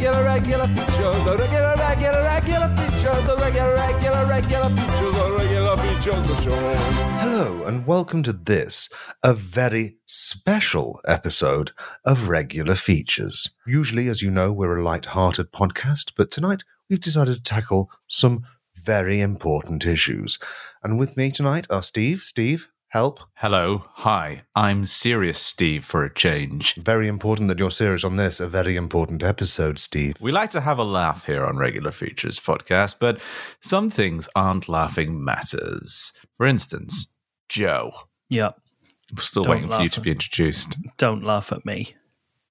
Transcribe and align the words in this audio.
regular, 0.00 0.24
regular 0.24 0.66
features, 0.68 1.24
regular, 1.26 1.76
regular, 1.76 2.22
regular 2.22 2.68
features, 2.74 3.38
regular, 3.38 3.74
regular, 3.74 4.26
regular 4.26 4.68
features, 4.70 5.14
regular 5.38 5.76
features 5.76 6.42
show. 6.42 6.74
Hello, 7.20 7.66
and 7.66 7.86
welcome 7.86 8.22
to 8.22 8.32
this, 8.32 8.88
a 9.22 9.34
very 9.34 9.98
special 10.06 11.02
episode 11.06 11.72
of 12.06 12.30
Regular 12.30 12.74
Features. 12.76 13.50
Usually, 13.66 14.08
as 14.08 14.22
you 14.22 14.30
know, 14.30 14.54
we're 14.54 14.78
a 14.78 14.82
light-hearted 14.82 15.52
podcast, 15.52 16.12
but 16.16 16.30
tonight 16.30 16.62
we've 16.88 16.98
decided 16.98 17.34
to 17.34 17.42
tackle 17.42 17.90
some 18.06 18.42
very 18.74 19.20
important 19.20 19.84
issues. 19.84 20.38
And 20.82 20.98
with 20.98 21.18
me 21.18 21.30
tonight 21.30 21.66
are 21.68 21.82
Steve. 21.82 22.20
Steve, 22.20 22.68
help. 22.90 23.20
Hello, 23.34 23.84
hi. 23.94 24.42
I'm 24.54 24.84
serious, 24.84 25.38
Steve, 25.38 25.84
for 25.84 26.04
a 26.04 26.12
change. 26.12 26.74
Very 26.74 27.08
important 27.08 27.48
that 27.48 27.58
you're 27.58 27.70
serious 27.70 28.04
on 28.04 28.16
this, 28.16 28.40
a 28.40 28.48
very 28.48 28.76
important 28.76 29.22
episode, 29.22 29.78
Steve. 29.78 30.14
We 30.20 30.32
like 30.32 30.50
to 30.50 30.60
have 30.60 30.78
a 30.78 30.84
laugh 30.84 31.24
here 31.26 31.44
on 31.44 31.56
Regular 31.56 31.92
Features 31.92 32.38
podcast, 32.38 32.96
but 33.00 33.20
some 33.60 33.90
things 33.90 34.28
aren't 34.34 34.68
laughing 34.68 35.24
matters. 35.24 36.12
For 36.34 36.46
instance, 36.46 37.14
Joe. 37.48 37.92
Yep. 38.28 38.60
I'm 39.10 39.16
still 39.16 39.44
Don't 39.44 39.54
waiting 39.54 39.70
for 39.70 39.82
you 39.82 39.88
to 39.88 40.00
be 40.00 40.10
introduced. 40.12 40.76
Don't 40.96 41.24
laugh 41.24 41.50
at 41.52 41.64
me. 41.64 41.94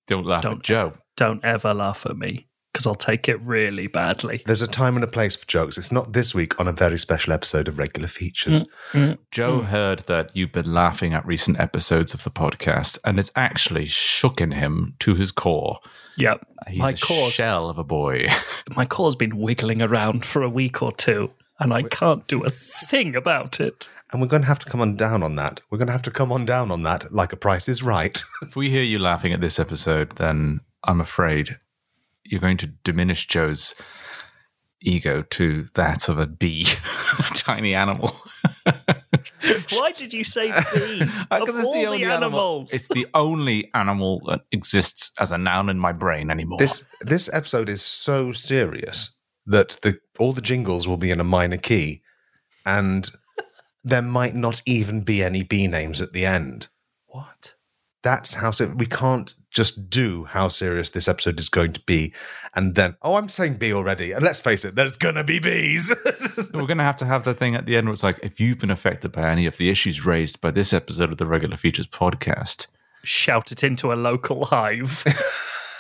Don't 0.08 0.25
laugh 0.25 0.44
Don't- 0.44 0.58
at 0.58 0.63
Joe. 0.63 0.94
Don't 1.16 1.44
ever 1.44 1.73
laugh 1.73 2.05
at 2.05 2.17
me 2.17 2.47
because 2.79 2.88
I'll 2.88 2.95
take 2.95 3.27
it 3.27 3.41
really 3.41 3.88
badly. 3.88 4.41
There's 4.45 4.61
a 4.61 4.67
time 4.67 4.95
and 4.95 5.03
a 5.03 5.07
place 5.07 5.35
for 5.35 5.45
jokes. 5.47 5.77
It's 5.77 5.91
not 5.91 6.13
this 6.13 6.33
week 6.33 6.57
on 6.61 6.67
a 6.69 6.71
very 6.71 6.97
special 6.97 7.33
episode 7.33 7.67
of 7.67 7.77
Regular 7.77 8.07
Features. 8.07 8.63
Joe 9.31 9.63
heard 9.63 9.99
that 10.07 10.33
you've 10.33 10.53
been 10.53 10.73
laughing 10.73 11.13
at 11.13 11.25
recent 11.25 11.59
episodes 11.59 12.13
of 12.13 12.23
the 12.23 12.29
podcast, 12.29 12.97
and 13.03 13.19
it's 13.19 13.33
actually 13.35 13.83
shooken 13.83 14.53
him 14.53 14.95
to 14.99 15.13
his 15.13 15.29
core. 15.29 15.81
Yep. 16.15 16.47
He's 16.69 16.79
my 16.79 16.91
a 16.91 16.95
core, 16.95 17.29
shell 17.29 17.69
of 17.69 17.77
a 17.77 17.83
boy. 17.83 18.27
my 18.77 18.85
core's 18.85 19.17
been 19.17 19.39
wiggling 19.39 19.81
around 19.81 20.23
for 20.23 20.41
a 20.41 20.49
week 20.49 20.81
or 20.81 20.94
two, 20.94 21.31
and 21.59 21.73
I 21.73 21.81
can't 21.81 22.25
do 22.27 22.45
a 22.45 22.50
thing 22.50 23.13
about 23.13 23.59
it. 23.59 23.89
And 24.13 24.22
we're 24.22 24.30
going 24.30 24.44
to 24.44 24.47
have 24.47 24.59
to 24.59 24.69
come 24.69 24.80
on 24.80 24.95
down 24.95 25.22
on 25.22 25.35
that. 25.35 25.59
We're 25.69 25.80
going 25.80 25.88
to 25.88 25.94
have 25.94 26.02
to 26.03 26.11
come 26.11 26.31
on 26.31 26.45
down 26.45 26.72
on 26.72 26.83
that 26.83 27.13
like 27.13 27.33
a 27.33 27.38
price 27.38 27.67
is 27.67 27.83
right. 27.83 28.23
if 28.41 28.55
we 28.55 28.69
hear 28.69 28.83
you 28.83 29.00
laughing 29.00 29.33
at 29.33 29.41
this 29.41 29.59
episode, 29.59 30.11
then 30.11 30.61
I'm 30.85 31.02
afraid 31.02 31.57
you're 32.30 32.41
going 32.41 32.58
to 32.58 32.67
diminish 32.67 33.27
Joe's 33.27 33.75
ego 34.81 35.23
to 35.23 35.63
that 35.73 36.08
of 36.09 36.19
a 36.19 36.27
bee, 36.27 36.66
a 37.19 37.33
tiny 37.35 37.75
animal. 37.75 38.16
Why 39.72 39.91
did 39.91 40.13
you 40.13 40.23
say 40.23 40.52
bee? 40.73 41.02
Uh, 41.31 41.39
of 41.41 41.45
Because 41.45 41.63
all 41.66 41.91
the 41.91 42.05
animals. 42.05 42.73
It's 42.73 42.88
the 42.88 43.07
only 43.13 43.69
animal 43.73 44.22
that 44.27 44.41
exists 44.52 45.11
as 45.19 45.31
a 45.31 45.38
noun 45.38 45.69
in 45.69 45.80
my 45.80 45.91
brain 45.91 46.30
anymore. 46.30 46.59
this 46.59 46.83
this 47.02 47.30
episode 47.33 47.69
is 47.69 47.81
so 47.81 48.31
serious 48.31 49.16
that 49.45 49.80
the 49.81 50.00
all 50.17 50.33
the 50.33 50.41
jingles 50.41 50.88
will 50.88 50.97
be 50.97 51.11
in 51.11 51.19
a 51.19 51.23
minor 51.23 51.57
key 51.57 52.02
and 52.66 53.11
there 53.83 54.02
might 54.02 54.35
not 54.35 54.61
even 54.66 55.02
be 55.02 55.23
any 55.23 55.44
bee 55.44 55.67
names 55.67 56.02
at 56.02 56.13
the 56.13 56.25
end. 56.25 56.67
what? 57.07 57.55
That's 58.02 58.35
how 58.35 58.52
ser- 58.52 58.73
we 58.75 58.85
can't 58.85 59.33
just 59.52 59.89
do 59.89 60.25
how 60.25 60.47
serious 60.47 60.89
this 60.89 61.08
episode 61.08 61.39
is 61.39 61.50
going 61.50 61.73
to 61.73 61.81
be 61.81 62.14
and 62.55 62.75
then 62.75 62.95
oh 63.02 63.16
I'm 63.16 63.30
saying 63.30 63.56
B 63.56 63.73
already. 63.73 64.11
And 64.11 64.23
let's 64.23 64.39
face 64.39 64.66
it, 64.66 64.75
there's 64.75 64.97
gonna 64.97 65.23
be 65.23 65.39
bees. 65.39 65.94
We're 66.53 66.67
going 66.67 66.78
to 66.78 66.83
have 66.83 66.97
to 66.97 67.06
have 67.06 67.23
the 67.23 67.33
thing 67.33 67.56
at 67.56 67.66
the 67.66 67.78
end 67.78 67.88
where 67.88 67.94
it's 67.94 68.03
like, 68.03 68.19
if 68.22 68.39
you've 68.39 68.59
been 68.59 68.72
affected 68.72 69.11
by 69.11 69.30
any 69.30 69.45
of 69.45 69.58
the 69.58 69.69
issues 69.69 70.06
raised 70.06 70.41
by 70.41 70.52
this 70.52 70.73
episode 70.73 71.11
of 71.11 71.17
the 71.17 71.25
Regular 71.25 71.58
Features 71.58 71.88
podcast, 71.88 72.67
Shout 73.03 73.52
it 73.52 73.64
into 73.64 73.94
a 73.94 73.95
local 73.95 74.45
hive. 74.45 75.03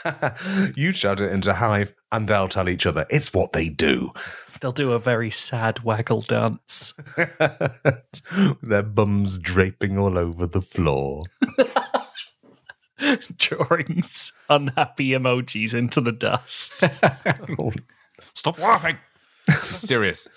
you 0.75 0.91
shout 0.91 1.19
it 1.19 1.31
into 1.31 1.53
Hive 1.53 1.93
and 2.11 2.27
they'll 2.27 2.47
tell 2.47 2.69
each 2.69 2.85
other. 2.85 3.05
It's 3.09 3.33
what 3.33 3.51
they 3.51 3.69
do. 3.69 4.11
They'll 4.61 4.71
do 4.71 4.93
a 4.93 4.99
very 4.99 5.29
sad 5.29 5.83
waggle 5.83 6.21
dance. 6.21 6.93
Their 8.61 8.83
bums 8.83 9.37
draping 9.37 9.97
all 9.97 10.17
over 10.17 10.47
the 10.47 10.61
floor. 10.61 11.23
drawing 13.37 14.01
unhappy 14.49 15.09
emojis 15.09 15.73
into 15.73 16.01
the 16.01 16.11
dust. 16.11 16.83
stop 18.33 18.59
laughing. 18.59 18.97
Serious. 19.49 20.27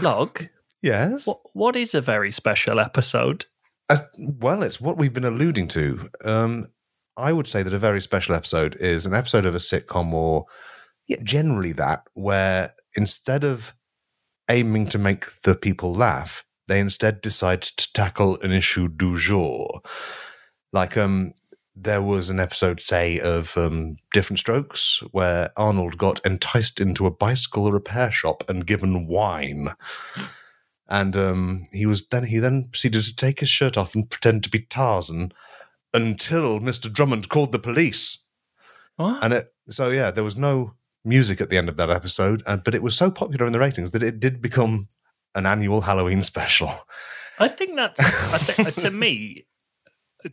Log, 0.00 0.44
Yes. 0.82 1.26
what, 1.26 1.40
what 1.52 1.76
is 1.76 1.94
a 1.94 2.00
very 2.00 2.30
special 2.32 2.78
episode? 2.80 3.44
Uh, 3.90 3.98
well, 4.18 4.62
it's 4.62 4.80
what 4.80 4.96
we've 4.98 5.14
been 5.14 5.24
alluding 5.24 5.68
to. 5.68 6.08
Um, 6.24 6.66
I 7.16 7.32
would 7.32 7.46
say 7.46 7.62
that 7.62 7.74
a 7.74 7.78
very 7.78 8.00
special 8.00 8.34
episode 8.34 8.76
is 8.76 9.06
an 9.06 9.14
episode 9.14 9.44
of 9.46 9.54
a 9.54 9.58
sitcom, 9.58 10.12
or 10.12 10.46
yeah, 11.08 11.16
generally 11.22 11.72
that, 11.72 12.02
where 12.14 12.72
instead 12.96 13.44
of 13.44 13.74
aiming 14.48 14.86
to 14.88 14.98
make 14.98 15.24
the 15.42 15.54
people 15.54 15.92
laugh, 15.92 16.44
they 16.68 16.78
instead 16.80 17.20
decide 17.22 17.62
to 17.62 17.92
tackle 17.92 18.38
an 18.42 18.52
issue 18.52 18.88
du 18.88 19.18
jour. 19.18 19.80
Like, 20.72 20.96
um, 20.96 21.34
there 21.74 22.02
was 22.02 22.30
an 22.30 22.40
episode, 22.40 22.80
say, 22.80 23.20
of 23.20 23.56
um, 23.56 23.96
Diff'rent 24.12 24.40
Strokes, 24.40 25.02
where 25.12 25.50
Arnold 25.56 25.96
got 25.96 26.24
enticed 26.26 26.80
into 26.80 27.06
a 27.06 27.10
bicycle 27.10 27.70
repair 27.70 28.10
shop 28.10 28.42
and 28.48 28.66
given 28.66 29.06
wine 29.06 29.70
and 30.88 31.16
um, 31.16 31.66
he 31.72 31.86
was 31.86 32.06
then 32.08 32.24
he 32.24 32.38
then 32.38 32.64
proceeded 32.64 33.04
to 33.04 33.14
take 33.14 33.40
his 33.40 33.48
shirt 33.48 33.76
off 33.76 33.94
and 33.94 34.08
pretend 34.08 34.42
to 34.44 34.50
be 34.50 34.60
Tarzan 34.60 35.32
until 35.92 36.60
Mr. 36.60 36.92
Drummond 36.92 37.28
called 37.28 37.52
the 37.52 37.58
police. 37.58 38.18
What? 38.96 39.22
And 39.22 39.34
it, 39.34 39.52
so 39.68 39.90
yeah, 39.90 40.10
there 40.10 40.24
was 40.24 40.36
no 40.36 40.74
music 41.04 41.40
at 41.40 41.50
the 41.50 41.58
end 41.58 41.68
of 41.68 41.76
that 41.76 41.90
episode, 41.90 42.42
and, 42.46 42.64
but 42.64 42.74
it 42.74 42.82
was 42.82 42.96
so 42.96 43.10
popular 43.10 43.46
in 43.46 43.52
the 43.52 43.58
ratings 43.58 43.90
that 43.92 44.02
it 44.02 44.18
did 44.18 44.40
become 44.40 44.88
an 45.34 45.46
annual 45.46 45.82
Halloween 45.82 46.22
special. 46.22 46.70
I 47.38 47.48
think 47.48 47.76
that's 47.76 48.00
I 48.34 48.38
think, 48.38 48.74
to 48.76 48.90
me. 48.90 49.46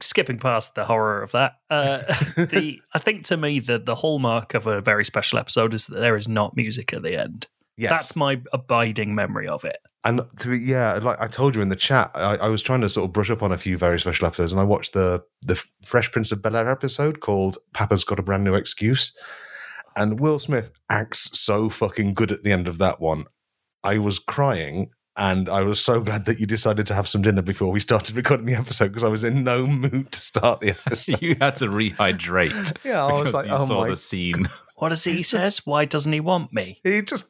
Skipping 0.02 0.40
past 0.40 0.76
the 0.76 0.86
horror 0.86 1.22
of 1.22 1.32
that, 1.34 1.54
uh, 1.70 1.98
the 2.36 2.82
I 2.94 3.00
think 3.00 3.24
to 3.26 3.38
me 3.38 3.60
the 3.60 3.78
the 3.78 3.96
hallmark 3.96 4.54
of 4.54 4.66
a 4.68 4.82
very 4.82 5.06
special 5.06 5.38
episode 5.40 5.74
is 5.74 5.88
that 5.88 6.00
there 6.00 6.18
is 6.18 6.28
not 6.28 6.56
music 6.56 6.94
at 6.94 7.04
the 7.04 7.20
end. 7.20 7.48
Yes, 7.78 7.90
That's 7.92 8.16
my 8.16 8.42
abiding 8.54 9.16
memory 9.16 9.50
of 9.50 9.66
it. 9.66 9.78
and 10.06 10.22
to 10.40 10.48
be 10.50 10.60
yeah, 10.60 10.94
like 11.02 11.20
I 11.20 11.28
told 11.28 11.56
you 11.56 11.62
in 11.62 11.68
the 11.70 11.76
chat, 11.76 12.10
I, 12.16 12.38
I 12.38 12.48
was 12.48 12.64
trying 12.64 12.80
to 12.82 12.90
sort 12.90 13.06
of 13.06 13.14
brush 13.14 13.30
up 13.30 13.44
on 13.44 13.52
a 13.52 13.58
few 13.58 13.78
very 13.78 14.00
special 14.00 14.26
episodes, 14.28 14.54
and 14.54 14.62
I 14.62 14.64
watched 14.64 14.94
the 14.94 15.24
the 15.42 15.62
Fresh 15.84 16.12
Prince 16.12 16.32
of 16.32 16.42
Bel 16.42 16.56
Air 16.56 16.72
episode 16.72 17.20
called 17.20 17.58
"Papa's 17.74 18.04
Got 18.06 18.18
a 18.20 18.24
Brand 18.24 18.44
New 18.46 18.56
Excuse," 18.56 19.12
and 19.96 20.20
Will 20.20 20.40
Smith 20.40 20.72
acts 20.90 21.38
so 21.38 21.70
fucking 21.70 22.14
good 22.14 22.32
at 22.32 22.44
the 22.44 22.52
end 22.52 22.68
of 22.68 22.78
that 22.78 23.00
one. 23.02 23.26
I 23.84 23.98
was 24.00 24.18
crying, 24.20 24.90
and 25.18 25.48
I 25.48 25.62
was 25.62 25.80
so 25.80 26.02
glad 26.02 26.26
that 26.26 26.40
you 26.40 26.46
decided 26.46 26.88
to 26.88 26.94
have 26.94 27.08
some 27.08 27.22
dinner 27.22 27.42
before 27.42 27.72
we 27.72 27.80
started 27.80 28.16
recording 28.18 28.46
the 28.46 28.56
episode 28.56 28.90
because 28.90 29.04
I 29.04 29.08
was 29.08 29.24
in 29.24 29.44
no 29.44 29.66
mood 29.66 30.12
to 30.12 30.22
start 30.22 30.60
the 30.60 30.70
episode. 30.86 31.22
you 31.22 31.36
had 31.40 31.56
to 31.58 31.66
rehydrate. 31.66 32.78
yeah, 32.84 33.06
I 33.06 33.22
was 33.22 33.34
like, 33.34 33.48
you 33.48 33.54
oh 33.54 33.66
saw 33.66 33.82
my 33.82 33.90
the 33.90 33.98
scene. 33.98 34.48
What 34.78 34.90
does 34.90 35.06
he 35.06 35.24
says? 35.24 35.66
Why 35.66 35.86
doesn't 35.86 36.12
he 36.12 36.20
want 36.20 36.52
me? 36.52 36.82
he 36.84 37.02
just 37.02 37.24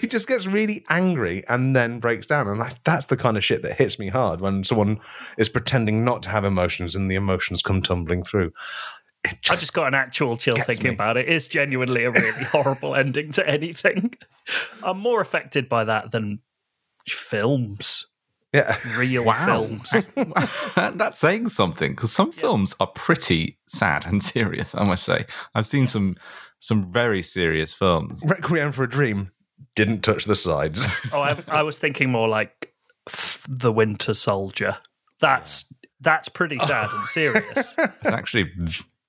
he 0.00 0.06
just 0.06 0.28
gets 0.28 0.46
really 0.46 0.84
angry 0.90 1.42
and 1.48 1.74
then 1.74 1.98
breaks 1.98 2.26
down 2.26 2.46
and 2.46 2.58
like, 2.58 2.84
that's 2.84 3.06
the 3.06 3.16
kind 3.16 3.38
of 3.38 3.44
shit 3.44 3.62
that 3.62 3.78
hits 3.78 3.98
me 3.98 4.08
hard 4.08 4.42
when 4.42 4.64
someone 4.64 5.00
is 5.38 5.48
pretending 5.48 6.04
not 6.04 6.22
to 6.24 6.28
have 6.28 6.44
emotions 6.44 6.94
and 6.94 7.10
the 7.10 7.14
emotions 7.14 7.62
come 7.62 7.80
tumbling 7.80 8.22
through 8.22 8.52
it 9.24 9.38
I 9.50 9.56
just 9.56 9.72
got 9.74 9.88
an 9.88 9.94
actual 9.94 10.36
chill 10.36 10.56
thinking 10.56 10.88
me. 10.88 10.94
about 10.94 11.16
it. 11.16 11.28
It's 11.28 11.46
genuinely 11.48 12.04
a 12.04 12.10
really 12.10 12.44
horrible 12.44 12.94
ending 12.94 13.32
to 13.32 13.46
anything. 13.46 14.14
I'm 14.82 14.98
more 14.98 15.20
affected 15.20 15.68
by 15.68 15.84
that 15.84 16.10
than 16.10 16.40
films, 17.06 18.06
yeah 18.52 18.76
real 18.98 19.30
films. 19.32 20.06
That's 20.74 21.18
saying 21.18 21.48
something 21.48 21.92
because 21.92 22.12
some 22.12 22.32
films 22.32 22.74
are 22.80 22.88
pretty 22.88 23.58
sad 23.66 24.06
and 24.06 24.22
serious. 24.34 24.74
I 24.74 24.84
must 24.84 25.04
say, 25.04 25.26
I've 25.54 25.66
seen 25.66 25.86
some 25.86 26.16
some 26.58 26.82
very 26.82 27.22
serious 27.22 27.72
films. 27.72 28.24
requiem 28.28 28.72
for 28.72 28.84
a 28.84 28.88
dream 28.88 29.30
didn't 29.74 30.02
touch 30.02 30.24
the 30.24 30.36
sides 30.36 30.88
Oh, 31.12 31.20
I, 31.20 31.42
I 31.48 31.62
was 31.62 31.78
thinking 31.78 32.10
more 32.10 32.28
like 32.28 32.74
f- 33.08 33.46
the 33.48 33.72
Winter 33.72 34.14
Soldier. 34.14 34.76
That's 35.20 35.72
that's 36.00 36.28
pretty 36.28 36.58
oh. 36.60 36.66
sad 36.66 36.88
and 36.92 37.06
serious. 37.06 37.74
It's 37.78 38.06
actually 38.06 38.50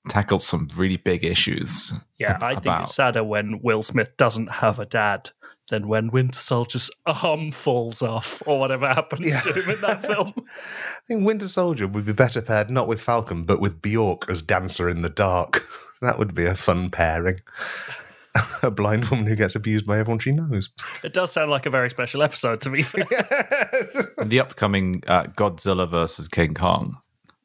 tackled 0.10 0.44
some 0.44 0.68
really 0.76 0.98
big 0.98 1.24
issues. 1.24 1.94
Yeah, 2.20 2.38
I 2.42 2.56
think 2.56 2.82
it's 2.82 2.96
sadder 2.96 3.24
when 3.24 3.62
Will 3.62 3.84
Smith 3.84 4.16
doesn't 4.18 4.52
have 4.52 4.80
a 4.80 4.86
dad 4.86 5.30
than 5.70 5.88
when 5.88 6.10
Winter 6.12 6.38
Soldier's 6.40 6.92
arm 7.06 7.52
falls 7.52 8.02
off 8.02 8.42
or 8.46 8.60
whatever 8.60 8.88
happens 8.90 9.26
Yeah. 9.34 9.40
to 9.40 9.54
him 9.54 9.70
in 9.76 9.82
that 9.82 10.06
film. 10.06 10.34
I 10.38 11.00
think 11.08 11.26
Winter 11.26 11.48
Soldier 11.48 11.88
would 11.88 12.06
be 12.06 12.14
better 12.14 12.42
paired 12.42 12.70
not 12.70 12.88
with 12.88 13.02
Falcon, 13.02 13.46
but 13.46 13.62
with 13.62 13.82
Bjork 13.82 14.30
as 14.30 14.42
Dancer 14.42 14.90
in 14.90 15.02
the 15.02 15.10
Dark. 15.10 15.64
that 16.02 16.18
would 16.20 16.34
be 16.36 16.46
a 16.46 16.56
fun 16.56 16.90
pairing. 16.90 17.40
a 18.64 18.72
blind 18.72 19.06
woman 19.06 19.26
who 19.28 19.36
gets 19.36 19.56
abused 19.56 19.86
by 19.86 19.98
everyone 20.00 20.20
she 20.20 20.32
knows. 20.32 20.70
It 21.04 21.14
does 21.14 21.32
sound 21.32 21.52
like 21.52 21.66
a 21.66 21.70
very 21.70 21.90
special 21.90 22.24
episode 22.24 22.62
to 22.62 22.70
me. 22.70 22.82
the 22.84 24.40
upcoming 24.42 25.04
uh, 25.08 25.24
Godzilla 25.24 25.90
versus 25.90 26.28
King 26.28 26.54
Kong. 26.54 26.98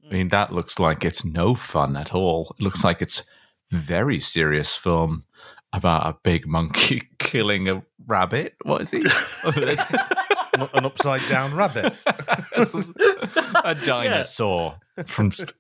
I 0.09 0.13
mean, 0.13 0.29
that 0.29 0.53
looks 0.53 0.79
like 0.79 1.05
it's 1.05 1.25
no 1.25 1.55
fun 1.55 1.97
at 1.97 2.15
all. 2.15 2.55
It 2.59 2.63
looks 2.63 2.85
like 2.85 3.03
it's 3.03 3.25
very 3.73 4.21
serious 4.21 4.77
film. 4.77 5.25
About 5.77 6.07
a 6.07 6.17
big 6.23 6.47
monkey 6.47 7.03
killing 7.19 7.69
a 7.69 7.83
rabbit. 8.07 8.55
What 8.63 8.83
is 8.83 8.91
he? 8.91 8.99
An- 10.55 10.69
An 10.75 10.87
upside 10.87 11.21
down 11.29 11.55
rabbit. 11.55 11.93
a 13.65 13.75
dinosaur 13.85 14.77
from 15.05 15.31
st- 15.31 15.53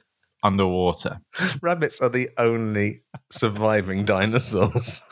underwater. 0.42 1.20
Rabbits 1.60 2.00
are 2.00 2.08
the 2.08 2.30
only 2.38 3.02
surviving 3.30 4.04
dinosaurs. 4.04 5.02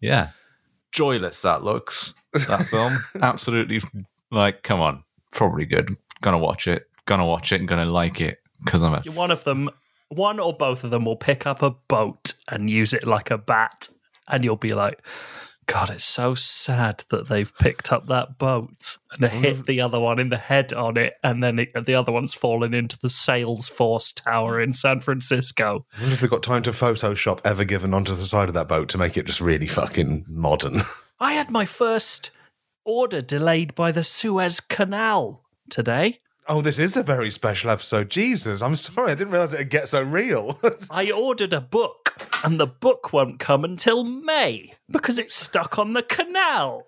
Yeah. 0.00 0.30
Joyless 0.92 1.42
that 1.42 1.62
looks, 1.62 2.14
that 2.32 2.66
film. 2.68 2.96
Absolutely, 3.20 3.80
like, 4.30 4.62
come 4.62 4.80
on. 4.80 5.04
Probably 5.32 5.66
good. 5.66 5.90
Gonna 6.22 6.38
watch 6.38 6.66
it. 6.66 6.86
Gonna 7.04 7.26
watch 7.26 7.52
it 7.52 7.60
and 7.60 7.68
gonna 7.68 7.84
like 7.84 8.20
it 8.22 8.38
because 8.64 8.82
I'm 8.82 8.94
a. 8.94 9.02
One 9.12 9.30
of 9.30 9.44
them, 9.44 9.68
one 10.08 10.40
or 10.40 10.54
both 10.54 10.84
of 10.84 10.90
them 10.90 11.04
will 11.04 11.16
pick 11.16 11.46
up 11.46 11.62
a 11.62 11.70
boat 11.88 12.32
and 12.48 12.70
use 12.70 12.92
it 12.92 13.06
like 13.06 13.30
a 13.30 13.38
bat. 13.38 13.88
And 14.26 14.44
you'll 14.44 14.56
be 14.56 14.74
like, 14.74 15.00
God, 15.68 15.90
it's 15.90 16.04
so 16.04 16.34
sad 16.34 17.04
that 17.10 17.28
they've 17.28 17.52
picked 17.58 17.92
up 17.92 18.06
that 18.06 18.38
boat 18.38 18.96
and 19.12 19.30
hit 19.30 19.66
the 19.66 19.82
other 19.82 20.00
one 20.00 20.18
in 20.18 20.30
the 20.30 20.38
head 20.38 20.72
on 20.72 20.96
it. 20.96 21.12
And 21.22 21.42
then 21.44 21.58
it, 21.58 21.84
the 21.84 21.94
other 21.94 22.10
one's 22.10 22.34
fallen 22.34 22.72
into 22.72 22.98
the 22.98 23.08
Salesforce 23.08 24.22
Tower 24.22 24.62
in 24.62 24.72
San 24.72 25.00
Francisco. 25.00 25.84
I 25.96 26.00
wonder 26.00 26.14
if 26.14 26.20
they've 26.20 26.30
got 26.30 26.42
time 26.42 26.62
to 26.62 26.70
Photoshop 26.70 27.40
ever 27.44 27.66
given 27.66 27.92
onto 27.92 28.14
the 28.14 28.22
side 28.22 28.48
of 28.48 28.54
that 28.54 28.66
boat 28.66 28.88
to 28.90 28.98
make 28.98 29.18
it 29.18 29.26
just 29.26 29.42
really 29.42 29.66
fucking 29.66 30.24
modern. 30.26 30.80
I 31.20 31.34
had 31.34 31.50
my 31.50 31.66
first 31.66 32.30
order 32.86 33.20
delayed 33.20 33.74
by 33.74 33.92
the 33.92 34.02
Suez 34.02 34.60
Canal 34.60 35.42
today. 35.68 36.20
Oh, 36.50 36.62
this 36.62 36.78
is 36.78 36.96
a 36.96 37.02
very 37.02 37.30
special 37.30 37.68
episode. 37.68 38.08
Jesus, 38.08 38.62
I'm 38.62 38.74
sorry. 38.74 39.12
I 39.12 39.14
didn't 39.14 39.32
realize 39.32 39.52
it'd 39.52 39.68
get 39.68 39.86
so 39.86 40.00
real. 40.00 40.58
I 40.90 41.10
ordered 41.10 41.52
a 41.52 41.60
book, 41.60 42.16
and 42.42 42.58
the 42.58 42.66
book 42.66 43.12
won't 43.12 43.38
come 43.38 43.64
until 43.64 44.02
May 44.02 44.72
because 44.90 45.18
it's 45.18 45.34
stuck 45.34 45.78
on 45.78 45.92
the 45.92 46.02
canal. 46.02 46.86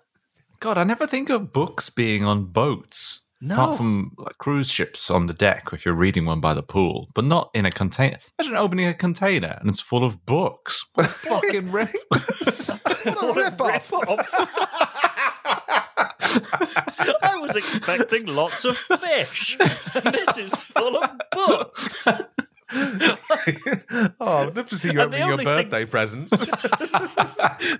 God, 0.59 0.79
I 0.79 0.83
never 0.83 1.05
think 1.05 1.29
of 1.29 1.53
books 1.53 1.91
being 1.91 2.25
on 2.25 2.45
boats. 2.45 3.21
No. 3.43 3.55
Apart 3.55 3.77
from 3.77 4.11
like, 4.17 4.37
cruise 4.37 4.69
ships 4.69 5.09
on 5.09 5.25
the 5.25 5.33
deck 5.33 5.69
if 5.73 5.83
you're 5.83 5.95
reading 5.95 6.25
one 6.25 6.39
by 6.39 6.53
the 6.53 6.61
pool, 6.61 7.09
but 7.15 7.25
not 7.25 7.49
in 7.55 7.65
a 7.65 7.71
container. 7.71 8.19
Imagine 8.37 8.55
opening 8.55 8.87
a 8.87 8.93
container 8.93 9.57
and 9.59 9.67
it's 9.67 9.81
full 9.81 10.03
of 10.03 10.23
books. 10.27 10.85
What 10.93 11.07
a 11.07 11.09
fucking 11.09 11.71
rip. 11.71 11.89
what 12.09 13.07
a 13.07 13.33
rip-off. 13.35 13.91
I 17.23 17.35
was 17.41 17.55
expecting 17.55 18.27
lots 18.27 18.63
of 18.63 18.77
fish. 18.77 19.57
This 19.57 20.37
is 20.37 20.55
full 20.55 21.03
of 21.03 21.11
books. 21.31 22.07
oh, 24.19 24.47
I'd 24.47 24.55
love 24.55 24.69
to 24.69 24.77
see 24.77 24.91
you 24.93 25.01
opening 25.01 25.19
your 25.21 25.31
only 25.33 25.45
thing- 25.45 25.69
birthday 25.69 25.85
presents. 25.85 26.33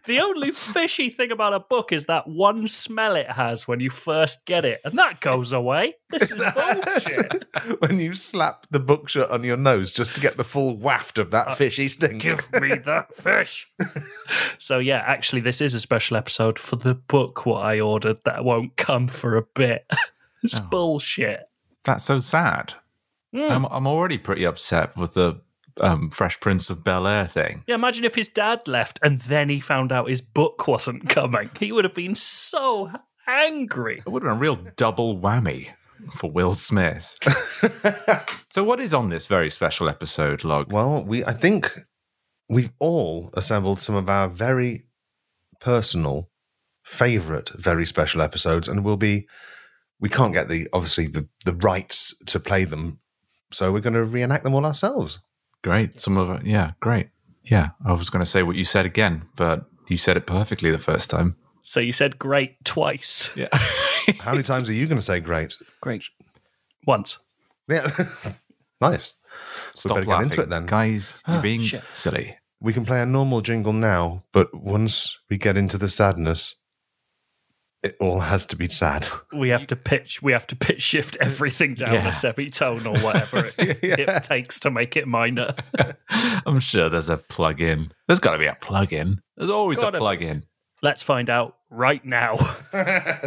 The 0.05 0.19
only 0.19 0.51
fishy 0.51 1.09
thing 1.09 1.31
about 1.31 1.53
a 1.53 1.59
book 1.59 1.91
is 1.91 2.05
that 2.05 2.27
one 2.27 2.67
smell 2.67 3.15
it 3.15 3.29
has 3.31 3.67
when 3.67 3.79
you 3.79 3.89
first 3.89 4.45
get 4.45 4.63
it, 4.65 4.79
and 4.85 4.97
that 4.97 5.21
goes 5.21 5.51
away. 5.53 5.95
This 6.09 6.31
is 6.31 6.37
bullshit. 6.55 7.45
when 7.79 7.99
you 7.99 8.13
slap 8.13 8.67
the 8.69 8.79
book 8.79 9.09
shut 9.09 9.29
on 9.31 9.43
your 9.43 9.57
nose 9.57 9.91
just 9.91 10.15
to 10.15 10.21
get 10.21 10.37
the 10.37 10.43
full 10.43 10.77
waft 10.77 11.17
of 11.17 11.31
that 11.31 11.47
uh, 11.49 11.55
fishy 11.55 11.87
stink. 11.87 12.21
Give 12.21 12.51
me 12.61 12.75
that 12.85 13.13
fish. 13.15 13.71
so 14.59 14.77
yeah, 14.79 15.03
actually, 15.05 15.41
this 15.41 15.61
is 15.61 15.73
a 15.73 15.79
special 15.79 16.17
episode 16.17 16.59
for 16.59 16.75
the 16.75 16.95
book 16.95 17.45
what 17.45 17.63
I 17.63 17.79
ordered 17.79 18.17
that 18.25 18.43
won't 18.43 18.75
come 18.77 19.07
for 19.07 19.37
a 19.37 19.43
bit. 19.55 19.85
it's 20.43 20.59
Oh. 20.59 20.67
bullshit. 20.69 21.49
That's 21.85 22.03
so 22.05 22.19
sad. 22.19 22.73
Mm. 23.33 23.49
I'm, 23.49 23.65
I'm 23.65 23.87
already 23.87 24.17
pretty 24.17 24.43
upset 24.43 24.95
with 24.97 25.13
the 25.13 25.41
um, 25.79 26.09
Fresh 26.09 26.39
Prince 26.39 26.69
of 26.69 26.83
Bel 26.83 27.07
Air 27.07 27.27
thing. 27.27 27.63
Yeah, 27.67 27.75
imagine 27.75 28.05
if 28.05 28.15
his 28.15 28.29
dad 28.29 28.67
left 28.67 28.99
and 29.01 29.19
then 29.21 29.49
he 29.49 29.59
found 29.59 29.91
out 29.91 30.09
his 30.09 30.21
book 30.21 30.67
wasn't 30.67 31.09
coming. 31.09 31.49
He 31.59 31.71
would 31.71 31.85
have 31.85 31.93
been 31.93 32.15
so 32.15 32.91
angry. 33.27 33.99
It 33.99 34.09
would 34.09 34.23
have 34.23 34.29
been 34.29 34.37
a 34.37 34.39
real 34.39 34.59
double 34.75 35.17
whammy 35.17 35.69
for 36.11 36.29
Will 36.29 36.53
Smith. 36.53 37.15
so, 38.49 38.63
what 38.63 38.79
is 38.79 38.93
on 38.93 39.09
this 39.09 39.27
very 39.27 39.49
special 39.49 39.87
episode, 39.87 40.43
Log? 40.43 40.73
Well, 40.73 41.05
we 41.05 41.23
I 41.23 41.31
think 41.31 41.71
we've 42.49 42.73
all 42.79 43.29
assembled 43.33 43.79
some 43.79 43.95
of 43.95 44.09
our 44.09 44.27
very 44.27 44.83
personal 45.59 46.29
favorite 46.83 47.49
very 47.55 47.85
special 47.85 48.21
episodes 48.21 48.67
and 48.67 48.83
we'll 48.83 48.97
be 48.97 49.27
we 49.99 50.09
can't 50.09 50.33
get 50.33 50.49
the 50.49 50.67
obviously 50.73 51.05
the 51.05 51.27
the 51.45 51.53
rights 51.55 52.17
to 52.25 52.39
play 52.39 52.65
them 52.65 52.99
so 53.51 53.71
we're 53.71 53.79
going 53.79 53.93
to 53.93 54.03
reenact 54.03 54.43
them 54.43 54.53
all 54.53 54.65
ourselves. 54.65 55.19
Great. 55.63 55.99
Some 55.99 56.17
of 56.17 56.29
it. 56.31 56.45
Yeah, 56.45 56.71
great. 56.79 57.09
Yeah, 57.43 57.69
I 57.85 57.93
was 57.93 58.09
going 58.09 58.23
to 58.23 58.29
say 58.29 58.43
what 58.43 58.55
you 58.55 58.65
said 58.65 58.85
again, 58.85 59.27
but 59.35 59.65
you 59.87 59.97
said 59.97 60.17
it 60.17 60.27
perfectly 60.27 60.71
the 60.71 60.77
first 60.77 61.09
time. 61.09 61.35
So 61.63 61.79
you 61.79 61.91
said 61.91 62.17
great 62.17 62.63
twice. 62.63 63.31
Yeah. 63.35 63.47
How 64.19 64.31
many 64.31 64.43
times 64.43 64.69
are 64.69 64.73
you 64.73 64.87
going 64.87 64.97
to 64.97 65.03
say 65.03 65.19
great? 65.19 65.55
Great. 65.81 66.05
Once. 66.85 67.19
Yeah. 67.67 67.87
nice. 68.81 69.13
Stop 69.73 69.97
better 69.97 70.05
get 70.05 70.11
laughing. 70.11 70.25
into 70.25 70.41
it 70.41 70.49
then. 70.49 70.65
Guys, 70.65 71.21
you're 71.27 71.37
ah, 71.37 71.41
being 71.41 71.61
shit. 71.61 71.83
silly. 71.93 72.37
We 72.59 72.73
can 72.73 72.85
play 72.85 73.01
a 73.01 73.05
normal 73.05 73.41
jingle 73.41 73.73
now, 73.73 74.23
but 74.33 74.49
once 74.53 75.17
we 75.29 75.37
get 75.37 75.57
into 75.57 75.77
the 75.77 75.89
sadness, 75.89 76.55
it 77.83 77.97
all 77.99 78.19
has 78.19 78.45
to 78.47 78.55
be 78.55 78.67
sad. 78.67 79.07
We 79.33 79.49
have 79.49 79.65
to 79.67 79.75
pitch 79.75 80.21
we 80.21 80.31
have 80.33 80.45
to 80.47 80.55
pitch 80.55 80.81
shift 80.81 81.17
everything 81.19 81.75
down 81.75 81.93
Yeah. 81.93 82.09
a 82.09 82.13
semitone 82.13 82.85
or 82.85 82.97
whatever 82.99 83.51
it, 83.57 83.79
it 83.83 84.23
takes 84.23 84.59
to 84.61 84.71
make 84.71 84.95
it 84.95 85.07
minor. 85.07 85.55
I'm 86.45 86.59
sure 86.59 86.89
there's 86.89 87.09
a 87.09 87.17
plug-in. 87.17 87.91
There's 88.07 88.19
got 88.19 88.33
to 88.33 88.37
be 88.37 88.45
a 88.45 88.57
plug-in. 88.61 89.21
There's 89.37 89.49
always 89.49 89.79
Gotta 89.81 89.97
a 89.97 89.99
be. 89.99 90.01
plug-in. 90.01 90.43
Let's 90.83 91.03
find 91.03 91.29
out 91.29 91.57
right 91.69 92.03
now. 92.03 92.37
Regular 92.73 93.19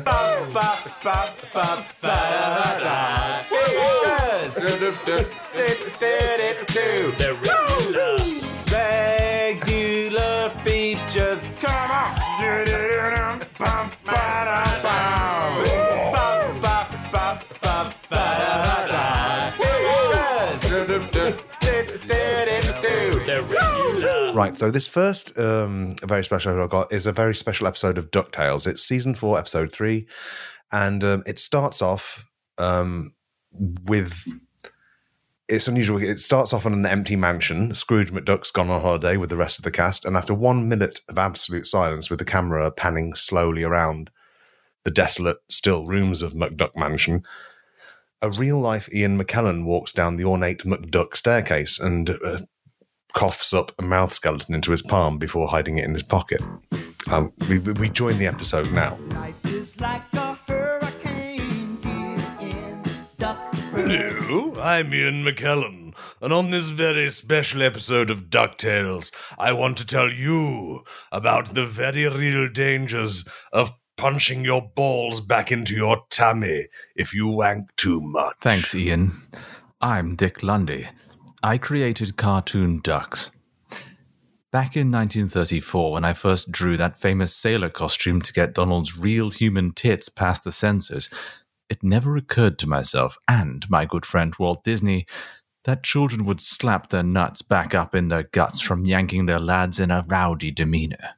Right, 24.35 24.59
so 24.59 24.71
this 24.71 24.89
first 24.89 25.39
um, 25.39 25.95
very 26.03 26.25
special 26.25 26.53
episode 26.53 26.65
I 26.65 26.67
got 26.67 26.93
is 26.93 27.07
a 27.07 27.13
very 27.13 27.35
special 27.35 27.67
episode 27.67 27.99
of 27.99 28.11
DuckTales. 28.11 28.67
It's 28.67 28.83
season 28.83 29.15
four, 29.15 29.39
episode 29.39 29.73
three, 29.73 30.07
and 30.73 31.03
um, 31.05 31.23
it 31.27 31.39
starts 31.39 31.81
off 31.81 32.25
um, 32.59 33.15
with. 33.53 34.27
It's 35.49 35.69
unusual. 35.69 36.03
It 36.03 36.21
starts 36.21 36.55
off 36.55 36.65
on 36.65 36.73
an 36.73 36.87
empty 36.87 37.17
mansion. 37.17 37.75
Scrooge 37.75 38.11
McDuck's 38.11 38.51
gone 38.51 38.71
on 38.71 38.81
holiday 38.81 39.19
with 39.19 39.29
the 39.29 39.37
rest 39.37 39.59
of 39.59 39.65
the 39.65 39.71
cast, 39.71 40.05
and 40.05 40.17
after 40.17 40.33
one 40.33 40.69
minute 40.69 41.01
of 41.09 41.19
absolute 41.19 41.67
silence, 41.67 42.09
with 42.09 42.19
the 42.19 42.25
camera 42.25 42.71
panning 42.71 43.15
slowly 43.15 43.63
around 43.63 44.11
the 44.85 44.91
desolate, 44.91 45.39
still 45.51 45.87
rooms 45.87 46.23
of 46.23 46.33
McDuck 46.33 46.75
Mansion, 46.77 47.25
a 48.23 48.31
real 48.31 48.59
life 48.59 48.89
Ian 48.95 49.23
McKellen 49.23 49.65
walks 49.65 49.93
down 49.93 50.17
the 50.17 50.25
ornate 50.25 50.65
McDuck 50.65 51.15
staircase 51.15 51.79
and 51.79 52.09
uh, 52.11 52.41
coughs 53.13 53.53
up 53.53 53.73
a 53.79 53.83
mouth 53.83 54.13
skeleton 54.13 54.55
into 54.55 54.71
his 54.71 54.83
palm 54.83 55.19
before 55.19 55.49
hiding 55.49 55.79
it 55.79 55.85
in 55.85 55.93
his 55.93 56.03
pocket. 56.03 56.43
Um, 57.13 57.33
we, 57.49 57.59
we 57.59 57.91
join 57.91 58.17
the 58.19 58.27
episode 58.27 58.73
now. 58.73 58.99
Hello, 63.75 64.55
I'm 64.61 64.95
Ian 64.95 65.25
McKellen, 65.25 65.95
and 66.21 66.33
on 66.33 66.51
this 66.51 66.71
very 66.71 67.11
special 67.11 67.61
episode 67.61 68.09
of 68.09 68.31
DuckTales, 68.31 69.13
I 69.37 69.53
want 69.53 69.79
to 69.79 69.87
tell 69.87 70.13
you 70.13 70.85
about 71.11 71.55
the 71.55 71.67
very 71.67 72.09
real 72.09 72.49
dangers 72.49 73.29
of 73.53 73.73
punching 73.97 74.45
your 74.45 74.71
balls 74.77 75.21
back 75.21 75.51
into 75.51 75.75
your 75.75 76.05
tummy 76.09 76.69
if 76.95 77.13
you 77.13 77.27
wank 77.27 77.75
too 77.75 78.01
much. 78.01 78.37
Thanks, 78.41 78.77
Ian. 78.77 79.11
I'm 79.81 80.15
Dick 80.15 80.45
Lundy. 80.45 80.87
I 81.43 81.59
created 81.59 82.17
cartoon 82.17 82.81
ducks. 82.81 83.33
Back 84.53 84.77
in 84.77 84.93
1934, 84.93 85.91
when 85.91 86.05
I 86.05 86.13
first 86.13 86.53
drew 86.53 86.77
that 86.77 86.97
famous 86.97 87.35
sailor 87.35 87.71
costume 87.71 88.23
to 88.23 88.33
get 88.33 88.55
Donald's 88.55 88.97
real 88.97 89.31
human 89.31 89.73
tits 89.73 90.09
past 90.09 90.45
the 90.45 90.53
censors, 90.53 91.11
it 91.69 91.83
never 91.83 92.17
occurred 92.17 92.59
to 92.59 92.69
myself 92.69 93.17
and 93.29 93.69
my 93.71 93.85
good 93.85 94.07
friend 94.07 94.35
Walt 94.39 94.65
Disney 94.65 95.07
that 95.65 95.83
children 95.83 96.25
would 96.27 96.41
slap 96.41 96.91
their 96.91 97.03
nuts 97.03 97.43
back 97.43 97.75
up 97.75 97.95
in 97.95 98.09
their 98.09 98.25
guts 98.25 98.61
from 98.61 98.85
yanking 98.85 99.27
their 99.27 99.39
lads 99.39 99.81
in 99.81 99.91
a 99.91 100.05
rowdy 100.07 100.51
demeanor. 100.51 101.17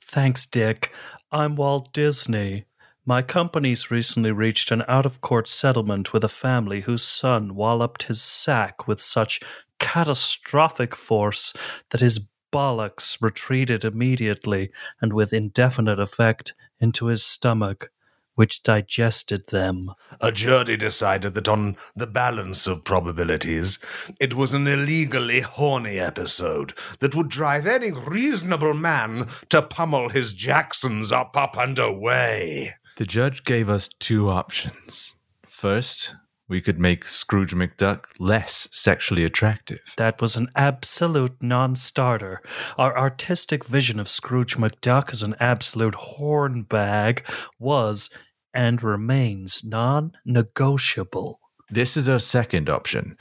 Thanks, 0.00 0.46
Dick. 0.46 0.92
I'm 1.32 1.56
Walt 1.56 1.92
Disney. 1.92 2.66
My 3.04 3.22
company's 3.22 3.90
recently 3.90 4.32
reached 4.32 4.70
an 4.70 4.84
out 4.88 5.06
of 5.06 5.20
court 5.20 5.48
settlement 5.48 6.12
with 6.12 6.24
a 6.24 6.28
family 6.28 6.82
whose 6.82 7.04
son 7.04 7.54
walloped 7.54 8.04
his 8.04 8.22
sack 8.22 8.86
with 8.86 9.00
such 9.00 9.40
catastrophic 9.78 10.94
force 10.94 11.52
that 11.90 12.00
his 12.00 12.28
bollocks 12.52 13.20
retreated 13.20 13.84
immediately 13.84 14.70
and 15.00 15.12
with 15.12 15.32
indefinite 15.32 16.00
effect 16.00 16.54
into 16.80 17.06
his 17.06 17.24
stomach, 17.24 17.90
which 18.36 18.62
digested 18.62 19.48
them. 19.48 19.90
A 20.20 20.30
jury 20.30 20.76
decided 20.76 21.34
that 21.34 21.48
on 21.48 21.76
the 21.96 22.06
balance 22.06 22.66
of 22.66 22.84
probabilities, 22.84 23.78
it 24.20 24.34
was 24.34 24.54
an 24.54 24.66
illegally 24.66 25.40
horny 25.40 25.98
episode 25.98 26.72
that 27.00 27.14
would 27.14 27.28
drive 27.28 27.66
any 27.66 27.90
reasonable 27.92 28.74
man 28.74 29.26
to 29.48 29.60
pummel 29.60 30.08
his 30.08 30.32
Jacksons 30.32 31.10
up, 31.10 31.36
up, 31.36 31.56
and 31.56 31.78
away. 31.78 32.74
The 32.96 33.06
judge 33.06 33.44
gave 33.44 33.68
us 33.68 33.88
two 33.98 34.30
options. 34.30 35.16
First, 35.46 36.14
we 36.48 36.60
could 36.60 36.78
make 36.78 37.04
Scrooge 37.04 37.54
McDuck 37.54 38.04
less 38.18 38.68
sexually 38.70 39.24
attractive. 39.24 39.94
That 39.96 40.22
was 40.22 40.36
an 40.36 40.48
absolute 40.54 41.42
non 41.42 41.74
starter. 41.74 42.40
Our 42.78 42.96
artistic 42.96 43.64
vision 43.64 43.98
of 43.98 44.08
Scrooge 44.08 44.56
McDuck 44.56 45.10
as 45.10 45.22
an 45.22 45.34
absolute 45.40 45.94
hornbag 45.94 47.22
was 47.58 48.10
and 48.56 48.82
remains 48.82 49.62
non 49.62 50.12
negotiable. 50.24 51.38
This 51.70 51.96
is 51.96 52.08
our 52.08 52.18
second 52.18 52.68
option 52.68 53.16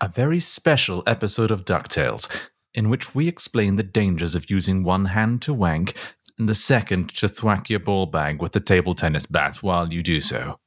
a 0.00 0.08
very 0.08 0.38
special 0.38 1.02
episode 1.08 1.50
of 1.50 1.64
DuckTales, 1.64 2.28
in 2.72 2.88
which 2.88 3.16
we 3.16 3.26
explain 3.26 3.74
the 3.74 3.82
dangers 3.82 4.36
of 4.36 4.48
using 4.48 4.84
one 4.84 5.06
hand 5.06 5.42
to 5.42 5.52
wank 5.52 5.94
and 6.38 6.48
the 6.48 6.54
second 6.54 7.12
to 7.14 7.28
thwack 7.28 7.68
your 7.68 7.80
ball 7.80 8.06
bag 8.06 8.40
with 8.40 8.52
the 8.52 8.60
table 8.60 8.94
tennis 8.94 9.26
bat 9.26 9.56
while 9.56 9.92
you 9.92 10.02
do 10.02 10.20
so. 10.20 10.58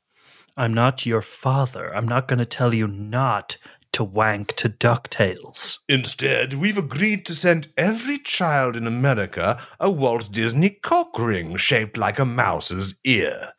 I'm 0.58 0.74
not 0.74 1.06
your 1.06 1.22
father. 1.22 1.96
I'm 1.96 2.08
not 2.08 2.28
going 2.28 2.40
to 2.40 2.46
tell 2.46 2.74
you 2.74 2.88
not 2.88 3.56
to 3.94 4.04
wank 4.04 4.54
to 4.56 4.70
DuckTales. 4.70 5.80
Instead, 5.88 6.54
we've 6.54 6.78
agreed 6.78 7.26
to 7.26 7.36
send 7.36 7.70
every 7.78 8.18
child 8.18 8.76
in 8.76 8.88
America 8.88 9.60
a 9.80 9.92
Walt 9.92 10.32
Disney 10.32 10.70
cock 10.70 11.18
ring 11.20 11.56
shaped 11.58 11.98
like 11.98 12.20
a 12.20 12.26
mouse's 12.26 13.00
ear. 13.04 13.54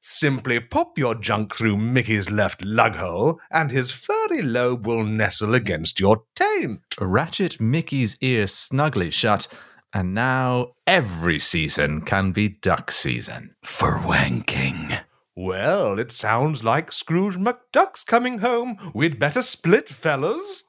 Simply 0.00 0.60
pop 0.60 0.98
your 0.98 1.14
junk 1.14 1.54
through 1.54 1.76
Mickey's 1.76 2.30
left 2.30 2.64
lug 2.64 2.96
hole, 2.96 3.40
and 3.50 3.70
his 3.70 3.92
furry 3.92 4.42
lobe 4.42 4.86
will 4.86 5.04
nestle 5.04 5.54
against 5.54 6.00
your 6.00 6.24
taint. 6.34 6.80
Ratchet 7.00 7.60
Mickey's 7.60 8.16
ear 8.20 8.46
snugly 8.46 9.10
shut, 9.10 9.48
and 9.92 10.14
now 10.14 10.72
every 10.86 11.38
season 11.38 12.00
can 12.02 12.32
be 12.32 12.48
duck 12.48 12.90
season. 12.90 13.54
For 13.62 13.98
wanking. 13.98 15.00
Well, 15.42 15.98
it 15.98 16.10
sounds 16.10 16.62
like 16.64 16.92
Scrooge 16.92 17.38
McDuck's 17.38 18.04
coming 18.04 18.40
home. 18.40 18.76
We'd 18.92 19.18
better 19.18 19.40
split, 19.40 19.88
fellas. 19.88 20.64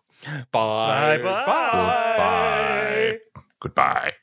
Bye. 0.49 1.17
Bye-bye. 1.17 2.15
Bye. 2.17 3.17
Goodbye. 3.59 4.13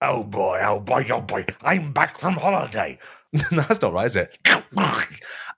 Oh 0.00 0.22
boy, 0.22 0.60
oh 0.62 0.78
boy, 0.78 1.06
oh 1.10 1.22
boy. 1.22 1.44
I'm 1.60 1.92
back 1.92 2.20
from 2.20 2.34
holiday. 2.34 3.00
That's 3.50 3.82
not 3.82 3.94
right, 3.94 4.06
is 4.06 4.14
it? 4.14 4.38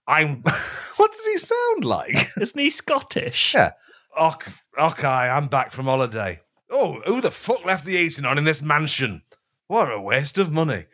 I'm. 0.08 0.36
what 0.96 1.12
does 1.12 1.26
he 1.26 1.36
sound 1.36 1.84
like? 1.84 2.16
Isn't 2.40 2.58
he 2.58 2.70
Scottish? 2.70 3.52
Yeah. 3.52 3.72
Ok, 4.16 4.50
okay, 4.78 5.06
I'm 5.06 5.48
back 5.48 5.72
from 5.72 5.84
holiday. 5.84 6.40
Oh, 6.70 7.02
who 7.04 7.20
the 7.20 7.30
fuck 7.30 7.66
left 7.66 7.84
the 7.84 7.98
heating 7.98 8.24
on 8.24 8.38
in 8.38 8.44
this 8.44 8.62
mansion? 8.62 9.20
What 9.66 9.92
a 9.92 10.00
waste 10.00 10.38
of 10.38 10.50
money. 10.50 10.86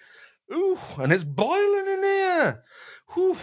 Ooh, 0.53 0.79
and 0.99 1.13
it's 1.13 1.23
boiling 1.23 1.87
in 1.87 2.03
here. 2.03 2.63
Whew. 3.15 3.37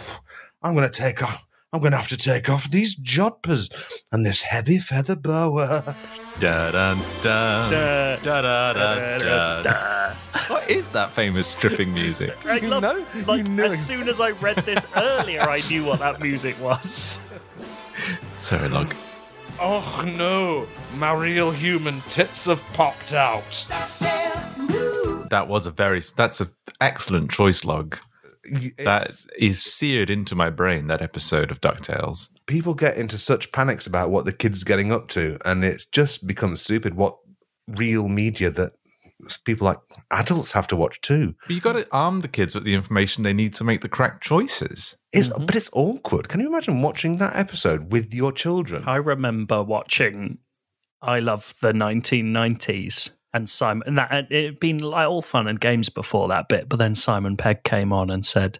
I'm 0.62 0.74
going 0.74 0.88
to 0.88 0.98
take 0.98 1.22
off. 1.22 1.46
I'm 1.74 1.80
going 1.80 1.92
to 1.92 1.96
have 1.96 2.08
to 2.08 2.18
take 2.18 2.50
off 2.50 2.70
these 2.70 2.94
jodhpurs 3.00 3.72
and 4.12 4.26
this 4.26 4.42
heavy 4.42 4.78
feather 4.78 5.16
boa. 5.16 5.96
Da 6.38 6.70
dun 6.70 6.98
dun. 7.22 7.70
Da, 7.72 8.16
Da 8.16 8.42
da 8.42 8.72
da 8.74 9.18
da. 9.18 9.62
da. 9.62 10.14
What 10.48 10.68
is 10.68 10.90
that 10.90 11.10
famous 11.12 11.48
stripping 11.48 11.94
music? 11.94 12.34
I 12.44 12.58
You 12.58 12.68
love, 12.68 12.82
know- 12.82 13.04
like, 13.26 13.38
you 13.38 13.48
know 13.48 13.64
as 13.64 13.84
soon 13.86 14.08
as 14.10 14.20
I 14.20 14.32
read 14.32 14.56
this 14.56 14.86
earlier, 14.96 15.40
I 15.40 15.60
knew 15.68 15.84
what 15.86 16.00
that 16.00 16.20
music 16.20 16.60
was. 16.60 17.18
Sorry, 18.36 18.68
log. 18.68 18.94
Oh 19.60 20.02
no, 20.16 20.66
my 20.98 21.14
real 21.14 21.50
human 21.52 22.00
tits 22.08 22.46
have 22.46 22.62
popped 22.74 23.12
out. 23.14 23.66
That 25.30 25.46
was 25.48 25.64
a 25.66 25.70
very. 25.70 26.02
That's 26.16 26.40
an 26.42 26.48
excellent 26.80 27.30
choice, 27.30 27.64
log. 27.64 27.96
That 28.78 29.02
It's- 29.02 29.26
is 29.38 29.62
seared 29.62 30.10
into 30.10 30.34
my 30.34 30.50
brain. 30.50 30.88
That 30.88 31.00
episode 31.02 31.50
of 31.50 31.60
Ducktales. 31.60 32.28
people 32.46 32.74
get 32.74 32.96
into 32.96 33.16
such 33.16 33.52
panics 33.52 33.86
about 33.86 34.10
what 34.10 34.24
the 34.24 34.32
kids 34.32 34.64
getting 34.64 34.90
up 34.92 35.08
to, 35.08 35.38
and 35.44 35.64
it's 35.64 35.86
just 35.86 36.26
becomes 36.26 36.60
stupid. 36.60 36.94
What 36.94 37.16
real 37.68 38.08
media 38.08 38.50
that 38.50 38.72
people 39.44 39.66
like 39.66 39.78
adults 40.10 40.50
have 40.52 40.66
to 40.66 40.74
watch 40.76 41.00
too. 41.00 41.34
But 41.46 41.54
you 41.54 41.62
got 41.62 41.76
to 41.76 41.86
arm 41.92 42.20
the 42.20 42.28
kids 42.28 42.56
with 42.56 42.64
the 42.64 42.74
information 42.74 43.22
they 43.22 43.32
need 43.32 43.54
to 43.54 43.62
make 43.64 43.80
the 43.80 43.88
correct 43.88 44.22
choices. 44.24 44.96
It's, 45.12 45.28
mm-hmm. 45.28 45.46
But 45.46 45.54
it's 45.54 45.70
awkward. 45.72 46.28
Can 46.28 46.40
you 46.40 46.48
imagine 46.48 46.82
watching 46.82 47.18
that 47.18 47.36
episode 47.36 47.92
with 47.92 48.12
your 48.12 48.32
children? 48.32 48.82
I 48.86 48.96
remember 48.96 49.62
watching 49.62 50.38
I 51.00 51.20
Love 51.20 51.54
the 51.60 51.72
1990s 51.72 53.16
and 53.34 53.48
Simon, 53.48 53.82
and 53.86 53.98
that 53.98 54.08
and 54.10 54.26
it 54.30 54.44
had 54.44 54.60
been 54.60 54.78
like 54.78 55.08
all 55.08 55.22
fun 55.22 55.46
and 55.48 55.60
games 55.60 55.88
before 55.88 56.28
that 56.28 56.48
bit, 56.48 56.68
but 56.68 56.78
then 56.78 56.94
Simon 56.94 57.36
Pegg 57.36 57.62
came 57.64 57.92
on 57.92 58.10
and 58.10 58.24
said 58.26 58.58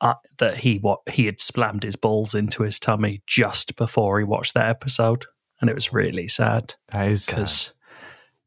uh, 0.00 0.14
that 0.38 0.58
he 0.58 0.78
what 0.78 1.00
he 1.10 1.24
had 1.26 1.40
slammed 1.40 1.82
his 1.82 1.96
balls 1.96 2.34
into 2.34 2.62
his 2.62 2.78
tummy 2.78 3.22
just 3.26 3.76
before 3.76 4.18
he 4.18 4.24
watched 4.24 4.54
that 4.54 4.68
episode, 4.68 5.24
and 5.60 5.68
it 5.70 5.74
was 5.74 5.92
really 5.92 6.28
sad 6.28 6.74
That 6.92 7.08
is 7.08 7.26
because 7.26 7.74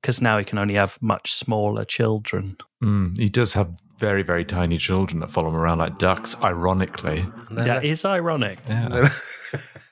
because 0.01 0.21
now 0.21 0.37
he 0.37 0.43
can 0.45 0.57
only 0.57 0.75
have 0.75 0.97
much 1.01 1.31
smaller 1.33 1.85
children. 1.85 2.57
Mm, 2.83 3.17
he 3.17 3.29
does 3.29 3.53
have 3.53 3.79
very, 3.99 4.23
very 4.23 4.43
tiny 4.43 4.79
children 4.79 5.19
that 5.19 5.29
follow 5.29 5.49
him 5.49 5.55
around 5.55 5.77
like 5.77 5.99
ducks. 5.99 6.35
Ironically, 6.41 7.19
And 7.19 7.57
then 7.57 7.67
That 7.67 7.83
let's- 7.83 7.91
is 7.91 8.05
ironic. 8.05 8.57
yeah. 8.67 9.07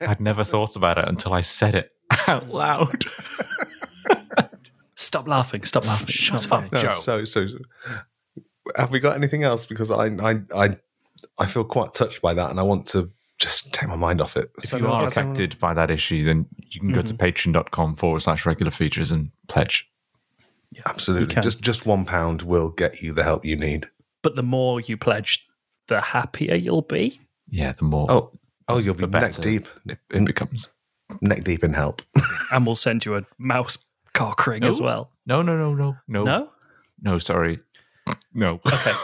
I'd 0.00 0.20
never 0.20 0.42
thought 0.42 0.74
about 0.74 0.98
it 0.98 1.06
until 1.06 1.32
I 1.32 1.42
said 1.42 1.76
it 1.76 1.90
out 2.26 2.48
loud. 2.48 3.04
Stop 5.00 5.26
laughing! 5.26 5.64
Stop 5.64 5.86
laughing! 5.86 6.08
It's 6.10 6.30
not 6.30 6.42
funny. 6.44 6.68
No, 6.72 6.82
Joe. 6.82 6.90
So, 6.90 7.24
so, 7.24 7.48
have 8.76 8.90
we 8.90 9.00
got 9.00 9.16
anything 9.16 9.44
else? 9.44 9.64
Because 9.64 9.90
I, 9.90 10.08
I, 10.08 10.42
I, 10.54 10.76
I 11.38 11.46
feel 11.46 11.64
quite 11.64 11.94
touched 11.94 12.20
by 12.20 12.34
that, 12.34 12.50
and 12.50 12.60
I 12.60 12.62
want 12.62 12.84
to 12.88 13.10
just 13.38 13.72
take 13.72 13.88
my 13.88 13.96
mind 13.96 14.20
off 14.20 14.36
it. 14.36 14.50
If 14.58 14.68
So 14.68 14.76
you 14.76 14.88
are 14.88 15.06
affected 15.06 15.58
by 15.58 15.72
that 15.72 15.90
issue, 15.90 16.22
then 16.26 16.44
you 16.68 16.80
can 16.80 16.92
go 16.92 17.00
to 17.00 17.14
mm-hmm. 17.14 17.50
patreon.com 17.50 17.96
forward 17.96 18.20
slash 18.20 18.44
regular 18.44 18.70
features 18.70 19.10
and 19.10 19.30
pledge. 19.48 19.90
Yeah, 20.70 20.82
absolutely, 20.84 21.42
just 21.42 21.62
just 21.62 21.86
one 21.86 22.04
pound 22.04 22.42
will 22.42 22.68
get 22.68 23.00
you 23.00 23.14
the 23.14 23.24
help 23.24 23.46
you 23.46 23.56
need. 23.56 23.88
But 24.20 24.36
the 24.36 24.42
more 24.42 24.80
you 24.80 24.98
pledge, 24.98 25.48
the 25.88 26.02
happier 26.02 26.56
you'll 26.56 26.82
be. 26.82 27.18
Yeah, 27.48 27.72
the 27.72 27.84
more 27.84 28.06
Oh, 28.10 28.38
oh, 28.68 28.76
you'll 28.76 28.94
be 28.94 29.06
neck 29.06 29.32
deep, 29.36 29.66
it, 29.86 29.98
it 30.10 30.26
becomes. 30.26 30.68
neck 31.22 31.42
deep 31.42 31.64
in 31.64 31.72
help. 31.72 32.02
and 32.52 32.66
we'll 32.66 32.76
send 32.76 33.06
you 33.06 33.16
a 33.16 33.24
mouse 33.38 33.89
cock 34.14 34.46
ring 34.46 34.64
as 34.64 34.80
well. 34.80 35.12
No, 35.26 35.42
no, 35.42 35.56
no, 35.56 35.74
no, 35.74 35.96
no. 36.08 36.24
No? 36.24 36.50
No, 37.02 37.18
sorry. 37.18 37.60
No. 38.34 38.60
Okay. 38.66 38.92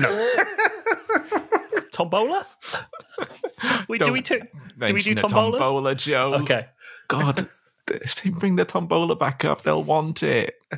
No. 0.00 0.34
Tombola? 1.92 2.44
We, 3.88 3.98
do 3.98 4.12
we 4.12 4.20
do, 4.20 4.40
do 4.40 4.46
we 4.92 5.00
do 5.00 5.10
Mention 5.10 5.14
the 5.14 5.22
tombolas? 5.22 5.60
tombola, 5.60 5.94
Joe. 5.94 6.34
Okay. 6.34 6.66
God, 7.08 7.46
if 7.88 8.22
they 8.22 8.30
bring 8.30 8.56
the 8.56 8.64
tombola 8.64 9.16
back 9.16 9.44
up, 9.44 9.62
they'll 9.62 9.82
want 9.82 10.22
it. 10.22 10.54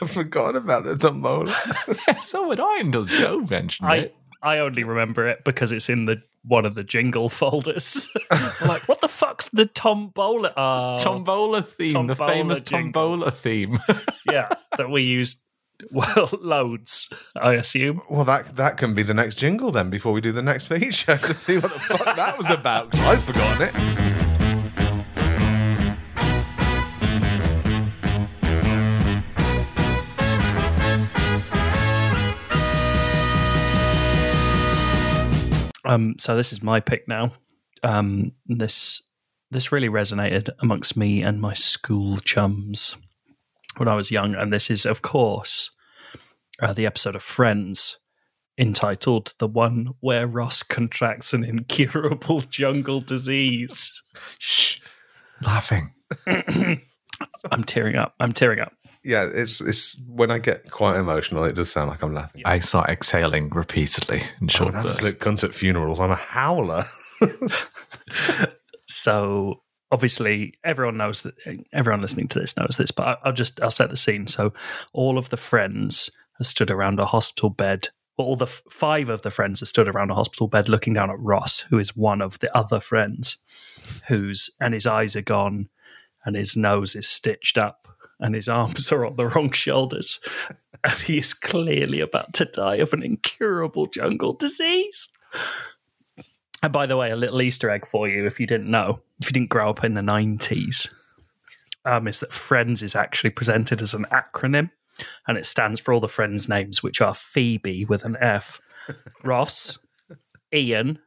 I've 0.00 0.10
forgotten 0.10 0.56
about 0.56 0.84
the 0.84 0.96
tombola. 0.96 1.54
Yeah, 2.08 2.20
so 2.20 2.46
would 2.48 2.60
I 2.60 2.78
until 2.80 3.04
Joe 3.04 3.40
mentioned 3.48 3.88
I 3.88 3.96
it. 3.96 4.16
I 4.42 4.58
only 4.58 4.84
remember 4.84 5.26
it 5.26 5.44
because 5.44 5.72
it's 5.72 5.88
in 5.88 6.04
the 6.06 6.20
one 6.46 6.64
of 6.64 6.74
the 6.74 6.84
jingle 6.84 7.28
folders. 7.40 8.08
Like, 8.66 8.88
what 8.88 9.00
the 9.00 9.08
fuck's 9.08 9.48
the 9.50 9.66
tombola? 9.66 10.52
Oh, 10.56 10.96
Tombola 10.98 11.62
theme, 11.62 12.06
the 12.06 12.16
famous 12.16 12.60
jingle. 12.60 12.92
tombola 13.16 13.30
theme. 13.30 13.78
yeah, 14.30 14.48
that 14.76 14.90
we 14.90 15.02
used 15.02 15.42
well 15.90 16.30
loads. 16.40 17.12
I 17.36 17.52
assume. 17.52 18.00
Well, 18.08 18.24
that 18.24 18.56
that 18.56 18.76
can 18.78 18.94
be 18.94 19.02
the 19.02 19.14
next 19.14 19.36
jingle 19.36 19.70
then. 19.70 19.90
Before 19.90 20.12
we 20.12 20.20
do 20.20 20.32
the 20.32 20.42
next 20.42 20.66
feature, 20.66 21.18
to 21.18 21.34
see 21.34 21.58
what 21.58 21.72
the 21.72 21.80
fuck 21.80 22.16
that 22.16 22.36
was 22.38 22.50
about. 22.50 22.96
I've 23.00 23.22
forgotten 23.22 23.68
it. 23.68 24.25
Um, 35.86 36.16
so 36.18 36.36
this 36.36 36.52
is 36.52 36.62
my 36.62 36.80
pick 36.80 37.06
now. 37.08 37.32
Um, 37.82 38.32
this 38.46 39.02
this 39.50 39.70
really 39.70 39.88
resonated 39.88 40.50
amongst 40.60 40.96
me 40.96 41.22
and 41.22 41.40
my 41.40 41.52
school 41.54 42.18
chums 42.18 42.96
when 43.76 43.88
I 43.88 43.94
was 43.94 44.10
young, 44.10 44.34
and 44.34 44.52
this 44.52 44.70
is, 44.70 44.84
of 44.84 45.02
course, 45.02 45.70
uh, 46.60 46.72
the 46.72 46.86
episode 46.86 47.14
of 47.14 47.22
Friends 47.22 47.98
entitled 48.58 49.34
"The 49.38 49.46
One 49.46 49.90
Where 50.00 50.26
Ross 50.26 50.62
Contracts 50.62 51.32
an 51.32 51.44
Incurable 51.44 52.40
Jungle 52.50 53.00
Disease." 53.00 54.02
Shh. 54.38 54.80
Laughing. 55.42 55.92
I'm 56.26 57.64
tearing 57.64 57.96
up. 57.96 58.14
I'm 58.18 58.32
tearing 58.32 58.60
up. 58.60 58.72
Yeah, 59.06 59.30
it's 59.32 59.60
it's 59.60 59.98
when 60.08 60.30
I 60.30 60.38
get 60.38 60.70
quite 60.70 60.98
emotional, 60.98 61.44
it 61.44 61.54
does 61.54 61.70
sound 61.70 61.88
like 61.90 62.02
I'm 62.02 62.12
laughing. 62.12 62.42
I 62.44 62.58
start 62.58 62.90
exhaling 62.90 63.48
repeatedly 63.50 64.20
in 64.40 64.48
short 64.48 64.74
I'm 64.74 64.74
short 64.74 64.74
an 64.74 64.76
absolute 64.90 65.18
bursts. 65.20 65.44
cunt 65.44 65.48
at 65.48 65.54
funerals. 65.54 66.00
I'm 66.00 66.10
a 66.10 66.14
howler. 66.16 66.84
So 68.88 69.62
obviously, 69.90 70.54
everyone 70.64 70.96
knows 70.96 71.22
that. 71.22 71.34
Everyone 71.72 72.00
listening 72.02 72.28
to 72.28 72.38
this 72.38 72.56
knows 72.56 72.76
this, 72.78 72.90
but 72.90 73.06
I- 73.08 73.16
I'll 73.24 73.32
just 73.32 73.60
I'll 73.60 73.70
set 73.70 73.90
the 73.90 73.96
scene. 73.96 74.26
So 74.26 74.52
all 74.92 75.18
of 75.18 75.30
the 75.30 75.36
friends 75.36 76.10
are 76.40 76.44
stood 76.44 76.70
around 76.70 77.00
a 77.00 77.04
hospital 77.06 77.50
bed. 77.50 77.88
Well, 78.16 78.28
all 78.28 78.36
the 78.36 78.46
f- 78.46 78.62
five 78.70 79.08
of 79.08 79.22
the 79.22 79.30
friends 79.30 79.60
are 79.60 79.66
stood 79.66 79.88
around 79.88 80.10
a 80.10 80.14
hospital 80.14 80.46
bed, 80.48 80.68
looking 80.68 80.92
down 80.94 81.10
at 81.10 81.18
Ross, 81.18 81.60
who 81.68 81.78
is 81.78 81.96
one 81.96 82.22
of 82.22 82.38
the 82.38 82.56
other 82.56 82.80
friends, 82.80 83.38
who's 84.08 84.50
and 84.60 84.72
his 84.72 84.86
eyes 84.86 85.16
are 85.16 85.22
gone, 85.22 85.68
and 86.24 86.36
his 86.36 86.56
nose 86.56 86.94
is 86.94 87.08
stitched 87.08 87.58
up, 87.58 87.88
and 88.20 88.34
his 88.34 88.48
arms 88.48 88.90
are 88.92 89.06
on 89.06 89.16
the 89.16 89.26
wrong 89.28 89.52
shoulders, 89.52 90.20
and 90.84 90.94
he 91.00 91.18
is 91.18 91.34
clearly 91.34 92.00
about 92.00 92.32
to 92.34 92.44
die 92.44 92.76
of 92.76 92.92
an 92.92 93.02
incurable 93.02 93.86
jungle 93.86 94.32
disease. 94.32 95.08
And 96.62 96.72
by 96.72 96.86
the 96.86 96.96
way, 96.96 97.10
a 97.10 97.16
little 97.16 97.42
Easter 97.42 97.70
egg 97.70 97.86
for 97.86 98.08
you 98.08 98.26
if 98.26 98.40
you 98.40 98.46
didn't 98.46 98.70
know, 98.70 99.00
if 99.20 99.28
you 99.28 99.32
didn't 99.32 99.50
grow 99.50 99.70
up 99.70 99.84
in 99.84 99.94
the 99.94 100.00
90s, 100.00 100.88
um, 101.84 102.08
is 102.08 102.18
that 102.20 102.32
Friends 102.32 102.82
is 102.82 102.96
actually 102.96 103.30
presented 103.30 103.82
as 103.82 103.94
an 103.94 104.06
acronym 104.10 104.70
and 105.28 105.36
it 105.36 105.46
stands 105.46 105.78
for 105.78 105.92
all 105.92 106.00
the 106.00 106.08
Friends' 106.08 106.48
names, 106.48 106.82
which 106.82 107.00
are 107.00 107.14
Phoebe 107.14 107.84
with 107.84 108.04
an 108.04 108.16
F, 108.20 108.58
Ross, 109.22 109.78
Ian, 110.52 110.98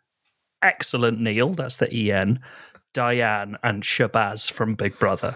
Excellent 0.61 1.19
Neil, 1.19 1.53
that's 1.53 1.77
the 1.77 2.11
EN, 2.11 2.39
Diane, 2.93 3.57
and 3.63 3.81
Shabazz 3.81 4.51
from 4.51 4.75
Big 4.75 4.99
Brother. 4.99 5.33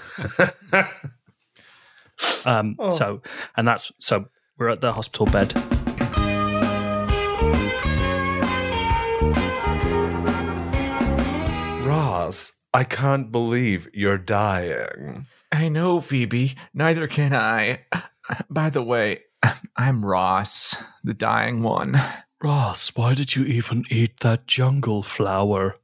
um, 2.45 2.75
So, 2.89 3.21
and 3.55 3.67
that's 3.67 3.91
so 3.99 4.25
we're 4.57 4.69
at 4.69 4.81
the 4.81 4.93
hospital 4.93 5.25
bed. 5.25 5.53
Ross, 11.85 12.53
I 12.73 12.83
can't 12.83 13.31
believe 13.31 13.89
you're 13.93 14.17
dying. 14.17 15.27
I 15.51 15.69
know, 15.69 16.01
Phoebe. 16.01 16.55
Neither 16.73 17.07
can 17.07 17.33
I. 17.33 17.85
By 18.49 18.69
the 18.69 18.81
way, 18.81 19.19
I'm 19.75 20.05
Ross, 20.05 20.81
the 21.03 21.13
dying 21.13 21.61
one. 21.61 22.01
Ross, 22.41 22.95
why 22.95 23.13
did 23.13 23.35
you 23.35 23.45
even 23.45 23.85
eat 23.89 24.21
that 24.21 24.47
jungle 24.47 25.03
flower? 25.03 25.77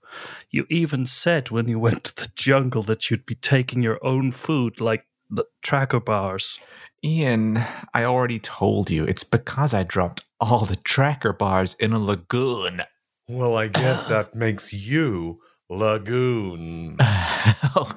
You 0.49 0.65
even 0.69 1.05
said 1.05 1.51
when 1.51 1.67
you 1.67 1.79
went 1.79 2.05
to 2.05 2.15
the 2.15 2.31
jungle 2.35 2.83
that 2.83 3.09
you'd 3.09 3.25
be 3.25 3.35
taking 3.35 3.83
your 3.83 4.03
own 4.03 4.31
food 4.31 4.81
like 4.81 5.05
the 5.29 5.45
tracker 5.61 5.99
bars. 5.99 6.59
Ian, 7.03 7.63
I 7.93 8.03
already 8.03 8.39
told 8.39 8.89
you. 8.89 9.05
It's 9.05 9.23
because 9.23 9.73
I 9.73 9.83
dropped 9.83 10.25
all 10.39 10.65
the 10.65 10.75
tracker 10.75 11.33
bars 11.33 11.75
in 11.79 11.93
a 11.93 11.99
lagoon. 11.99 12.81
Well, 13.27 13.55
I 13.55 13.67
guess 13.67 14.03
that 14.03 14.35
makes 14.35 14.73
you 14.73 15.39
Lagoon. 15.69 16.97
oh, 16.99 17.91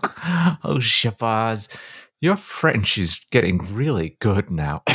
oh, 0.62 0.76
Shabazz, 0.76 1.74
your 2.20 2.36
French 2.36 2.98
is 2.98 3.20
getting 3.30 3.58
really 3.74 4.18
good 4.20 4.50
now. 4.50 4.82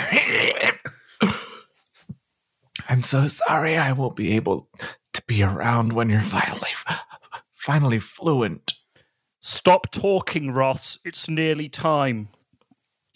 I'm 2.89 3.03
so 3.03 3.27
sorry 3.27 3.77
I 3.77 3.91
won't 3.91 4.15
be 4.15 4.35
able 4.35 4.69
to 5.13 5.23
be 5.27 5.41
around 5.43 5.91
when 5.93 6.09
you're 6.09 6.21
finally, 6.21 6.69
finally 7.53 7.99
fluent. 7.99 8.75
Stop 9.49 9.89
talking, 9.91 10.51
Ross. 10.51 10.99
It's 11.05 11.29
nearly 11.29 11.69
time. 11.69 12.27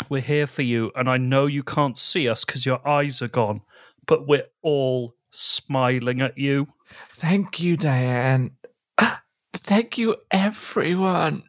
We're 0.08 0.22
here 0.22 0.48
for 0.48 0.62
you, 0.62 0.90
and 0.96 1.10
I 1.10 1.18
know 1.18 1.46
you 1.46 1.62
can't 1.62 1.98
see 1.98 2.30
us 2.30 2.46
because 2.46 2.66
your 2.66 2.88
eyes 2.88 3.22
are 3.22 3.28
gone, 3.28 3.64
but 4.08 4.30
we're 4.30 4.48
all 4.62 5.18
smiling 5.32 6.22
at 6.22 6.38
you. 6.38 6.70
Thank 7.12 7.60
you, 7.60 7.76
Diane. 7.76 8.52
Ah, 8.98 9.24
thank 9.52 9.98
you, 9.98 10.16
everyone. 10.32 11.44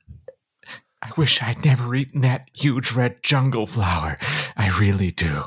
I 1.01 1.13
wish 1.17 1.41
I'd 1.41 1.65
never 1.65 1.95
eaten 1.95 2.23
that 2.23 2.51
huge 2.53 2.91
red 2.91 3.23
jungle 3.23 3.69
flower. 3.69 4.19
I 4.57 4.77
really 4.81 5.13
do. 5.13 5.45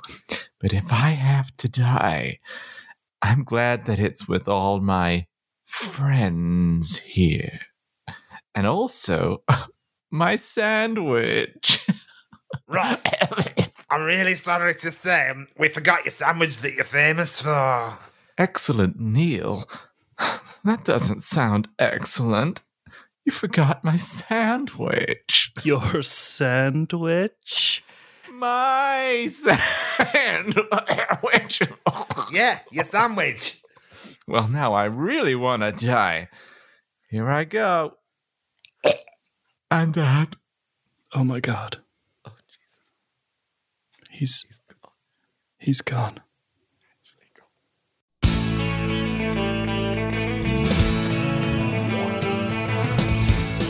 But 0.62 0.72
if 0.72 0.94
I 0.94 1.10
have 1.10 1.54
to 1.58 1.68
die, 1.68 2.40
I'm 3.22 3.44
glad 3.44 3.84
that 3.88 4.00
it's 4.00 4.30
with 4.30 4.48
all 4.48 4.80
my 4.80 5.28
friends 5.66 7.00
here. 7.00 7.60
And 8.56 8.66
also, 8.66 9.44
my 10.12 10.38
sandwich. 10.38 11.86
Ross, 12.68 13.04
I'm 13.90 14.04
really 14.04 14.36
sorry 14.36 14.74
to 14.76 14.92
say 14.92 15.30
um, 15.30 15.48
we 15.58 15.68
forgot 15.68 16.06
your 16.06 16.14
sandwich 16.14 16.58
that 16.60 16.74
you're 16.74 16.86
famous 16.86 17.42
for. 17.42 17.94
Excellent, 18.38 19.00
Neil. 19.00 19.70
That 20.64 20.84
doesn't 20.84 21.22
sound 21.22 21.68
excellent. 21.78 22.64
You 23.24 23.32
forgot 23.32 23.84
my 23.84 23.98
sandwich. 23.98 25.54
Your 25.64 26.02
sandwich? 26.02 27.84
My 28.32 29.28
sandwich. 29.30 30.58
Yeah, 32.34 32.60
your 32.72 32.84
sandwich. 32.84 33.62
Well, 34.28 34.48
now 34.48 34.74
I 34.74 34.86
really 34.86 35.36
want 35.36 35.62
to 35.62 35.72
die. 35.72 36.30
Here 37.12 37.30
I 37.30 37.44
go. 37.44 37.94
I'm 39.72 39.92
dead. 39.92 40.36
Oh 41.14 41.24
my 41.24 41.40
god. 41.40 41.78
Oh 42.26 42.32
Jesus. 42.48 42.82
He's 44.12 44.46
he's 45.58 45.82
gone. 45.82 46.20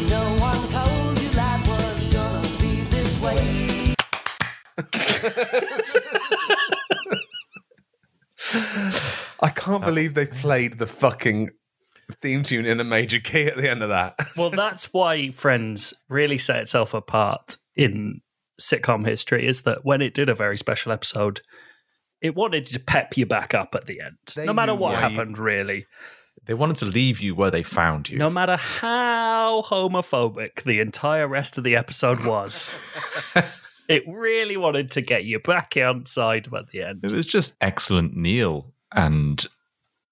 No 0.09 0.35
one 0.37 0.67
told 0.69 1.19
you 1.21 1.29
life 1.31 1.67
was 1.67 2.05
gonna 2.07 2.47
be 2.59 2.81
this 2.89 3.21
way. 3.21 3.95
I 9.41 9.49
can't 9.49 9.83
believe 9.85 10.13
they 10.13 10.25
played 10.25 10.77
the 10.77 10.87
fucking 10.87 11.49
theme 12.21 12.43
tune 12.43 12.65
in 12.65 12.79
a 12.79 12.83
major 12.83 13.19
key 13.19 13.45
at 13.45 13.57
the 13.57 13.69
end 13.69 13.81
of 13.83 13.89
that. 13.89 14.15
Well, 14.37 14.49
that's 14.51 14.93
why 14.93 15.31
Friends 15.31 15.93
really 16.09 16.37
set 16.37 16.59
itself 16.61 16.93
apart 16.93 17.57
in 17.75 18.21
sitcom 18.61 19.07
history 19.07 19.47
is 19.47 19.63
that 19.63 19.83
when 19.83 20.01
it 20.01 20.13
did 20.13 20.29
a 20.29 20.35
very 20.35 20.57
special 20.57 20.91
episode, 20.91 21.41
it 22.21 22.35
wanted 22.35 22.65
to 22.67 22.79
pep 22.79 23.17
you 23.17 23.25
back 23.25 23.53
up 23.53 23.75
at 23.75 23.85
the 23.85 24.01
end. 24.01 24.17
They 24.35 24.45
no 24.45 24.53
matter 24.53 24.73
what 24.73 24.93
why 24.93 25.07
you- 25.07 25.09
happened, 25.15 25.37
really. 25.37 25.85
They 26.45 26.53
wanted 26.53 26.75
to 26.77 26.85
leave 26.85 27.21
you 27.21 27.33
where 27.33 27.49
they 27.49 27.63
found 27.63 28.07
you. 28.07 28.19
No 28.19 28.29
matter 28.29 28.55
how 28.55 29.63
homophobic 29.63 30.63
the 30.63 30.79
entire 30.79 31.27
rest 31.27 31.57
of 31.57 31.63
the 31.63 31.75
episode 31.75 32.23
was, 32.23 32.77
it 33.89 34.03
really 34.07 34.55
wanted 34.55 34.91
to 34.91 35.01
get 35.01 35.25
you 35.25 35.39
back 35.39 35.75
outside 35.75 36.47
at 36.53 36.67
the 36.71 36.83
end. 36.83 36.99
It 37.03 37.11
was 37.13 37.25
just 37.25 37.55
excellent 37.61 38.15
Neil 38.15 38.73
and 38.93 39.43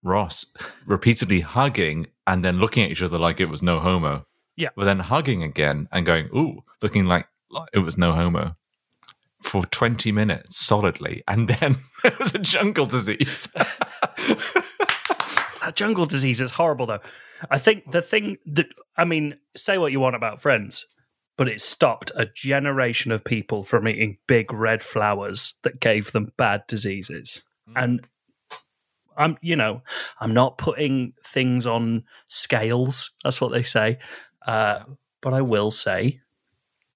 Ross 0.04 0.54
repeatedly 0.86 1.42
hugging 1.42 2.08
and 2.28 2.44
then 2.44 2.60
looking 2.60 2.84
at 2.84 2.92
each 2.92 3.02
other 3.02 3.18
like 3.18 3.40
it 3.40 3.46
was 3.46 3.64
no 3.64 3.80
homo. 3.80 4.26
Yeah. 4.56 4.70
But 4.76 4.86
then 4.86 5.00
hugging 5.00 5.44
again 5.44 5.88
and 5.92 6.06
going, 6.06 6.30
ooh, 6.36 6.64
looking 6.82 7.06
like, 7.06 7.28
it 7.74 7.80
was 7.80 7.98
no 7.98 8.14
homo 8.14 8.56
for 9.42 9.64
20 9.66 10.12
minutes 10.12 10.58
solidly. 10.58 11.24
And 11.28 11.48
then 11.48 11.78
it 12.04 12.18
was 12.20 12.36
a 12.36 12.40
jungle 12.40 12.86
disease. 12.86 13.54
That 15.64 15.78
jungle 15.78 16.06
disease 16.06 16.42
is 16.42 16.52
horrible, 16.52 16.86
though. 16.86 17.00
I 17.50 17.58
think 17.58 17.90
the 17.92 18.02
thing 18.02 18.38
that, 18.46 18.66
I 18.98 19.06
mean, 19.06 19.38
say 19.56 19.78
what 19.78 19.94
you 19.94 20.00
want 20.02 20.16
about 20.16 20.42
Friends, 20.42 20.86
but 21.38 21.48
it 21.48 21.62
stopped 21.62 22.12
a 22.16 22.26
generation 22.26 23.14
of 23.14 23.24
people 23.24 23.64
from 23.64 23.88
eating 23.88 24.18
big 24.28 24.52
red 24.52 24.84
flowers 24.84 25.54
that 25.64 25.80
gave 25.80 26.12
them 26.12 26.34
bad 26.38 26.64
diseases. 26.68 27.44
Hmm. 27.68 27.78
And 27.78 28.08
I'm, 29.18 29.38
you 29.42 29.56
know, 29.56 29.82
I'm 30.20 30.34
not 30.34 30.58
putting 30.58 31.14
things 31.26 31.66
on 31.66 32.04
scales. 32.28 33.12
That's 33.24 33.40
what 33.42 33.52
they 33.52 33.64
say. 33.64 34.00
Uh, 34.46 34.80
but 35.22 35.34
I 35.34 35.42
will 35.42 35.72
say 35.72 36.20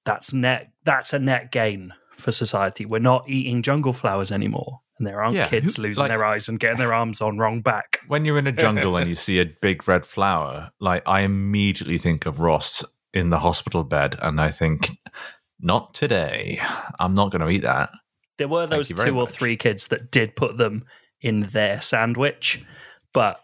that's 0.05 0.33
net. 0.33 0.71
That's 0.83 1.13
a 1.13 1.19
net 1.19 1.51
gain 1.51 1.93
for 2.17 2.31
society. 2.31 2.85
We're 2.85 2.99
not 2.99 3.29
eating 3.29 3.61
jungle 3.61 3.93
flowers 3.93 4.31
anymore, 4.31 4.81
and 4.97 5.07
there 5.07 5.21
aren't 5.21 5.35
Yeah, 5.35 5.47
kids 5.47 5.77
losing 5.77 6.01
like- 6.03 6.09
their 6.09 6.25
eyes 6.25 6.49
and 6.49 6.59
getting 6.59 6.77
their 6.77 6.93
arms 6.93 7.21
on 7.21 7.37
wrong 7.37 7.61
back. 7.61 7.99
when 8.07 8.25
you're 8.25 8.37
in 8.37 8.47
a 8.47 8.51
jungle 8.51 8.97
and 8.97 9.07
you 9.09 9.15
see 9.15 9.39
a 9.39 9.45
big 9.45 9.87
red 9.87 10.05
flower, 10.05 10.71
like 10.79 11.03
I 11.05 11.21
immediately 11.21 11.97
think 11.97 12.25
of 12.25 12.39
Ross 12.39 12.83
in 13.13 13.29
the 13.29 13.39
hospital 13.39 13.83
bed 13.83 14.17
and 14.21 14.39
I 14.41 14.49
think, 14.51 14.91
not 15.59 15.93
today. 15.93 16.59
I'm 16.99 17.13
not 17.15 17.31
going 17.31 17.41
to 17.41 17.49
eat 17.49 17.61
that. 17.63 17.89
There 18.37 18.47
were 18.47 18.67
those 18.67 18.89
two 18.89 19.17
or 19.17 19.23
much. 19.25 19.31
three 19.31 19.57
kids 19.57 19.87
that 19.87 20.11
did 20.11 20.35
put 20.35 20.57
them 20.57 20.85
in 21.21 21.41
their 21.41 21.81
sandwich, 21.81 22.63
but 23.13 23.39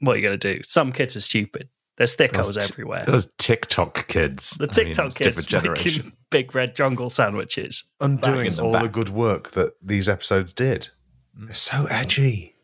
what 0.00 0.14
are 0.14 0.16
you 0.16 0.22
going 0.22 0.38
to 0.38 0.54
do? 0.56 0.62
Some 0.64 0.92
kids 0.92 1.16
are 1.16 1.20
stupid. 1.20 1.68
There's 1.96 2.16
thickos 2.16 2.54
Those 2.54 2.56
t- 2.56 2.72
everywhere. 2.72 3.04
Those 3.06 3.28
TikTok 3.38 4.08
kids. 4.08 4.50
the 4.58 4.64
I 4.64 4.66
mean, 4.66 4.86
TikTok 4.86 5.14
kids 5.14 5.44
different 5.44 5.48
generation. 5.48 5.92
making 5.96 6.12
big 6.30 6.54
red 6.54 6.74
jungle 6.74 7.10
sandwiches. 7.10 7.84
Undoing 8.00 8.46
in 8.46 8.54
the 8.54 8.62
all 8.62 8.72
the 8.72 8.88
good 8.88 9.10
work 9.10 9.52
that 9.52 9.74
these 9.82 10.08
episodes 10.08 10.52
did. 10.52 10.88
They're 11.34 11.54
so 11.54 11.84
mm. 11.84 11.92
edgy. 11.92 12.54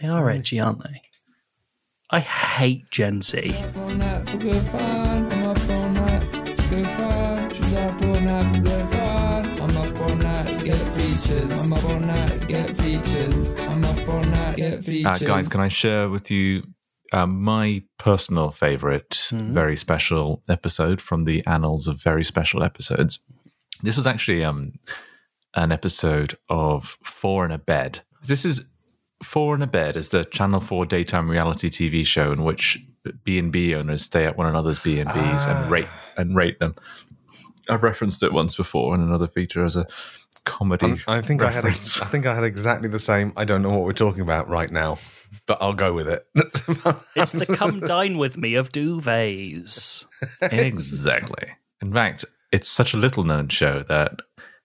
They 0.00 0.08
are 0.08 0.28
edgy, 0.30 0.58
aren't 0.58 0.82
they? 0.82 1.02
I 2.10 2.20
hate 2.20 2.90
Gen 2.90 3.22
Z. 3.22 3.54
all 3.76 3.88
night 3.90 4.28
for 4.28 4.38
good 4.38 4.62
fun. 4.62 5.32
I'm 5.32 5.42
up 5.44 5.70
all 5.70 5.88
night 5.90 6.56
for 6.56 6.68
good 6.70 6.86
fun. 6.86 7.52
She's 7.52 7.74
up 7.74 8.02
all 8.02 8.20
night 8.20 8.56
for 8.56 8.62
good 8.62 8.88
fun. 8.88 9.03
Features. 11.18 11.72
I'm 11.72 11.72
up 11.72 11.84
all 11.84 12.00
night 12.00 12.48
get 12.48 12.76
features. 12.76 13.60
I'm 13.60 13.84
up 13.84 14.08
all 14.08 14.22
night 14.24 14.56
get 14.56 14.78
Uh, 14.78 14.82
features. 14.82 15.22
guys, 15.22 15.48
can 15.48 15.60
I 15.60 15.68
share 15.68 16.08
with 16.08 16.30
you 16.30 16.64
um, 17.12 17.42
my 17.42 17.82
personal 17.98 18.50
favorite, 18.50 19.30
very 19.32 19.76
special 19.76 20.42
episode 20.48 21.00
from 21.00 21.24
the 21.24 21.44
annals 21.46 21.86
of 21.88 22.02
very 22.02 22.24
special 22.24 22.62
episodes? 22.62 23.20
This 23.82 23.96
was 23.96 24.06
actually 24.06 24.44
um, 24.44 24.72
an 25.54 25.72
episode 25.72 26.36
of 26.48 26.96
Four 27.02 27.44
in 27.44 27.50
a 27.52 27.58
Bed. 27.58 28.00
This 28.26 28.44
is 28.44 28.68
Four 29.22 29.54
in 29.54 29.62
a 29.62 29.66
Bed 29.66 29.96
is 29.96 30.08
the 30.10 30.24
Channel 30.24 30.60
Four 30.60 30.86
daytime 30.86 31.30
reality 31.30 31.70
TV 31.70 32.04
show 32.04 32.32
in 32.32 32.42
which 32.44 32.78
B 33.22 33.38
and 33.38 33.52
B 33.52 33.74
owners 33.74 34.02
stay 34.02 34.24
at 34.24 34.36
one 34.36 34.46
another's 34.46 34.78
B 34.82 34.98
and 34.98 35.08
and 35.10 35.70
rate 35.70 35.88
and 36.16 36.34
rate 36.36 36.58
them. 36.58 36.74
I've 37.68 37.82
referenced 37.82 38.22
it 38.22 38.32
once 38.32 38.56
before 38.56 38.94
in 38.94 39.00
another 39.00 39.26
feature 39.26 39.64
as 39.64 39.76
a 39.76 39.86
comedy. 40.44 40.86
Um, 40.86 41.00
I 41.06 41.20
think 41.20 41.42
I 41.42 41.50
had. 41.50 41.64
reference. 41.64 42.00
I 42.00 42.06
think 42.06 42.26
I 42.26 42.34
had 42.34 42.44
exactly 42.44 42.88
the 42.88 42.98
same. 42.98 43.32
I 43.36 43.44
don't 43.44 43.62
know 43.62 43.70
what 43.70 43.82
we're 43.82 43.92
talking 43.92 44.20
about 44.22 44.48
right 44.48 44.70
now, 44.70 44.98
but 45.46 45.58
I'll 45.60 45.74
go 45.74 45.92
with 45.92 46.08
it. 46.08 46.26
It's 47.16 47.32
the 47.32 47.46
come 47.46 47.80
dine 47.80 48.18
with 48.18 48.36
me 48.36 48.54
of 48.54 48.72
duvets. 48.72 50.06
exactly. 50.42 51.48
In 51.80 51.92
fact, 51.92 52.24
it's 52.52 52.68
such 52.68 52.94
a 52.94 52.96
little 52.96 53.22
known 53.22 53.48
show 53.48 53.82
that 53.88 54.20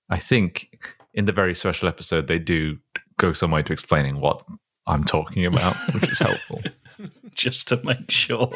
I 0.09 0.17
think 0.17 0.79
in 1.13 1.25
the 1.25 1.31
very 1.31 1.55
special 1.55 1.87
episode 1.87 2.27
they 2.27 2.39
do 2.39 2.77
go 3.17 3.33
some 3.33 3.51
way 3.51 3.61
to 3.63 3.73
explaining 3.73 4.19
what 4.19 4.43
I'm 4.87 5.03
talking 5.03 5.45
about, 5.45 5.75
which 5.93 6.09
is 6.09 6.19
helpful. 6.19 6.61
just 7.33 7.67
to 7.69 7.81
make 7.83 8.09
sure. 8.09 8.49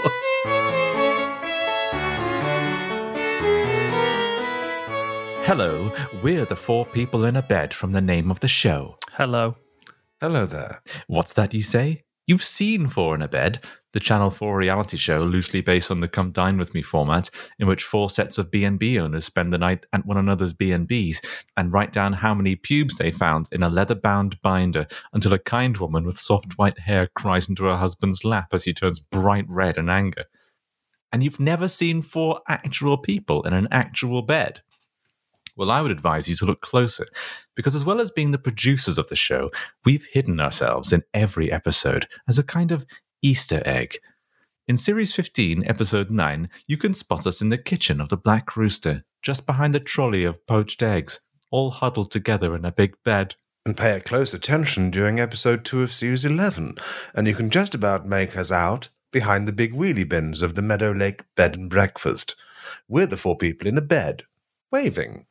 Hello, 5.46 5.92
we're 6.24 6.46
the 6.46 6.56
four 6.56 6.86
people 6.86 7.26
in 7.26 7.36
a 7.36 7.42
bed 7.42 7.74
from 7.74 7.92
the 7.92 8.02
name 8.02 8.32
of 8.32 8.40
the 8.40 8.48
show. 8.48 8.96
Hello. 9.12 9.58
Hello 10.22 10.46
there. 10.46 10.82
What's 11.08 11.34
that 11.34 11.54
you 11.54 11.62
say? 11.62 12.04
You've 12.26 12.42
seen 12.42 12.88
Four 12.88 13.14
in 13.14 13.22
a 13.22 13.28
Bed, 13.28 13.60
the 13.92 14.00
Channel 14.00 14.30
4 14.30 14.56
reality 14.56 14.96
show 14.96 15.22
loosely 15.22 15.60
based 15.60 15.92
on 15.92 16.00
the 16.00 16.08
Come 16.08 16.32
Dine 16.32 16.58
With 16.58 16.74
Me 16.74 16.82
format, 16.82 17.30
in 17.60 17.68
which 17.68 17.84
four 17.84 18.10
sets 18.10 18.38
of 18.38 18.52
B&B 18.52 18.98
owners 18.98 19.26
spend 19.26 19.52
the 19.52 19.58
night 19.58 19.86
at 19.92 20.06
one 20.06 20.16
another's 20.16 20.54
B&Bs 20.54 21.18
and 21.58 21.74
write 21.74 21.92
down 21.92 22.14
how 22.14 22.34
many 22.34 22.56
pubes 22.56 22.98
they 22.98 23.12
found 23.12 23.50
in 23.52 23.64
a 23.64 23.70
leather-bound 23.70 24.42
binder 24.42 24.88
until 25.12 25.34
a 25.34 25.40
kind 25.40 25.76
woman 25.76 26.06
with 26.06 26.18
soft 26.18 26.58
white 26.58 26.80
hair 26.80 27.10
cries 27.16 27.50
into 27.50 27.66
her 27.66 27.76
husband's 27.76 28.24
lap 28.24 28.54
as 28.54 28.64
he 28.64 28.74
turns 28.74 29.02
bright 29.02 29.46
red 29.50 29.78
in 29.78 29.90
anger. 29.90 30.24
And 31.12 31.22
you've 31.22 31.42
never 31.42 31.68
seen 31.68 32.02
four 32.02 32.40
actual 32.48 32.98
people 32.98 33.44
in 33.44 33.52
an 33.52 33.68
actual 33.72 34.22
bed. 34.22 34.62
Well, 35.56 35.70
I 35.70 35.82
would 35.82 35.92
advise 35.92 36.28
you 36.28 36.36
to 36.38 36.46
look 36.46 36.62
closer, 36.62 37.06
because 37.56 37.76
as 37.76 37.86
well 37.86 38.02
as 38.02 38.12
being 38.12 38.32
the 38.32 38.40
producers 38.40 38.98
of 38.98 39.08
the 39.10 39.16
show, 39.16 39.52
we've 39.86 40.06
hidden 40.12 40.40
ourselves 40.40 40.92
in 40.92 41.04
every 41.14 41.52
episode 41.52 42.08
as 42.28 42.40
a 42.40 42.44
kind 42.44 42.72
of 42.72 42.86
Easter 43.22 43.62
egg. 43.66 43.98
In 44.68 44.78
Series 44.78 45.14
15, 45.14 45.64
Episode 45.68 46.10
9, 46.10 46.50
you 46.68 46.78
can 46.78 46.94
spot 46.94 47.28
us 47.28 47.42
in 47.42 47.50
the 47.50 47.58
kitchen 47.58 48.02
of 48.02 48.10
the 48.10 48.18
Black 48.18 48.58
Rooster, 48.58 49.04
just 49.22 49.46
behind 49.46 49.76
the 49.76 49.80
trolley 49.80 50.24
of 50.24 50.46
poached 50.48 50.82
eggs, 50.82 51.20
all 51.52 51.70
huddled 51.70 52.10
together 52.10 52.56
in 52.56 52.66
a 52.66 52.72
big 52.72 52.96
bed. 53.04 53.36
And 53.66 53.78
pay 53.78 54.00
close 54.00 54.34
attention 54.34 54.90
during 54.90 55.20
episode 55.20 55.64
two 55.64 55.84
of 55.84 55.94
series 55.94 56.26
11, 56.26 56.76
and 57.14 57.28
you 57.28 57.36
can 57.36 57.50
just 57.50 57.76
about 57.76 58.08
make 58.08 58.36
us 58.36 58.52
out 58.52 58.90
behind 59.12 59.48
the 59.48 59.54
big 59.54 59.74
wheelie 59.74 60.08
bins 60.08 60.42
of 60.42 60.56
the 60.56 60.62
Meadow 60.62 60.92
Lake 60.92 61.24
Bed 61.36 61.56
and 61.56 61.70
Breakfast. 61.70 62.36
We're 62.88 63.06
the 63.06 63.18
four 63.18 63.38
people 63.38 63.68
in 63.68 63.78
a 63.78 63.82
bed, 63.82 64.24
waving. 64.74 65.28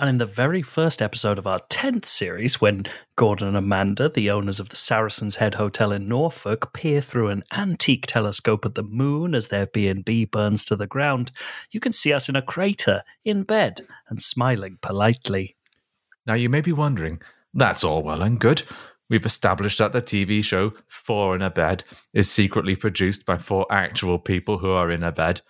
And 0.00 0.08
in 0.08 0.18
the 0.18 0.26
very 0.26 0.62
first 0.62 1.00
episode 1.00 1.38
of 1.38 1.46
our 1.46 1.60
10th 1.70 2.06
series, 2.06 2.60
when 2.60 2.86
Gordon 3.14 3.46
and 3.46 3.56
Amanda, 3.56 4.08
the 4.08 4.30
owners 4.30 4.58
of 4.58 4.70
the 4.70 4.76
Saracen's 4.76 5.36
Head 5.36 5.54
Hotel 5.54 5.92
in 5.92 6.08
Norfolk, 6.08 6.72
peer 6.72 7.00
through 7.00 7.28
an 7.28 7.44
antique 7.52 8.06
telescope 8.08 8.66
at 8.66 8.74
the 8.74 8.82
moon 8.82 9.32
as 9.36 9.46
their 9.46 9.66
B&B 9.66 10.24
burns 10.24 10.64
to 10.64 10.74
the 10.74 10.88
ground, 10.88 11.30
you 11.70 11.78
can 11.78 11.92
see 11.92 12.12
us 12.12 12.28
in 12.28 12.34
a 12.34 12.42
crater, 12.42 13.04
in 13.24 13.44
bed, 13.44 13.82
and 14.08 14.20
smiling 14.20 14.78
politely. 14.82 15.54
Now, 16.26 16.34
you 16.34 16.48
may 16.48 16.60
be 16.60 16.72
wondering, 16.72 17.22
that's 17.54 17.84
all 17.84 18.02
well 18.02 18.22
and 18.22 18.40
good. 18.40 18.62
We've 19.08 19.24
established 19.24 19.78
that 19.78 19.92
the 19.92 20.02
TV 20.02 20.42
show 20.42 20.72
Four 20.88 21.36
in 21.36 21.42
a 21.42 21.50
Bed 21.50 21.84
is 22.12 22.28
secretly 22.28 22.74
produced 22.74 23.24
by 23.24 23.38
four 23.38 23.66
actual 23.70 24.18
people 24.18 24.58
who 24.58 24.70
are 24.70 24.90
in 24.90 25.04
a 25.04 25.12
bed. 25.12 25.42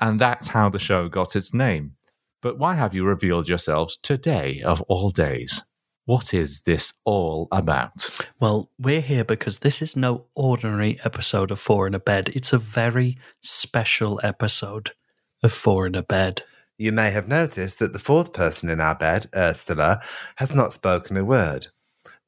And 0.00 0.20
that's 0.20 0.48
how 0.48 0.68
the 0.68 0.78
show 0.78 1.08
got 1.08 1.34
its 1.34 1.54
name. 1.54 1.94
But 2.40 2.58
why 2.58 2.74
have 2.74 2.94
you 2.94 3.04
revealed 3.04 3.48
yourselves 3.48 3.98
today 4.02 4.62
of 4.62 4.80
all 4.82 5.10
days? 5.10 5.64
What 6.04 6.32
is 6.32 6.62
this 6.62 6.94
all 7.04 7.48
about? 7.52 8.08
Well, 8.40 8.70
we're 8.78 9.02
here 9.02 9.24
because 9.24 9.58
this 9.58 9.82
is 9.82 9.96
no 9.96 10.26
ordinary 10.34 10.98
episode 11.04 11.50
of 11.50 11.60
Four 11.60 11.86
in 11.86 11.94
a 11.94 11.98
Bed. 11.98 12.30
It's 12.34 12.52
a 12.52 12.58
very 12.58 13.18
special 13.40 14.18
episode 14.22 14.92
of 15.42 15.52
Four 15.52 15.86
in 15.86 15.94
a 15.94 16.02
Bed. 16.02 16.42
You 16.78 16.92
may 16.92 17.10
have 17.10 17.28
noticed 17.28 17.80
that 17.80 17.92
the 17.92 17.98
fourth 17.98 18.32
person 18.32 18.70
in 18.70 18.80
our 18.80 18.94
bed, 18.94 19.26
Ursula, 19.34 20.00
has 20.36 20.54
not 20.54 20.72
spoken 20.72 21.16
a 21.16 21.24
word. 21.24 21.66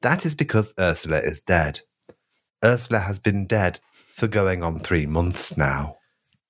That 0.01 0.25
is 0.25 0.35
because 0.35 0.73
Ursula 0.77 1.19
is 1.19 1.39
dead. 1.39 1.79
Ursula 2.63 2.99
has 2.99 3.17
been 3.17 3.47
dead 3.47 3.79
for 4.13 4.27
going 4.27 4.61
on 4.61 4.79
three 4.79 5.05
months 5.05 5.57
now. 5.57 5.97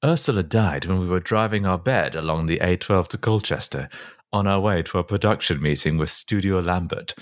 Ursula 0.03 0.41
died 0.41 0.85
when 0.85 0.99
we 0.99 1.07
were 1.07 1.19
driving 1.19 1.67
our 1.67 1.77
bed 1.77 2.15
along 2.15 2.47
the 2.47 2.57
A12 2.57 3.09
to 3.09 3.17
Colchester 3.19 3.87
on 4.33 4.47
our 4.47 4.59
way 4.59 4.81
to 4.81 4.97
a 4.97 5.03
production 5.03 5.61
meeting 5.61 5.99
with 5.99 6.09
Studio 6.09 6.59
Lambert 6.59 7.13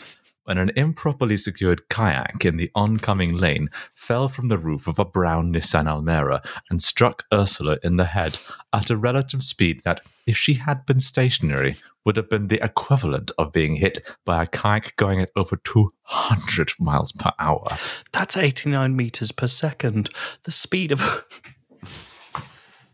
when 0.45 0.57
an 0.57 0.71
improperly 0.77 1.35
secured 1.35 1.89
kayak 1.89 2.45
in 2.45 2.55
the 2.55 2.71
oncoming 2.73 3.35
lane 3.35 3.69
fell 3.95 4.29
from 4.29 4.47
the 4.47 4.57
roof 4.57 4.87
of 4.87 4.97
a 4.97 5.03
brown 5.03 5.53
Nissan 5.53 5.87
Almera 5.87 6.41
and 6.69 6.81
struck 6.81 7.25
Ursula 7.33 7.77
in 7.83 7.97
the 7.97 8.05
head 8.05 8.39
at 8.71 8.89
a 8.89 8.95
relative 8.95 9.43
speed 9.43 9.81
that, 9.83 9.99
if 10.25 10.37
she 10.37 10.53
had 10.53 10.85
been 10.85 11.01
stationary, 11.01 11.75
would 12.05 12.15
have 12.15 12.29
been 12.29 12.47
the 12.47 12.63
equivalent 12.63 13.29
of 13.37 13.51
being 13.51 13.75
hit 13.75 13.99
by 14.23 14.41
a 14.41 14.47
kayak 14.47 14.95
going 14.95 15.19
at 15.19 15.31
over 15.35 15.57
200 15.57 16.71
miles 16.79 17.11
per 17.11 17.31
hour. 17.39 17.77
That's 18.13 18.37
89 18.37 18.95
meters 18.95 19.33
per 19.33 19.47
second. 19.47 20.09
The 20.43 20.51
speed 20.51 20.93
of. 20.93 21.25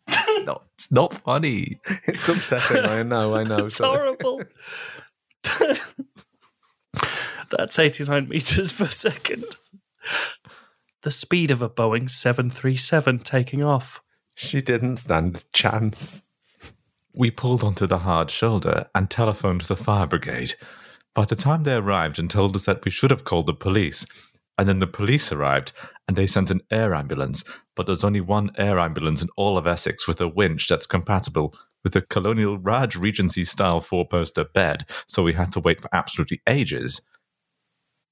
No, 0.45 0.61
it's 0.75 0.91
not 0.91 1.13
funny. 1.13 1.79
It's 2.05 2.29
upsetting, 2.29 2.85
I 2.85 3.01
know, 3.03 3.35
I 3.35 3.43
know. 3.43 3.57
It's 3.65 3.75
sorry. 3.77 3.97
horrible. 3.97 4.43
That's 7.57 7.79
89 7.79 8.27
meters 8.29 8.73
per 8.73 8.87
second. 8.87 9.43
The 11.01 11.11
speed 11.11 11.51
of 11.51 11.61
a 11.61 11.69
Boeing 11.69 12.09
737 12.09 13.19
taking 13.19 13.63
off. 13.63 14.01
She 14.35 14.61
didn't 14.61 14.97
stand 14.97 15.37
a 15.37 15.43
chance. 15.53 16.21
We 17.15 17.31
pulled 17.31 17.63
onto 17.63 17.87
the 17.87 17.99
hard 17.99 18.29
shoulder 18.29 18.87
and 18.93 19.09
telephoned 19.09 19.61
the 19.61 19.75
fire 19.75 20.07
brigade. 20.07 20.55
By 21.13 21.25
the 21.25 21.35
time 21.35 21.63
they 21.63 21.75
arrived 21.75 22.19
and 22.19 22.29
told 22.29 22.55
us 22.55 22.65
that 22.65 22.83
we 22.83 22.91
should 22.91 23.11
have 23.11 23.23
called 23.23 23.47
the 23.47 23.53
police, 23.53 24.05
and 24.57 24.67
then 24.67 24.79
the 24.79 24.87
police 24.87 25.31
arrived 25.31 25.71
and 26.07 26.15
they 26.15 26.27
sent 26.27 26.51
an 26.51 26.61
air 26.71 26.93
ambulance, 26.93 27.43
but 27.75 27.85
there's 27.85 28.03
only 28.03 28.21
one 28.21 28.51
air 28.57 28.79
ambulance 28.79 29.21
in 29.21 29.29
all 29.35 29.57
of 29.57 29.67
Essex 29.67 30.07
with 30.07 30.21
a 30.21 30.27
winch 30.27 30.67
that's 30.67 30.85
compatible 30.85 31.53
with 31.83 31.93
the 31.93 32.01
Colonial 32.01 32.57
Raj 32.57 32.95
Regency 32.95 33.43
style 33.43 33.79
four 33.79 34.07
poster 34.07 34.43
bed, 34.43 34.85
so 35.07 35.23
we 35.23 35.33
had 35.33 35.51
to 35.53 35.59
wait 35.59 35.79
for 35.79 35.89
absolutely 35.93 36.41
ages. 36.47 37.01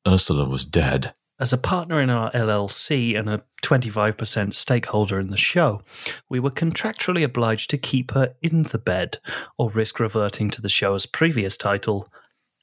Ursula 0.07 0.47
was 0.47 0.65
dead. 0.65 1.13
As 1.39 1.51
a 1.51 1.57
partner 1.57 1.99
in 1.99 2.11
our 2.11 2.31
LLC 2.31 3.17
and 3.17 3.29
a 3.29 3.43
25% 3.63 4.53
stakeholder 4.53 5.19
in 5.19 5.27
the 5.27 5.37
show, 5.37 5.81
we 6.29 6.39
were 6.39 6.51
contractually 6.51 7.23
obliged 7.23 7.69
to 7.71 7.77
keep 7.77 8.11
her 8.11 8.35
in 8.41 8.63
the 8.63 8.77
bed 8.77 9.17
or 9.57 9.71
risk 9.71 9.99
reverting 9.99 10.49
to 10.51 10.61
the 10.61 10.69
show's 10.69 11.05
previous 11.05 11.57
title, 11.57 12.07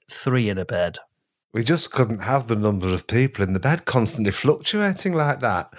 Three 0.08 0.48
in 0.48 0.58
a 0.58 0.64
Bed. 0.64 0.98
We 1.52 1.64
just 1.64 1.90
couldn't 1.90 2.20
have 2.20 2.46
the 2.46 2.54
number 2.54 2.88
of 2.94 3.08
people 3.08 3.42
in 3.42 3.54
the 3.54 3.60
bed 3.60 3.84
constantly 3.84 4.30
fluctuating 4.30 5.12
like 5.14 5.40
that. 5.40 5.72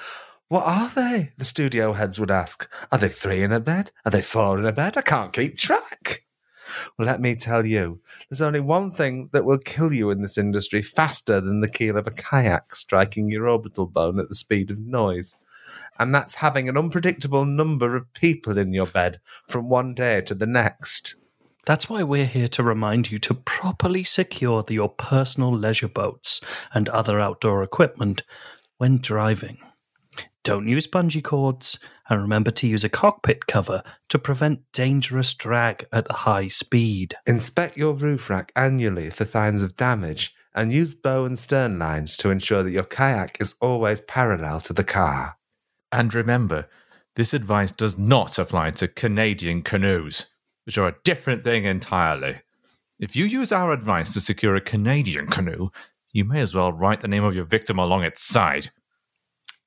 What 0.50 0.68
are 0.68 0.90
they? 0.90 1.32
The 1.38 1.46
studio 1.46 1.94
heads 1.94 2.20
would 2.20 2.30
ask. 2.30 2.70
Are 2.92 2.98
they 2.98 3.08
three 3.08 3.42
in 3.42 3.54
a 3.54 3.62
bed? 3.62 3.92
Are 4.04 4.12
they 4.12 4.22
four 4.22 4.60
in 4.60 4.66
a 4.66 4.74
bed? 4.74 4.98
I 4.98 5.02
can't 5.02 5.32
keep 5.32 5.58
track. 5.58 6.26
Well, 6.98 7.06
let 7.06 7.22
me 7.22 7.36
tell 7.36 7.66
you, 7.66 8.02
there's 8.30 8.42
only 8.42 8.60
one 8.60 8.92
thing 8.92 9.30
that 9.32 9.46
will 9.46 9.60
kill 9.60 9.94
you 9.94 10.10
in 10.10 10.22
this 10.22 10.38
industry 10.38 10.82
faster 10.82 11.40
than 11.40 11.62
the 11.62 11.70
keel 11.70 11.96
of 11.96 12.06
a 12.06 12.12
kayak 12.12 12.76
striking 12.76 13.30
your 13.30 13.48
orbital 13.48 13.88
bone 13.88 14.20
at 14.20 14.28
the 14.28 14.36
speed 14.36 14.72
of 14.72 14.80
noise. 14.80 15.36
And 15.98 16.14
that's 16.14 16.36
having 16.36 16.68
an 16.68 16.78
unpredictable 16.78 17.46
number 17.46 17.96
of 17.96 18.14
people 18.14 18.58
in 18.58 18.74
your 18.74 18.88
bed 18.88 19.22
from 19.48 19.70
one 19.70 19.94
day 19.94 20.20
to 20.22 20.36
the 20.36 20.48
next. 20.48 21.16
That's 21.66 21.90
why 21.90 22.04
we're 22.04 22.26
here 22.26 22.48
to 22.50 22.64
remind 22.64 23.12
you 23.12 23.20
to 23.20 23.34
properly 23.34 24.04
secure 24.04 24.64
your 24.70 24.90
personal 24.90 25.52
leisure 25.56 25.88
boats 25.88 26.42
and 26.74 26.90
other 26.90 27.20
outdoor 27.20 27.62
equipment 27.62 28.24
when 28.78 28.98
driving. 28.98 29.60
Don't 30.44 30.68
use 30.68 30.88
bungee 30.88 31.24
cords, 31.24 31.78
and 32.10 32.20
remember 32.20 32.50
to 32.50 32.68
use 32.68 32.84
a 32.84 32.90
cockpit 32.90 33.46
cover 33.46 33.84
to 34.10 34.18
prevent 34.18 34.72
dangerous 34.74 35.36
drag 35.36 35.86
at 35.92 36.12
high 36.12 36.48
speed. 36.48 37.14
Inspect 37.28 37.78
your 37.78 37.94
roof 37.94 38.28
rack 38.30 38.52
annually 38.56 39.12
for 39.12 39.24
signs 39.24 39.62
of 39.62 39.76
damage 39.76 40.34
and 40.56 40.74
use 40.74 40.96
bow 40.96 41.26
and 41.26 41.38
stern 41.38 41.78
lines 41.78 42.18
to 42.18 42.32
ensure 42.32 42.64
that 42.64 42.72
your 42.72 42.84
kayak 42.84 43.40
is 43.40 43.56
always 43.62 44.02
parallel 44.02 44.60
to 44.62 44.74
the 44.74 44.84
car. 44.84 45.38
And 45.92 46.14
remember, 46.14 46.68
this 47.16 47.34
advice 47.34 47.72
does 47.72 47.98
not 47.98 48.40
apply 48.40 48.72
to 48.72 48.88
Canadian 48.88 49.62
canoes, 49.62 50.26
which 50.66 50.78
are 50.78 50.88
a 50.88 50.96
different 51.04 51.44
thing 51.44 51.66
entirely. 51.66 52.36
If 53.00 53.16
you 53.16 53.26
use 53.26 53.52
our 53.52 53.72
advice 53.72 54.14
to 54.14 54.22
secure 54.22 54.56
a 54.56 54.62
Canadian 54.62 55.28
canoe, 55.28 55.70
you 56.14 56.24
may 56.26 56.40
as 56.42 56.54
well 56.54 56.72
write 56.72 57.02
the 57.02 57.08
name 57.08 57.24
of 57.24 57.34
your 57.36 57.46
victim 57.46 57.80
along 57.80 58.04
its 58.04 58.22
side. 58.22 58.70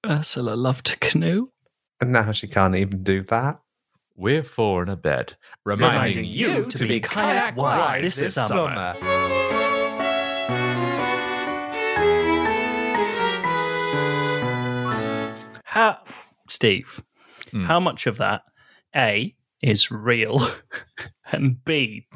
Ursula 0.07 0.55
loved 0.55 0.87
to 0.87 0.99
canoe. 0.99 1.49
And 2.01 2.13
now 2.13 2.33
she 2.33 2.47
can't 2.47 2.77
even 2.77 3.03
do 3.03 3.23
that. 3.25 3.61
We're 4.17 4.43
four 4.45 4.83
in 4.85 4.89
a 4.89 4.97
bed, 4.97 5.37
reminding, 5.65 6.27
you 6.27 6.67
to 6.67 6.87
be 6.87 7.01
kayak 7.01 7.57
wise 7.57 8.01
this, 8.01 8.35
summer. 8.35 8.95
How, 15.65 15.99
Steve, 16.49 17.03
Hmm. 17.51 17.65
how 17.65 17.81
much 17.81 18.07
of 18.07 18.17
that, 18.19 18.43
A, 18.95 19.35
is 19.63 19.91
real, 19.91 20.41
and 21.33 21.63
B, 21.65 22.07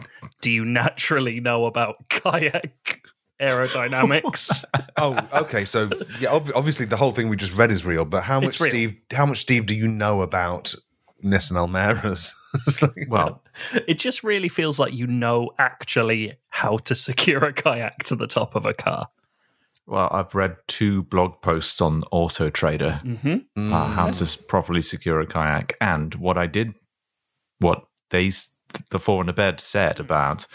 do 0.41 0.51
you 0.51 0.65
naturally 0.65 1.41
know 1.41 1.67
about 1.67 1.97
kayak 2.09 3.01
aerodynamics? 3.41 4.65
Oh, 4.97 5.19
okay. 5.33 5.65
So 5.65 5.91
yeah, 6.21 6.31
ob- 6.31 6.53
obviously 6.55 6.87
the 6.87 6.97
whole 6.97 7.13
thing 7.13 7.29
we 7.29 7.37
just 7.37 7.55
read 7.55 7.71
is 7.71 7.85
real, 7.87 8.05
but 8.05 8.23
how 8.25 8.41
much 8.41 8.49
It's 8.49 8.61
real. 8.61 8.71
Steve? 8.71 8.97
How 9.13 9.27
much 9.27 9.39
Steve 9.39 9.67
do 9.67 9.75
you 9.75 9.89
know 9.89 10.23
about 10.23 10.75
Nissan 11.25 11.57
Almeras? 11.57 12.35
It's 12.67 12.83
like- 12.83 13.07
Well, 13.09 13.43
it 13.87 13.99
just 13.99 14.23
really 14.25 14.49
feels 14.49 14.79
like 14.79 14.93
you 14.93 15.07
know 15.07 15.51
actually 15.59 16.35
how 16.49 16.79
to 16.79 16.95
secure 16.95 17.45
a 17.45 17.53
kayak 17.53 17.99
to 18.05 18.17
the 18.17 18.27
top 18.27 18.55
of 18.55 18.67
a 18.67 18.75
car. 18.75 19.09
well, 19.87 20.09
I've 20.13 20.35
read 20.35 20.57
two 20.67 21.03
blog 21.05 21.41
posts 21.41 21.81
on 21.81 22.03
Auto 22.13 22.51
Trader 22.51 23.01
Mm-hmm. 23.05 23.73
uh, 23.73 23.87
how 23.87 24.11
to 24.11 24.25
s- 24.25 24.37
properly 24.37 24.83
secure 24.83 25.19
a 25.21 25.27
kayak, 25.27 25.77
and 25.81 26.15
what 26.17 26.37
I 26.37 26.47
did, 26.47 26.75
what 27.61 27.83
they, 28.11 28.31
the 28.91 28.99
four 28.99 29.21
in 29.23 29.27
the 29.27 29.33
bed 29.33 29.61
said 29.61 29.99
about 30.01 30.47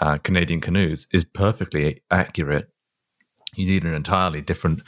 uh, 0.00 0.18
Canadian 0.18 0.60
canoes 0.60 1.06
is 1.12 1.24
perfectly 1.24 2.02
accurate. 2.10 2.68
You 3.54 3.66
need 3.66 3.84
an 3.84 3.94
entirely 3.94 4.40
different 4.42 4.82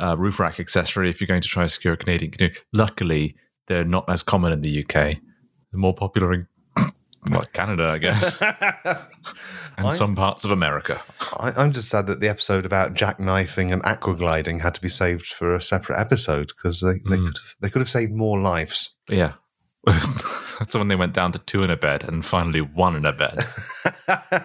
uh, 0.00 0.16
roof 0.16 0.38
rack 0.40 0.60
accessory 0.60 1.08
if 1.10 1.20
you're 1.20 1.26
going 1.28 1.42
to 1.42 1.48
try 1.48 1.62
to 1.64 1.68
secure 1.68 1.94
a 1.94 1.96
Canadian 1.96 2.30
canoe. 2.32 2.52
Luckily, 2.72 3.36
they're 3.68 3.84
not 3.84 4.04
as 4.08 4.22
common 4.22 4.52
in 4.52 4.60
the 4.60 4.84
UK. 4.84 4.92
They're 4.92 5.18
more 5.72 5.94
popular 5.94 6.32
in 6.34 6.46
well, 7.30 7.46
Canada, 7.52 7.88
I 7.88 7.98
guess, 7.98 8.40
and 9.76 9.86
I- 9.86 9.90
some 9.94 10.14
parts 10.14 10.44
of 10.44 10.50
America. 10.50 11.00
I, 11.38 11.52
I'm 11.56 11.72
just 11.72 11.88
sad 11.88 12.06
that 12.08 12.20
the 12.20 12.28
episode 12.28 12.66
about 12.66 12.94
jackknifing 12.94 13.72
and 13.72 13.82
aquagliding 13.84 14.60
had 14.60 14.74
to 14.74 14.80
be 14.82 14.88
saved 14.88 15.26
for 15.26 15.54
a 15.54 15.62
separate 15.62 15.98
episode 15.98 16.48
because 16.48 16.80
they, 16.80 16.94
they 17.08 17.16
Mm. 17.16 17.26
could 17.26 17.36
have, 17.38 17.54
they 17.60 17.70
could 17.70 17.80
have 17.80 17.88
saved 17.88 18.12
more 18.12 18.38
lives. 18.40 18.96
Yeah. 19.08 19.32
That's 20.58 20.74
when 20.76 20.88
they 20.88 20.96
went 20.96 21.12
down 21.14 21.32
to 21.32 21.38
two 21.40 21.62
in 21.62 21.70
a 21.70 21.76
bed 21.76 22.04
and 22.04 22.24
finally 22.24 22.60
one 22.60 22.96
in 22.96 23.04
a 23.04 23.12
bed. 23.12 23.44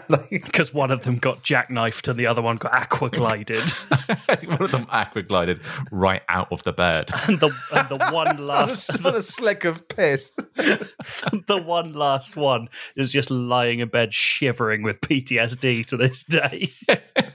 Like, 0.08 0.30
Because 0.30 0.73
one 0.73 0.89
of 0.89 1.04
them 1.04 1.17
got 1.17 1.43
jackknifed 1.43 2.08
and 2.08 2.17
the 2.17 2.28
other 2.28 2.41
one 2.41 2.56
got 2.56 2.73
aqua 2.73 3.10
glided. 3.10 3.60
one 4.45 4.62
of 4.62 4.71
them 4.71 4.88
aqua 4.89 5.21
glided 5.21 5.60
right 5.91 6.21
out 6.30 6.52
of 6.52 6.63
the 6.63 6.71
bed. 6.71 7.12
and 7.28 7.39
the 7.39 7.52
and 7.75 7.89
the 7.89 8.10
one 8.12 8.47
last 8.47 9.06
on 9.06 9.15
a 9.15 9.21
slick 9.21 9.65
of 9.65 9.88
piss. 9.89 10.32
the 10.56 11.62
one 11.63 11.93
last 11.93 12.36
one 12.38 12.69
is 12.95 13.12
just 13.12 13.30
lying 13.30 13.80
in 13.80 13.89
bed 13.89 14.13
shivering 14.13 14.82
with 14.82 15.02
PTSD 15.02 15.86
to 15.88 15.97
this 15.97 16.23
day. 16.23 16.73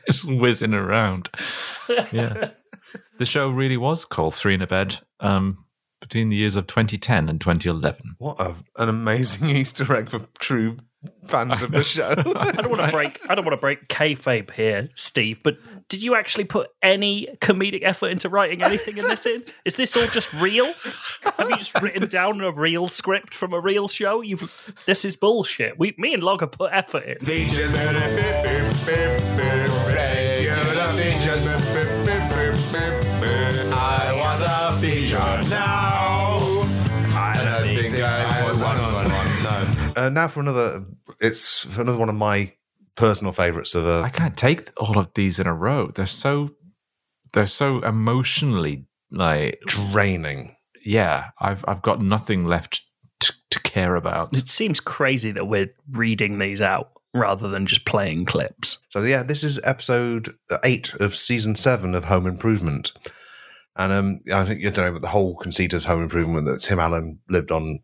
Just 0.06 0.26
whizzing 0.30 0.74
around. 0.74 1.28
Yeah. 2.10 2.50
The 3.18 3.26
show 3.26 3.48
really 3.50 3.76
was 3.76 4.04
called 4.04 4.34
Three 4.34 4.54
in 4.54 4.62
a 4.62 4.66
Bed 4.66 4.98
um, 5.20 5.64
between 6.04 6.28
the 6.28 6.36
years 6.36 6.54
of 6.54 6.66
2010 6.66 7.30
and 7.30 7.40
2011. 7.40 8.16
What 8.18 8.38
a, 8.38 8.54
an 8.76 8.90
amazing 8.90 9.48
Easter 9.56 9.90
egg 9.96 10.10
for 10.10 10.20
true 10.38 10.76
fans 11.26 11.62
of 11.62 11.70
the 11.70 11.82
show. 11.82 12.10
I 12.36 12.52
don't 12.52 12.70
want 12.70 12.82
to 12.82 12.90
break 12.90 13.18
I 13.30 13.34
don't 13.34 13.44
want 13.44 13.54
to 13.54 13.60
break 13.60 13.88
kayfabe 13.88 14.50
here, 14.50 14.88
Steve, 14.94 15.42
but 15.42 15.56
did 15.88 16.02
you 16.02 16.14
actually 16.14 16.44
put 16.44 16.70
any 16.82 17.28
comedic 17.40 17.82
effort 17.82 18.08
into 18.08 18.28
writing 18.28 18.62
anything 18.62 18.98
in 18.98 19.04
this 19.04 19.26
in? 19.26 19.42
Is 19.64 19.76
this 19.76 19.96
all 19.96 20.06
just 20.06 20.32
real? 20.34 20.72
Have 21.22 21.50
you 21.50 21.56
just 21.56 21.80
written 21.80 22.06
down 22.08 22.40
a 22.42 22.52
real 22.52 22.88
script 22.88 23.32
from 23.32 23.52
a 23.52 23.60
real 23.60 23.88
show? 23.88 24.20
You've 24.20 24.74
this 24.86 25.04
is 25.04 25.16
bullshit. 25.16 25.78
We 25.78 25.94
me 25.98 26.12
and 26.14 26.22
Log 26.22 26.40
have 26.40 26.52
put 26.52 26.70
effort 26.72 27.04
in. 27.04 27.18
Features, 27.18 27.72
regular 27.72 28.00
features. 30.92 31.74
I 33.76 34.12
want 34.18 34.42
a 34.42 34.80
feature 34.80 35.48
now. 35.48 35.93
Uh, 39.96 40.08
now 40.08 40.28
for 40.28 40.40
another, 40.40 40.84
it's 41.20 41.64
for 41.64 41.82
another 41.82 41.98
one 41.98 42.08
of 42.08 42.14
my 42.14 42.52
personal 42.96 43.32
favourites 43.32 43.74
of 43.74 43.86
I 43.86 44.08
can't 44.08 44.36
take 44.36 44.70
all 44.76 44.98
of 44.98 45.12
these 45.14 45.38
in 45.38 45.46
a 45.46 45.54
row. 45.54 45.90
They're 45.94 46.06
so 46.06 46.50
they're 47.32 47.46
so 47.46 47.80
emotionally 47.80 48.86
like 49.10 49.60
draining. 49.66 50.56
yeah, 50.84 51.30
I've 51.40 51.64
I've 51.66 51.82
got 51.82 52.00
nothing 52.00 52.44
left 52.44 52.82
to, 53.20 53.32
to 53.50 53.60
care 53.60 53.96
about. 53.96 54.36
It 54.36 54.48
seems 54.48 54.80
crazy 54.80 55.32
that 55.32 55.46
we're 55.46 55.70
reading 55.90 56.38
these 56.38 56.60
out 56.60 56.90
rather 57.12 57.48
than 57.48 57.66
just 57.66 57.84
playing 57.84 58.24
clips. 58.24 58.78
So 58.90 59.00
yeah, 59.02 59.22
this 59.22 59.42
is 59.44 59.60
episode 59.64 60.34
eight 60.64 60.94
of 60.94 61.14
season 61.14 61.56
seven 61.56 61.94
of 61.94 62.06
Home 62.06 62.26
Improvement, 62.26 62.92
and 63.76 63.92
um, 63.92 64.18
I 64.32 64.44
think 64.44 64.60
you 64.60 64.70
don't 64.70 64.86
know, 64.86 64.92
but 64.92 65.02
the 65.02 65.08
whole 65.08 65.36
conceit 65.36 65.74
of 65.74 65.84
Home 65.84 66.02
Improvement 66.02 66.46
that 66.46 66.60
Tim 66.60 66.78
Allen 66.78 67.20
lived 67.28 67.50
on 67.50 67.80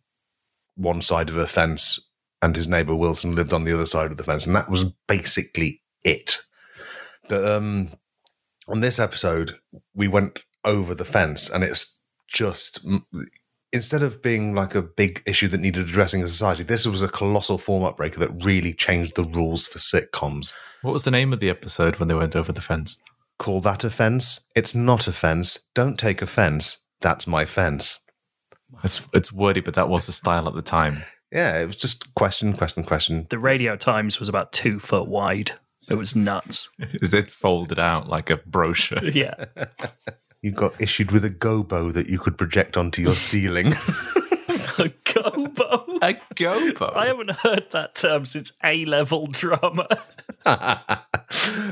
one 0.76 1.02
side 1.02 1.28
of 1.28 1.37
a 1.37 1.46
fence 1.46 1.98
and 2.42 2.56
his 2.56 2.68
neighbour 2.68 2.96
Wilson 2.96 3.35
lived 3.35 3.52
on 3.52 3.64
the 3.64 3.72
other 3.72 3.87
side 3.87 4.11
of 4.11 4.16
the 4.16 4.24
fence, 4.24 4.46
and 4.46 4.56
that 4.56 4.70
was 4.70 4.85
basically 5.06 5.83
it. 6.04 6.40
But 7.28 7.44
um, 7.44 7.88
on 8.68 8.80
this 8.80 8.98
episode, 8.98 9.52
we 9.94 10.09
went 10.09 10.44
over 10.64 10.94
the 10.94 11.04
fence, 11.04 11.50
and 11.50 11.62
it's 11.62 12.00
just 12.28 12.85
instead 13.72 14.02
of 14.02 14.22
being 14.22 14.54
like 14.54 14.74
a 14.74 14.83
big 14.83 15.22
issue 15.26 15.48
that 15.48 15.61
needed 15.61 15.87
addressing 15.87 16.20
in 16.20 16.28
society, 16.28 16.62
this 16.62 16.87
was 16.87 17.02
a 17.02 17.09
colossal 17.09 17.59
format 17.59 17.96
breaker 17.96 18.20
that 18.20 18.44
really 18.44 18.72
changed 18.72 19.16
the 19.16 19.24
rules 19.24 19.66
for 19.66 19.78
sitcoms. 19.78 20.52
What 20.83 20.92
was 20.92 21.04
the 21.04 21.11
name 21.11 21.33
of 21.33 21.40
the 21.40 21.50
episode 21.50 21.96
when 21.96 22.09
they 22.09 22.14
went 22.14 22.35
over 22.35 22.52
the 22.52 22.62
fence? 22.62 22.96
Call 23.38 23.61
that 23.61 23.85
a 23.85 23.90
fence? 23.90 24.40
It's 24.56 24.74
not 24.74 25.06
a 25.06 25.12
fence. 25.12 25.59
Don't 25.74 25.98
take 25.98 26.22
offense. 26.22 26.85
That's 27.00 27.26
my 27.26 27.44
fence. 27.44 28.00
It's 28.85 29.06
it's 29.12 29.33
wordy, 29.33 29.61
but 29.61 29.74
that 29.74 29.88
was 29.88 30.06
the 30.06 30.12
style 30.12 30.48
at 30.48 30.54
the 30.54 30.62
time. 30.62 31.02
Yeah, 31.33 31.61
it 31.61 31.66
was 31.66 31.76
just 31.76 32.12
question, 32.14 32.52
question, 32.54 32.83
question. 32.83 33.26
The 33.30 33.38
Radio 33.38 33.76
Times 33.76 34.18
was 34.18 34.28
about 34.28 34.52
two 34.52 34.78
foot 34.78 35.06
wide. 35.06 35.52
It 35.88 35.94
was 35.94 36.14
nuts. 36.16 36.70
Is 36.78 37.14
it 37.14 37.30
folded 37.30 37.78
out 37.78 38.09
like 38.09 38.30
a 38.30 38.37
brochure? 38.38 39.04
Yeah. 39.12 39.44
You 40.42 40.52
got 40.52 40.80
issued 40.80 41.11
with 41.11 41.22
a 41.26 41.28
gobo 41.28 41.92
that 41.92 42.09
you 42.09 42.18
could 42.18 42.38
project 42.38 42.78
onto 42.78 43.02
your 43.02 43.14
ceiling. 43.14 43.66
A 43.66 44.88
gobo. 45.04 45.98
a 46.00 46.14
gobo. 46.35 46.96
I 46.96 47.09
haven't 47.09 47.30
heard 47.33 47.66
that 47.72 47.94
term 47.94 48.24
since 48.24 48.54
A 48.64 48.87
level 48.87 49.26
drama. 49.26 49.87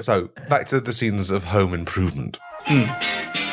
so 0.00 0.28
back 0.50 0.66
to 0.66 0.80
the 0.80 0.92
scenes 0.92 1.30
of 1.30 1.44
home 1.44 1.72
improvement. 1.72 2.38
Hmm. 2.66 3.47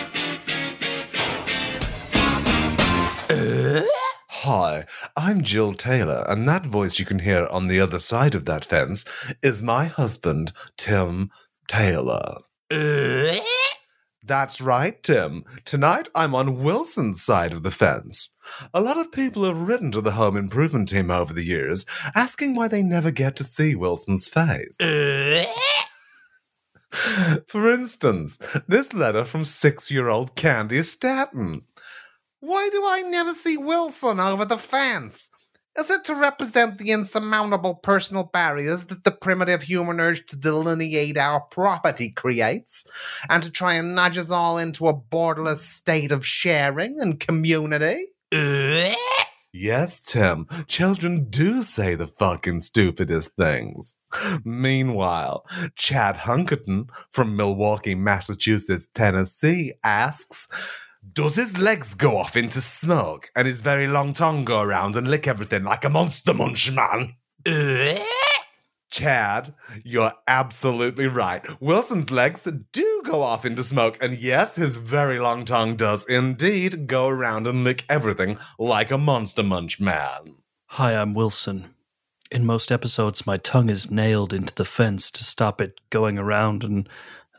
Hi, 4.47 4.85
I'm 5.17 5.41
Jill 5.41 5.73
Taylor, 5.73 6.23
and 6.29 6.47
that 6.47 6.67
voice 6.67 6.99
you 6.99 7.05
can 7.05 7.17
hear 7.17 7.47
on 7.47 7.65
the 7.65 7.79
other 7.79 7.99
side 7.99 8.35
of 8.35 8.45
that 8.45 8.63
fence 8.63 9.33
is 9.41 9.63
my 9.63 9.85
husband, 9.85 10.51
Tim 10.77 11.31
Taylor. 11.67 12.35
That's 14.23 14.61
right, 14.61 15.01
Tim. 15.01 15.45
Tonight 15.65 16.09
I'm 16.13 16.35
on 16.35 16.61
Wilson's 16.61 17.23
side 17.23 17.53
of 17.53 17.63
the 17.63 17.71
fence. 17.71 18.35
A 18.71 18.81
lot 18.81 18.99
of 18.99 19.11
people 19.11 19.45
have 19.45 19.67
written 19.67 19.91
to 19.93 20.01
the 20.01 20.11
home 20.11 20.37
improvement 20.37 20.89
team 20.89 21.09
over 21.09 21.33
the 21.33 21.43
years 21.43 21.87
asking 22.13 22.53
why 22.53 22.67
they 22.67 22.83
never 22.83 23.09
get 23.09 23.35
to 23.37 23.43
see 23.43 23.73
Wilson's 23.73 24.27
face. 24.27 24.77
For 27.47 27.71
instance, 27.71 28.37
this 28.67 28.93
letter 28.93 29.25
from 29.25 29.43
six 29.43 29.89
year 29.89 30.07
old 30.07 30.35
Candy 30.35 30.83
Stanton. 30.83 31.63
Why 32.45 32.69
do 32.71 32.83
I 32.85 33.01
never 33.01 33.31
see 33.31 33.57
Wilson 33.57 34.19
over 34.19 34.45
the 34.45 34.59
fence? 34.59 35.31
Is 35.79 35.89
it 35.89 36.03
to 36.05 36.13
represent 36.13 36.77
the 36.77 36.91
insurmountable 36.91 37.73
personal 37.73 38.25
barriers 38.25 38.85
that 38.85 39.03
the 39.03 39.09
primitive 39.09 39.63
human 39.63 39.99
urge 39.99 40.27
to 40.27 40.37
delineate 40.37 41.17
our 41.17 41.41
property 41.41 42.11
creates, 42.11 42.85
and 43.31 43.41
to 43.41 43.49
try 43.49 43.73
and 43.73 43.95
nudge 43.95 44.19
us 44.19 44.29
all 44.29 44.59
into 44.59 44.87
a 44.87 44.93
borderless 44.93 45.57
state 45.57 46.11
of 46.11 46.23
sharing 46.23 47.01
and 47.01 47.19
community? 47.19 48.09
Yes, 49.51 50.03
Tim. 50.03 50.45
Children 50.67 51.31
do 51.31 51.63
say 51.63 51.95
the 51.95 52.07
fucking 52.07 52.59
stupidest 52.59 53.31
things. 53.37 53.95
Meanwhile, 54.43 55.45
Chad 55.75 56.17
Hunkerton 56.17 56.89
from 57.09 57.35
Milwaukee, 57.35 57.95
Massachusetts, 57.95 58.87
Tennessee 58.93 59.73
asks 59.83 60.47
Does 61.13 61.35
his 61.35 61.57
legs 61.57 61.93
go 61.93 62.17
off 62.17 62.35
into 62.35 62.61
smoke 62.61 63.29
and 63.35 63.47
his 63.47 63.61
very 63.61 63.87
long 63.87 64.13
tongue 64.13 64.43
go 64.43 64.61
around 64.61 64.95
and 64.95 65.07
lick 65.07 65.27
everything 65.27 65.63
like 65.63 65.85
a 65.85 65.89
monster 65.89 66.33
munch 66.33 66.71
man? 66.71 67.15
Chad, 68.89 69.53
you're 69.83 70.13
absolutely 70.27 71.07
right. 71.07 71.45
Wilson's 71.61 72.11
legs 72.11 72.49
do 72.71 73.01
go 73.05 73.21
off 73.21 73.45
into 73.45 73.63
smoke, 73.63 73.97
and 74.01 74.17
yes, 74.17 74.55
his 74.55 74.77
very 74.77 75.19
long 75.19 75.45
tongue 75.45 75.75
does 75.75 76.05
indeed 76.07 76.87
go 76.87 77.07
around 77.07 77.45
and 77.45 77.63
lick 77.63 77.83
everything 77.89 78.37
like 78.57 78.91
a 78.91 78.97
monster 78.97 79.43
munch 79.43 79.79
man. 79.79 80.35
Hi, 80.67 80.95
I'm 80.95 81.13
Wilson. 81.13 81.75
In 82.31 82.45
most 82.45 82.71
episodes, 82.71 83.27
my 83.27 83.37
tongue 83.37 83.69
is 83.69 83.91
nailed 83.91 84.33
into 84.33 84.55
the 84.55 84.65
fence 84.65 85.11
to 85.11 85.23
stop 85.23 85.61
it 85.61 85.79
going 85.89 86.17
around 86.17 86.63
and 86.63 86.89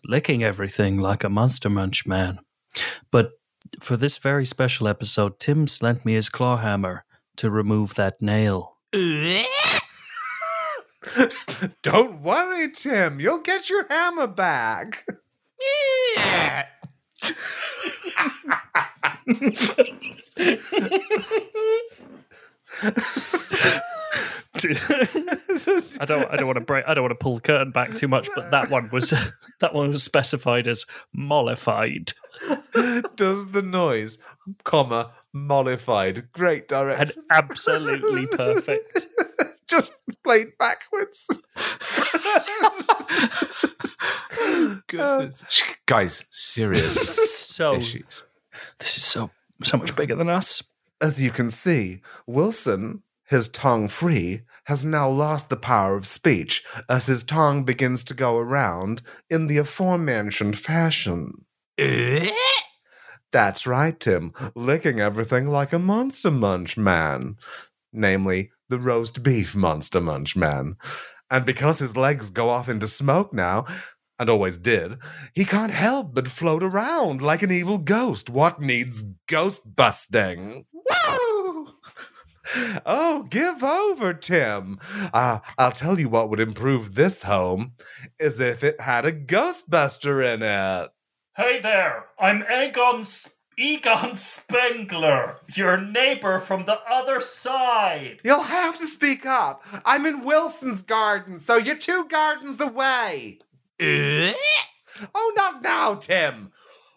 licking 0.04 0.44
everything 0.44 0.98
like 0.98 1.24
a 1.24 1.28
monster 1.28 1.68
munch 1.68 2.06
man. 2.06 2.38
But 3.10 3.32
for 3.80 3.96
this 3.96 4.18
very 4.18 4.44
special 4.44 4.88
episode, 4.88 5.38
Tim's 5.38 5.82
lent 5.82 6.04
me 6.04 6.14
his 6.14 6.28
claw 6.28 6.56
hammer 6.56 7.04
to 7.36 7.50
remove 7.50 7.94
that 7.94 8.20
nail. 8.20 8.76
Don't 11.82 12.22
worry, 12.22 12.70
Tim. 12.70 13.20
You'll 13.20 13.38
get 13.38 13.70
your 13.70 13.86
hammer 13.88 14.26
back. 14.26 15.04
I 26.00 26.04
don't. 26.04 26.30
I 26.30 26.36
don't 26.36 26.46
want 26.46 26.58
to 26.58 26.64
break. 26.64 26.84
I 26.86 26.94
don't 26.94 27.04
want 27.04 27.18
to 27.18 27.22
pull 27.22 27.36
the 27.36 27.40
curtain 27.40 27.70
back 27.70 27.94
too 27.94 28.08
much. 28.08 28.28
But 28.34 28.50
that 28.50 28.70
one 28.70 28.88
was 28.92 29.10
that 29.60 29.74
one 29.74 29.88
was 29.88 30.02
specified 30.02 30.68
as 30.68 30.84
mollified 31.12 32.12
Does 33.16 33.50
the 33.52 33.62
noise, 33.62 34.18
comma, 34.64 35.12
mollified. 35.32 36.32
Great 36.32 36.68
direction. 36.68 37.12
and 37.18 37.26
absolutely 37.30 38.26
perfect. 38.36 39.06
Just 39.68 39.92
played 40.24 40.48
backwards. 40.58 41.26
Goodness. 44.88 45.42
Uh, 45.42 45.72
guys, 45.86 46.24
serious 46.30 47.48
So 47.48 47.76
issues. 47.76 48.22
this 48.78 48.96
is 48.96 49.04
so 49.04 49.30
so 49.62 49.76
much 49.78 49.96
bigger 49.96 50.14
than 50.14 50.28
us. 50.28 50.62
As 51.00 51.22
you 51.22 51.30
can 51.30 51.50
see, 51.50 52.00
Wilson, 52.26 53.02
his 53.24 53.48
tongue 53.48 53.88
free, 53.88 54.42
has 54.64 54.84
now 54.84 55.08
lost 55.08 55.48
the 55.48 55.56
power 55.56 55.96
of 55.96 56.06
speech 56.06 56.62
as 56.88 57.06
his 57.06 57.24
tongue 57.24 57.64
begins 57.64 58.04
to 58.04 58.14
go 58.14 58.36
around 58.38 59.02
in 59.30 59.46
the 59.46 59.58
aforementioned 59.58 60.58
fashion. 60.58 61.45
That's 63.32 63.66
right, 63.66 63.98
Tim, 63.98 64.32
licking 64.54 65.00
everything 65.00 65.48
like 65.48 65.72
a 65.72 65.78
monster 65.78 66.30
munch 66.30 66.76
man. 66.76 67.36
Namely, 67.92 68.50
the 68.68 68.78
roast 68.78 69.22
beef 69.22 69.54
monster 69.54 70.00
munch 70.00 70.36
man. 70.36 70.76
And 71.30 71.44
because 71.44 71.78
his 71.78 71.96
legs 71.96 72.30
go 72.30 72.50
off 72.50 72.68
into 72.68 72.86
smoke 72.86 73.32
now, 73.32 73.66
and 74.18 74.30
always 74.30 74.56
did, 74.56 74.96
he 75.34 75.44
can't 75.44 75.72
help 75.72 76.14
but 76.14 76.28
float 76.28 76.62
around 76.62 77.20
like 77.20 77.42
an 77.42 77.50
evil 77.50 77.78
ghost. 77.78 78.30
What 78.30 78.60
needs 78.60 79.04
ghost 79.28 79.76
busting? 79.76 80.64
Oh, 82.86 83.26
give 83.28 83.62
over, 83.64 84.14
Tim. 84.14 84.78
Uh, 85.12 85.40
I'll 85.58 85.72
tell 85.72 85.98
you 85.98 86.08
what 86.08 86.30
would 86.30 86.38
improve 86.38 86.94
this 86.94 87.24
home 87.24 87.72
is 88.20 88.38
if 88.40 88.62
it 88.62 88.80
had 88.80 89.04
a 89.04 89.12
Ghostbuster 89.12 90.34
in 90.34 90.42
it. 90.42 90.90
Hey 91.36 91.60
there, 91.60 92.06
I'm 92.18 92.44
Egon 92.50 93.04
Egon 93.58 94.16
Spengler, 94.16 95.36
your 95.54 95.76
neighbor 95.76 96.38
from 96.38 96.64
the 96.64 96.78
other 96.90 97.20
side. 97.20 98.20
You'll 98.24 98.44
have 98.44 98.78
to 98.78 98.86
speak 98.86 99.26
up. 99.26 99.62
I'm 99.84 100.06
in 100.06 100.24
Wilson's 100.24 100.80
garden, 100.80 101.38
so 101.38 101.58
you're 101.58 101.76
two 101.76 102.06
gardens 102.08 102.58
away. 102.58 103.40
Eh? 103.78 104.32
Oh, 105.14 105.32
not 105.36 105.62
now, 105.62 105.96
Tim. 105.96 106.52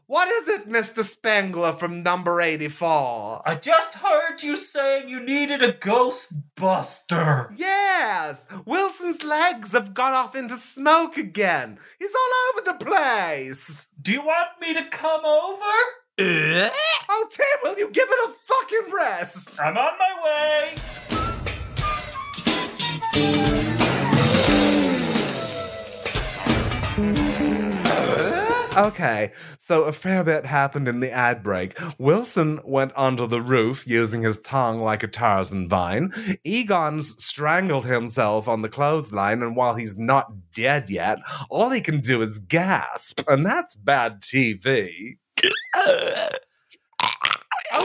What 0.10 0.28
is 0.28 0.48
it, 0.48 0.68
Mr. 0.68 1.04
Spengler 1.04 1.72
from 1.74 2.02
number 2.02 2.42
84? 2.42 3.44
I 3.46 3.54
just 3.54 3.94
heard 3.94 4.42
you 4.42 4.56
saying 4.56 5.08
you 5.08 5.20
needed 5.20 5.62
a 5.62 5.72
Ghostbuster. 5.72 7.54
Yes, 7.56 8.44
Wilson's 8.66 9.22
legs 9.22 9.74
have 9.74 9.94
gone 9.94 10.14
off 10.14 10.36
into 10.36 10.58
smoke 10.58 11.18
again. 11.18 11.78
He's 12.00 12.16
all 12.16 12.32
over 12.54 12.72
the 12.72 12.86
place. 12.86 12.99
Do 14.02 14.14
you 14.14 14.22
want 14.22 14.48
me 14.62 14.74
to 14.74 14.88
come 14.90 15.26
over? 15.26 15.76
Eh? 16.18 16.70
Oh, 17.10 17.28
Tim, 17.30 17.46
will 17.64 17.78
you 17.78 17.90
give 17.92 18.08
it 18.10 18.30
a 18.30 18.32
fucking 18.32 18.94
rest? 18.94 19.62
I'm 19.62 19.78
on 19.78 19.94
my 19.98 20.24
way. 20.24 20.99
Okay, 28.80 29.32
so 29.58 29.84
a 29.84 29.92
fair 29.92 30.24
bit 30.24 30.46
happened 30.46 30.88
in 30.88 31.02
the 31.02 31.12
ad 31.12 31.44
break. 31.44 31.78
Wilson 31.98 32.62
went 32.64 32.96
onto 32.96 33.28
the 33.28 33.42
roof 33.42 33.86
using 33.86 34.22
his 34.22 34.38
tongue 34.38 34.80
like 34.80 35.04
a 35.04 35.08
Tarzan 35.08 35.68
vine. 35.68 36.12
Egon's 36.46 37.22
strangled 37.22 37.86
himself 37.86 38.48
on 38.48 38.62
the 38.62 38.70
clothesline, 38.70 39.44
and 39.44 39.58
while 39.58 39.76
he's 39.76 39.98
not 39.98 40.32
dead 40.54 40.90
yet, 40.90 41.20
all 41.50 41.72
he 41.72 41.82
can 41.82 42.00
do 42.00 42.22
is 42.22 42.40
gasp, 42.40 43.22
and 43.28 43.46
that's 43.46 43.76
bad 43.76 44.22
TV. 44.22 45.18
oh, 45.76 46.30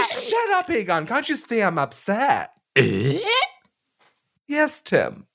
shut 0.02 0.50
up, 0.52 0.70
Egon. 0.70 1.07
Can't 1.07 1.28
you 1.28 1.35
see 1.35 1.61
I'm 1.61 1.78
upset? 1.78 2.50
Eh? 2.76 3.18
Yes, 4.46 4.80
Tim. 4.80 5.26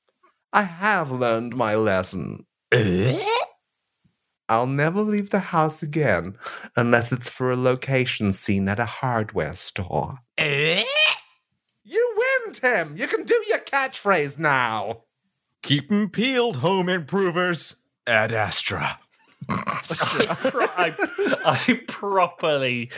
I 0.54 0.64
have 0.64 1.12
learned 1.12 1.56
my 1.56 1.76
lesson. 1.76 2.46
Eh? 2.72 3.20
I'll 4.50 4.68
never 4.68 5.02
leave 5.02 5.30
the 5.30 5.40
house 5.40 5.84
again 5.84 6.36
unless 6.76 7.12
it's 7.12 7.30
for 7.30 7.52
a 7.52 7.56
location 7.56 8.34
scene 8.34 8.68
at 8.68 8.80
a 8.80 8.86
hardware 8.86 9.54
store. 9.56 10.18
Eh? 10.38 10.84
You 11.84 12.16
win, 12.46 12.54
Tim. 12.54 12.98
You 12.98 13.08
can 13.08 13.24
do 13.24 13.42
your 13.48 13.60
catchphrase 13.60 14.38
now. 14.38 15.04
Keep 15.62 15.92
'em 15.92 16.10
peeled, 16.10 16.58
home 16.58 16.90
improvers. 16.90 17.76
Ad 18.08 18.32
Astra. 18.32 19.00
I, 19.50 20.94
I 21.46 21.82
properly 21.88 22.92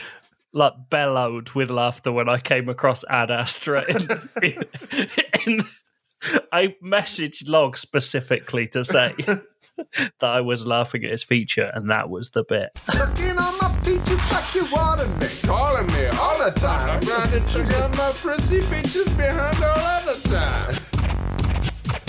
like 0.54 0.74
bellowed 0.90 1.50
with 1.52 1.70
laughter 1.70 2.12
when 2.12 2.28
I 2.30 2.38
came 2.40 2.70
across 2.70 3.04
Ad 3.10 3.32
Astra. 3.32 3.82
In, 3.90 4.08
in, 4.44 4.64
in- 5.46 5.62
I 6.52 6.76
messaged 6.84 7.50
Log 7.50 7.78
specifically 7.78 8.68
to 8.68 8.84
say 8.84 9.12
that 10.20 10.30
I 10.30 10.42
was 10.42 10.66
laughing 10.66 11.04
at 11.04 11.12
his 11.12 11.24
feature, 11.24 11.72
and 11.74 11.90
that 11.90 12.10
was 12.10 12.32
the 12.32 12.44
bit. 12.44 12.70
Sucking 12.78 13.38
on 13.38 13.58
my 13.60 13.80
features 13.84 14.32
like 14.32 14.56
you 14.56 14.66
wanted 14.72 15.10
me. 15.20 15.28
Calling 15.44 15.88
me 15.88 16.06
all 16.18 16.38
the 16.44 16.52
time. 16.58 16.90
I'm 16.90 17.00
grinding 17.02 17.46
sugar 17.48 17.84
on 17.84 17.92
my 17.92 18.12
prissy 18.16 18.62
features 18.62 19.16
behind 19.16 19.58
all 19.64 19.78
other 19.78 20.20
time. 20.30 20.74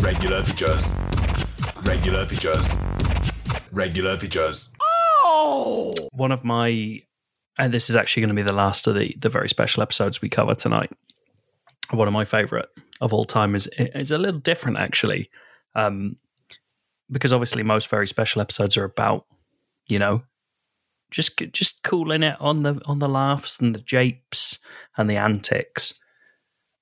Regular 0.03 0.43
features. 0.43 0.93
Regular 1.83 2.27
features. 2.27 2.69
Regular 3.73 4.17
features. 4.17 4.71
One 6.13 6.33
of 6.33 6.45
my, 6.45 7.03
and 7.59 7.73
this 7.73 7.89
is 7.89 7.97
actually 7.97 8.23
going 8.23 8.29
to 8.29 8.35
be 8.35 8.43
the 8.43 8.53
last 8.53 8.87
of 8.87 8.95
the 8.95 9.15
the 9.19 9.29
very 9.29 9.49
special 9.49 9.83
episodes 9.83 10.21
we 10.21 10.29
cover 10.29 10.55
tonight. 10.55 10.91
One 11.91 12.09
of 12.09 12.15
my 12.15 12.25
favorite 12.25 12.69
of 13.01 13.13
all 13.13 13.25
time 13.25 13.55
is 13.55 13.69
is 13.77 14.11
a 14.11 14.19
little 14.19 14.41
different 14.41 14.79
actually, 14.79 15.31
um, 15.75 16.17
because 17.13 17.33
obviously 17.33 17.63
most 17.63 17.89
very 17.89 18.07
special 18.07 18.43
episodes 18.43 18.77
are 18.77 18.85
about, 18.85 19.27
you 19.87 19.99
know, 19.99 20.23
just 21.11 21.39
just 21.53 21.83
cooling 21.83 22.23
it 22.23 22.37
on 22.41 22.63
the 22.63 22.81
on 22.87 22.99
the 22.99 23.09
laughs 23.09 23.61
and 23.61 23.75
the 23.75 23.81
japes 23.81 24.59
and 24.97 25.09
the 25.09 25.17
antics. 25.17 26.01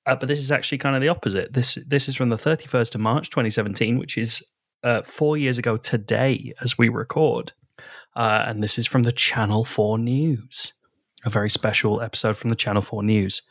Uh, 0.06 0.16
but 0.16 0.28
this 0.28 0.38
is 0.38 0.50
actually 0.50 0.78
kind 0.78 0.96
of 0.96 1.02
the 1.02 1.08
opposite. 1.08 1.52
This 1.52 1.76
this 1.86 2.08
is 2.08 2.16
from 2.16 2.30
the 2.30 2.38
thirty 2.38 2.66
first 2.66 2.94
of 2.94 3.00
March, 3.00 3.28
twenty 3.28 3.50
seventeen, 3.50 3.98
which 3.98 4.16
is 4.16 4.42
uh, 4.84 5.02
four 5.02 5.36
years 5.36 5.58
ago 5.58 5.76
today 5.76 6.54
as 6.62 6.78
we 6.78 6.88
record. 6.88 7.52
Uh, 8.16 8.44
and 8.46 8.62
this 8.62 8.78
is 8.78 8.86
from 8.86 9.04
the 9.04 9.12
Channel 9.12 9.64
4 9.64 9.98
News, 9.98 10.74
a 11.24 11.30
very 11.30 11.48
special 11.48 12.00
episode 12.00 12.36
from 12.36 12.50
the 12.50 12.56
Channel 12.56 12.82
4 12.82 13.02
News. 13.02 13.42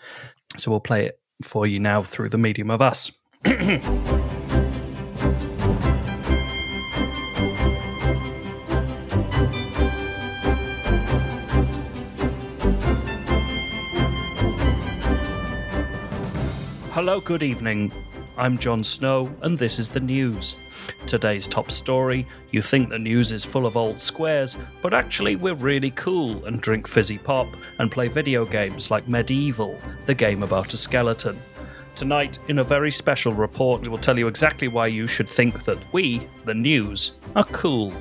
So 0.57 0.69
we'll 0.69 0.79
play 0.79 1.05
it 1.05 1.19
for 1.41 1.65
you 1.65 1.79
now 1.79 2.03
through 2.03 2.29
the 2.29 2.37
medium 2.37 2.69
of 2.69 2.81
us. 2.81 3.11
Hello, 17.09 17.19
good 17.19 17.41
evening. 17.41 17.91
I'm 18.37 18.59
Jon 18.59 18.83
Snow, 18.83 19.35
and 19.41 19.57
this 19.57 19.79
is 19.79 19.89
the 19.89 19.99
news. 19.99 20.57
Today's 21.07 21.47
top 21.47 21.71
story 21.71 22.27
you 22.51 22.61
think 22.61 22.87
the 22.87 22.99
news 22.99 23.31
is 23.31 23.43
full 23.43 23.65
of 23.65 23.75
old 23.75 23.99
squares, 23.99 24.57
but 24.83 24.93
actually, 24.93 25.35
we're 25.35 25.55
really 25.55 25.89
cool 25.89 26.45
and 26.45 26.61
drink 26.61 26.87
fizzy 26.87 27.17
pop 27.17 27.47
and 27.79 27.91
play 27.91 28.09
video 28.09 28.45
games 28.45 28.91
like 28.91 29.07
MediEvil, 29.07 30.05
the 30.05 30.13
game 30.13 30.43
about 30.43 30.75
a 30.75 30.77
skeleton. 30.77 31.39
Tonight, 31.95 32.37
in 32.47 32.59
a 32.59 32.63
very 32.63 32.91
special 32.91 33.33
report, 33.33 33.81
we 33.81 33.89
will 33.89 33.97
tell 33.97 34.19
you 34.19 34.27
exactly 34.27 34.67
why 34.67 34.85
you 34.85 35.07
should 35.07 35.27
think 35.27 35.63
that 35.63 35.79
we, 35.91 36.27
the 36.45 36.53
news, 36.53 37.19
are 37.35 37.43
cool. 37.45 37.91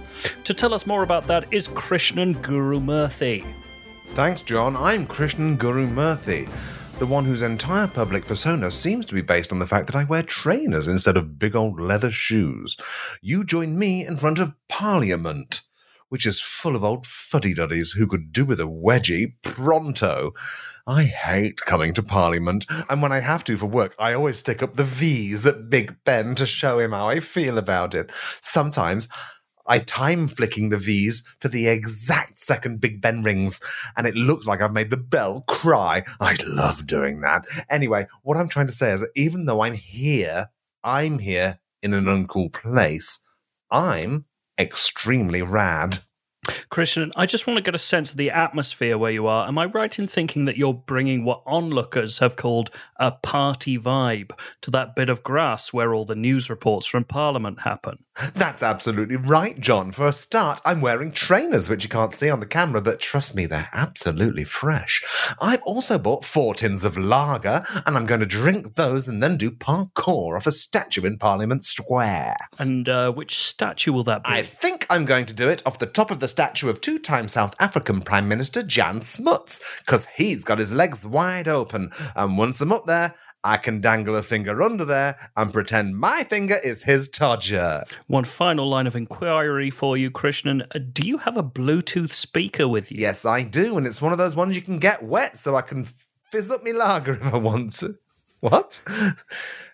To 0.44 0.52
tell 0.52 0.74
us 0.74 0.86
more 0.86 1.02
about 1.02 1.26
that 1.28 1.50
is 1.50 1.66
Krishnan 1.66 2.42
Guru 2.42 2.78
Murthy. 2.78 3.42
Thanks, 4.12 4.42
John. 4.42 4.76
I'm 4.76 5.06
Krishnan 5.06 5.58
Guru 5.58 5.86
Murthy, 5.86 6.46
the 6.98 7.06
one 7.06 7.24
whose 7.24 7.42
entire 7.42 7.86
public 7.86 8.26
persona 8.26 8.72
seems 8.72 9.06
to 9.06 9.14
be 9.14 9.22
based 9.22 9.52
on 9.52 9.60
the 9.60 9.66
fact 9.66 9.86
that 9.86 9.94
I 9.94 10.02
wear 10.02 10.24
trainers 10.24 10.88
instead 10.88 11.16
of 11.16 11.38
big 11.38 11.54
old 11.54 11.80
leather 11.80 12.10
shoes. 12.10 12.76
You 13.22 13.44
join 13.44 13.78
me 13.78 14.04
in 14.04 14.16
front 14.16 14.40
of 14.40 14.54
Parliament, 14.68 15.60
which 16.08 16.26
is 16.26 16.40
full 16.40 16.74
of 16.74 16.82
old 16.82 17.06
fuddy 17.06 17.54
duddies 17.54 17.92
who 17.92 18.08
could 18.08 18.32
do 18.32 18.44
with 18.44 18.58
a 18.58 18.64
wedgie 18.64 19.34
pronto. 19.42 20.32
I 20.88 21.04
hate 21.04 21.60
coming 21.60 21.94
to 21.94 22.02
Parliament, 22.02 22.66
and 22.90 23.00
when 23.00 23.12
I 23.12 23.20
have 23.20 23.44
to 23.44 23.56
for 23.56 23.66
work, 23.66 23.94
I 23.96 24.12
always 24.12 24.38
stick 24.38 24.60
up 24.60 24.74
the 24.74 24.82
V's 24.82 25.46
at 25.46 25.70
Big 25.70 25.96
Ben 26.04 26.34
to 26.34 26.46
show 26.46 26.80
him 26.80 26.90
how 26.90 27.08
I 27.08 27.20
feel 27.20 27.58
about 27.58 27.94
it. 27.94 28.10
Sometimes 28.12 29.08
I 29.68 29.80
time 29.80 30.28
flicking 30.28 30.70
the 30.70 30.78
V's 30.78 31.22
for 31.40 31.48
the 31.48 31.68
exact 31.68 32.40
second 32.40 32.80
Big 32.80 33.00
Ben 33.00 33.22
rings, 33.22 33.60
and 33.96 34.06
it 34.06 34.14
looks 34.14 34.46
like 34.46 34.62
I've 34.62 34.72
made 34.72 34.90
the 34.90 34.96
bell 34.96 35.42
cry. 35.42 36.04
I 36.20 36.36
love 36.46 36.86
doing 36.86 37.20
that. 37.20 37.44
Anyway, 37.68 38.06
what 38.22 38.36
I'm 38.36 38.48
trying 38.48 38.66
to 38.68 38.72
say 38.72 38.92
is 38.92 39.02
that 39.02 39.10
even 39.14 39.44
though 39.44 39.60
I'm 39.60 39.74
here, 39.74 40.46
I'm 40.82 41.18
here 41.18 41.60
in 41.82 41.94
an 41.94 42.06
uncool 42.06 42.52
place. 42.52 43.20
I'm 43.70 44.24
extremely 44.58 45.42
rad. 45.42 45.98
Christian, 46.70 47.12
I 47.16 47.26
just 47.26 47.46
want 47.46 47.56
to 47.56 47.62
get 47.62 47.74
a 47.74 47.78
sense 47.78 48.10
of 48.10 48.16
the 48.16 48.30
atmosphere 48.30 48.98
where 48.98 49.10
you 49.10 49.26
are. 49.26 49.46
Am 49.46 49.58
I 49.58 49.66
right 49.66 49.98
in 49.98 50.06
thinking 50.06 50.44
that 50.44 50.56
you're 50.56 50.74
bringing 50.74 51.24
what 51.24 51.42
onlookers 51.46 52.18
have 52.18 52.36
called 52.36 52.70
a 52.96 53.12
party 53.12 53.78
vibe 53.78 54.32
to 54.62 54.70
that 54.70 54.94
bit 54.94 55.10
of 55.10 55.22
grass 55.22 55.72
where 55.72 55.94
all 55.94 56.04
the 56.04 56.14
news 56.14 56.50
reports 56.50 56.86
from 56.86 57.04
Parliament 57.04 57.60
happen? 57.60 58.04
That's 58.34 58.62
absolutely 58.62 59.16
right, 59.16 59.58
John. 59.60 59.92
For 59.92 60.08
a 60.08 60.12
start, 60.12 60.60
I'm 60.64 60.80
wearing 60.80 61.12
trainers, 61.12 61.68
which 61.68 61.84
you 61.84 61.88
can't 61.88 62.14
see 62.14 62.30
on 62.30 62.40
the 62.40 62.46
camera, 62.46 62.80
but 62.80 63.00
trust 63.00 63.36
me, 63.36 63.46
they're 63.46 63.68
absolutely 63.72 64.44
fresh. 64.44 65.02
I've 65.40 65.62
also 65.62 65.98
bought 65.98 66.24
four 66.24 66.54
tins 66.54 66.84
of 66.84 66.96
lager, 66.96 67.62
and 67.86 67.96
I'm 67.96 68.06
going 68.06 68.20
to 68.20 68.26
drink 68.26 68.74
those 68.74 69.06
and 69.06 69.22
then 69.22 69.36
do 69.36 69.50
parkour 69.50 70.36
off 70.36 70.46
a 70.46 70.52
statue 70.52 71.04
in 71.04 71.18
Parliament 71.18 71.64
Square. 71.64 72.36
And 72.58 72.88
uh, 72.88 73.12
which 73.12 73.38
statue 73.38 73.92
will 73.92 74.04
that 74.04 74.24
be? 74.24 74.30
I 74.30 74.42
think 74.42 74.77
I'm 74.90 75.04
going 75.04 75.26
to 75.26 75.34
do 75.34 75.48
it 75.48 75.62
off 75.66 75.78
the 75.78 75.86
top 75.86 76.10
of 76.10 76.18
the 76.18 76.28
statue 76.28 76.70
of 76.70 76.80
two 76.80 76.98
time 76.98 77.28
South 77.28 77.54
African 77.60 78.00
Prime 78.00 78.26
Minister 78.28 78.62
Jan 78.62 79.00
Smuts, 79.02 79.80
because 79.80 80.06
he's 80.16 80.44
got 80.44 80.58
his 80.58 80.72
legs 80.72 81.06
wide 81.06 81.48
open. 81.48 81.90
And 82.16 82.38
once 82.38 82.60
I'm 82.60 82.72
up 82.72 82.86
there, 82.86 83.14
I 83.44 83.56
can 83.56 83.80
dangle 83.80 84.16
a 84.16 84.22
finger 84.22 84.62
under 84.62 84.84
there 84.84 85.30
and 85.36 85.52
pretend 85.52 85.96
my 85.96 86.24
finger 86.24 86.56
is 86.64 86.82
his 86.82 87.08
todger. 87.08 87.88
One 88.06 88.24
final 88.24 88.68
line 88.68 88.86
of 88.86 88.96
inquiry 88.96 89.70
for 89.70 89.96
you, 89.96 90.10
Krishnan. 90.10 90.92
Do 90.92 91.06
you 91.06 91.18
have 91.18 91.36
a 91.36 91.42
Bluetooth 91.42 92.12
speaker 92.12 92.66
with 92.66 92.90
you? 92.90 92.98
Yes, 93.00 93.24
I 93.24 93.42
do, 93.44 93.76
and 93.76 93.86
it's 93.86 94.02
one 94.02 94.12
of 94.12 94.18
those 94.18 94.34
ones 94.34 94.56
you 94.56 94.62
can 94.62 94.78
get 94.78 95.02
wet 95.02 95.38
so 95.38 95.54
I 95.54 95.62
can 95.62 95.86
fizz 96.32 96.50
up 96.50 96.64
my 96.64 96.72
lager 96.72 97.14
if 97.14 97.32
I 97.32 97.36
want 97.38 97.72
to. 97.76 97.98
What? 98.40 98.80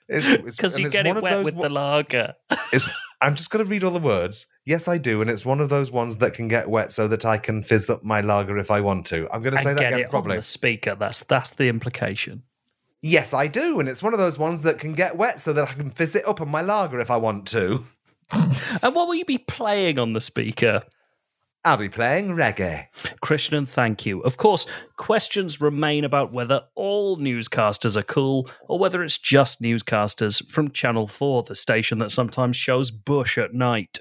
Because 0.08 0.26
you 0.78 0.86
it's 0.86 0.94
get 0.94 1.06
it 1.06 1.20
wet 1.20 1.30
those 1.30 1.44
with 1.44 1.60
the 1.60 1.68
lager. 1.68 2.32
It's, 2.72 2.88
I'm 3.24 3.36
just 3.36 3.50
going 3.50 3.64
to 3.64 3.70
read 3.70 3.82
all 3.82 3.90
the 3.90 3.98
words. 3.98 4.46
Yes, 4.66 4.86
I 4.86 4.98
do, 4.98 5.22
and 5.22 5.30
it's 5.30 5.46
one 5.46 5.60
of 5.60 5.70
those 5.70 5.90
ones 5.90 6.18
that 6.18 6.34
can 6.34 6.46
get 6.46 6.68
wet 6.68 6.92
so 6.92 7.08
that 7.08 7.24
I 7.24 7.38
can 7.38 7.62
fizz 7.62 7.88
up 7.88 8.04
my 8.04 8.20
lager 8.20 8.58
if 8.58 8.70
I 8.70 8.80
want 8.80 9.06
to. 9.06 9.28
I'm 9.32 9.40
going 9.40 9.56
to 9.56 9.62
say 9.62 9.70
and 9.70 9.78
that 9.78 9.94
again 9.94 10.28
the 10.28 10.42
speaker. 10.42 10.94
That's 10.94 11.24
that's 11.24 11.50
the 11.52 11.68
implication. 11.68 12.42
Yes, 13.00 13.32
I 13.32 13.46
do, 13.46 13.80
and 13.80 13.88
it's 13.88 14.02
one 14.02 14.12
of 14.12 14.18
those 14.18 14.38
ones 14.38 14.62
that 14.62 14.78
can 14.78 14.92
get 14.92 15.16
wet 15.16 15.40
so 15.40 15.54
that 15.54 15.70
I 15.70 15.72
can 15.72 15.88
fizz 15.88 16.16
it 16.16 16.28
up 16.28 16.40
on 16.40 16.50
my 16.50 16.60
lager 16.60 16.98
if 17.00 17.10
I 17.10 17.16
want 17.16 17.46
to. 17.48 17.84
And 18.82 18.94
what 18.94 19.06
will 19.06 19.14
you 19.14 19.26
be 19.26 19.38
playing 19.38 19.98
on 19.98 20.14
the 20.14 20.20
speaker? 20.20 20.82
I'll 21.66 21.78
be 21.78 21.88
playing 21.88 22.28
reggae. 22.28 22.88
Krishnan, 23.22 23.66
thank 23.66 24.04
you. 24.04 24.20
Of 24.20 24.36
course, 24.36 24.66
questions 24.96 25.62
remain 25.62 26.04
about 26.04 26.30
whether 26.30 26.64
all 26.74 27.16
newscasters 27.16 27.96
are 27.96 28.02
cool 28.02 28.50
or 28.68 28.78
whether 28.78 29.02
it's 29.02 29.16
just 29.16 29.62
newscasters 29.62 30.46
from 30.46 30.70
Channel 30.72 31.06
4, 31.06 31.44
the 31.44 31.54
station 31.54 31.98
that 31.98 32.10
sometimes 32.10 32.56
shows 32.56 32.90
Bush 32.90 33.38
at 33.38 33.54
night. 33.54 33.98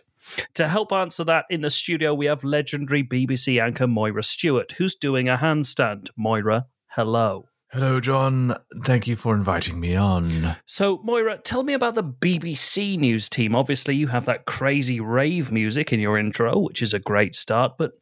To 0.55 0.67
help 0.67 0.91
answer 0.91 1.23
that, 1.23 1.45
in 1.49 1.61
the 1.61 1.69
studio 1.69 2.13
we 2.13 2.25
have 2.25 2.43
legendary 2.43 3.03
BBC 3.03 3.61
anchor 3.61 3.87
Moira 3.87 4.23
Stewart, 4.23 4.73
who's 4.73 4.95
doing 4.95 5.29
a 5.29 5.37
handstand. 5.37 6.09
Moira, 6.17 6.67
hello. 6.87 7.45
Hello, 7.73 7.99
John. 7.99 8.55
Thank 8.83 9.07
you 9.07 9.15
for 9.15 9.33
inviting 9.33 9.79
me 9.79 9.95
on. 9.95 10.57
So, 10.67 11.01
Moira, 11.03 11.39
tell 11.39 11.63
me 11.63 11.73
about 11.73 11.95
the 11.95 12.03
BBC 12.03 12.99
News 12.99 13.27
team. 13.27 13.55
Obviously, 13.55 13.95
you 13.95 14.05
have 14.09 14.25
that 14.25 14.45
crazy 14.45 14.99
rave 14.99 15.51
music 15.51 15.91
in 15.91 15.99
your 15.99 16.15
intro, 16.19 16.59
which 16.59 16.83
is 16.83 16.93
a 16.93 16.99
great 16.99 17.33
start, 17.33 17.79
but 17.79 17.93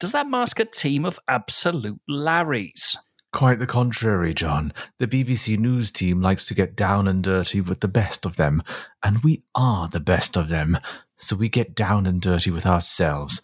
does 0.00 0.10
that 0.10 0.28
mask 0.28 0.58
a 0.58 0.64
team 0.64 1.04
of 1.04 1.20
absolute 1.28 2.00
Larrys? 2.10 2.96
Quite 3.32 3.60
the 3.60 3.68
contrary, 3.68 4.34
John. 4.34 4.72
The 4.98 5.06
BBC 5.06 5.56
News 5.56 5.92
team 5.92 6.20
likes 6.20 6.44
to 6.46 6.54
get 6.54 6.74
down 6.74 7.06
and 7.06 7.22
dirty 7.22 7.60
with 7.60 7.78
the 7.78 7.86
best 7.86 8.26
of 8.26 8.34
them, 8.34 8.64
and 9.04 9.22
we 9.22 9.44
are 9.54 9.86
the 9.86 10.00
best 10.00 10.36
of 10.36 10.48
them, 10.48 10.76
so 11.14 11.36
we 11.36 11.48
get 11.48 11.76
down 11.76 12.04
and 12.04 12.20
dirty 12.20 12.50
with 12.50 12.66
ourselves. 12.66 13.42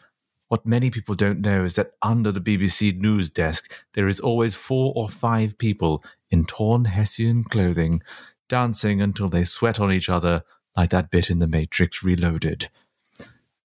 What 0.49 0.65
many 0.65 0.91
people 0.91 1.15
don't 1.15 1.41
know 1.41 1.65
is 1.65 1.75
that 1.75 1.93
under 2.03 2.31
the 2.31 2.41
BBC 2.41 2.99
News 2.99 3.31
desk, 3.31 3.73
there 3.95 4.07
is 4.07 4.21
always 4.21 4.55
four 4.55 4.93
or 4.95 5.09
five 5.09 5.59
people 5.59 6.05
in 6.31 6.45
torn 6.45 6.85
Hessian 6.85 7.43
clothing, 7.45 8.03
dancing 8.49 9.01
until 9.01 9.29
they 9.29 9.43
sweat 9.43 9.81
on 9.81 9.91
each 9.91 10.09
other 10.09 10.43
like 10.77 10.91
that 10.91 11.11
bit 11.11 11.31
in 11.31 11.41
The 11.41 11.49
Matrix 11.49 12.05
Reloaded. 12.05 12.69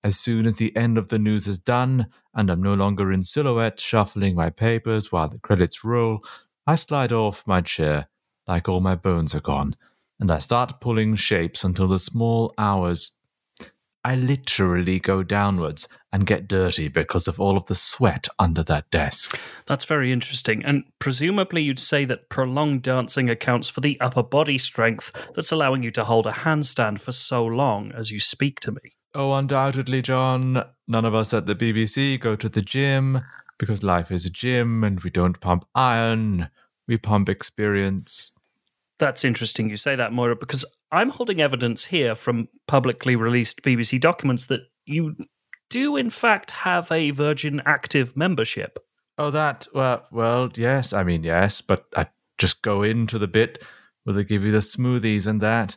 As 0.04 0.18
soon 0.18 0.48
as 0.48 0.56
the 0.56 0.76
end 0.76 0.98
of 0.98 1.10
the 1.10 1.20
news 1.20 1.48
is 1.48 1.60
done, 1.60 2.08
and 2.34 2.50
I'm 2.50 2.64
no 2.64 2.74
longer 2.74 3.12
in 3.12 3.22
silhouette 3.22 3.80
shuffling 3.80 4.34
my 4.34 4.50
papers 4.50 5.12
while 5.12 5.28
the 5.28 5.40
credits 5.40 5.84
roll, 5.84 6.24
I 6.66 6.76
slide 6.76 7.12
off 7.12 7.46
my 7.46 7.62
chair 7.62 8.08
like 8.48 8.68
all 8.68 8.80
my 8.80 8.96
bones 8.96 9.36
are 9.36 9.42
gone, 9.42 9.76
and 10.20 10.32
I 10.32 10.40
start 10.40 10.82
pulling 10.82 11.16
shapes 11.16 11.64
until 11.64 11.88
the 11.88 12.00
small 12.00 12.54
hours. 12.58 13.12
I 14.04 14.16
literally 14.16 15.00
go 15.00 15.22
downwards 15.22 15.88
and 16.12 16.26
get 16.26 16.48
dirty 16.48 16.88
because 16.88 17.28
of 17.28 17.40
all 17.40 17.56
of 17.56 17.68
the 17.68 17.76
sweat 17.76 18.28
under 18.40 18.64
that 18.64 18.90
desk. 18.90 19.40
That's 19.68 19.86
very 19.86 20.12
interesting. 20.12 20.66
And 20.66 20.86
presumably, 21.00 21.62
you'd 21.62 21.80
say 21.80 22.06
that 22.06 22.30
prolonged 22.30 22.82
dancing 22.82 23.30
accounts 23.30 23.70
for 23.70 23.82
the 23.82 24.00
upper 24.02 24.24
body 24.24 24.58
strength 24.58 25.12
that's 25.36 25.52
allowing 25.52 25.84
you 25.84 25.92
to 25.92 26.04
hold 26.04 26.26
a 26.26 26.32
handstand 26.32 27.00
for 27.00 27.12
so 27.12 27.46
long 27.46 27.92
as 27.92 28.12
you 28.12 28.20
speak 28.20 28.60
to 28.62 28.72
me. 28.72 28.96
Oh, 29.14 29.34
undoubtedly, 29.34 30.02
John. 30.02 30.64
None 30.88 31.06
of 31.06 31.14
us 31.14 31.34
at 31.34 31.46
the 31.46 31.56
BBC 31.56 32.20
go 32.20 32.36
to 32.36 32.50
the 32.50 32.62
gym 32.62 33.22
because 33.58 33.84
life 33.84 34.12
is 34.12 34.26
a 34.26 34.32
gym 34.32 34.84
and 34.84 35.00
we 35.02 35.10
don't 35.12 35.40
pump 35.40 35.66
iron, 35.76 36.50
we 36.88 36.98
pump 36.98 37.30
experience. 37.30 38.36
That's 39.02 39.26
interesting 39.26 39.68
you 39.68 39.78
say 39.78 39.96
that, 39.96 40.14
Moira, 40.14 40.36
because 40.36 40.64
I'm 40.92 41.10
holding 41.10 41.42
evidence 41.42 41.86
here 41.86 42.14
from 42.14 42.50
publicly 42.68 43.16
released 43.16 43.64
BBC 43.64 44.00
documents 44.00 44.46
that 44.46 44.62
you 44.86 45.16
do, 45.72 45.98
in 45.98 46.12
fact, 46.12 46.52
have 46.52 46.92
a 46.92 47.10
Virgin 47.10 47.64
Active 47.66 48.16
membership. 48.16 48.78
Oh, 49.18 49.32
that, 49.32 49.68
well, 49.74 50.06
well, 50.12 50.52
yes, 50.56 50.94
I 50.94 51.04
mean, 51.04 51.24
yes, 51.24 51.62
but 51.62 51.88
I 51.98 52.10
just 52.38 52.62
go 52.62 52.84
into 52.84 53.18
the 53.18 53.28
bit 53.28 53.64
where 54.04 54.14
they 54.14 54.24
give 54.24 54.44
you 54.44 54.52
the 54.52 54.60
smoothies 54.60 55.26
and 55.26 55.42
that. 55.42 55.76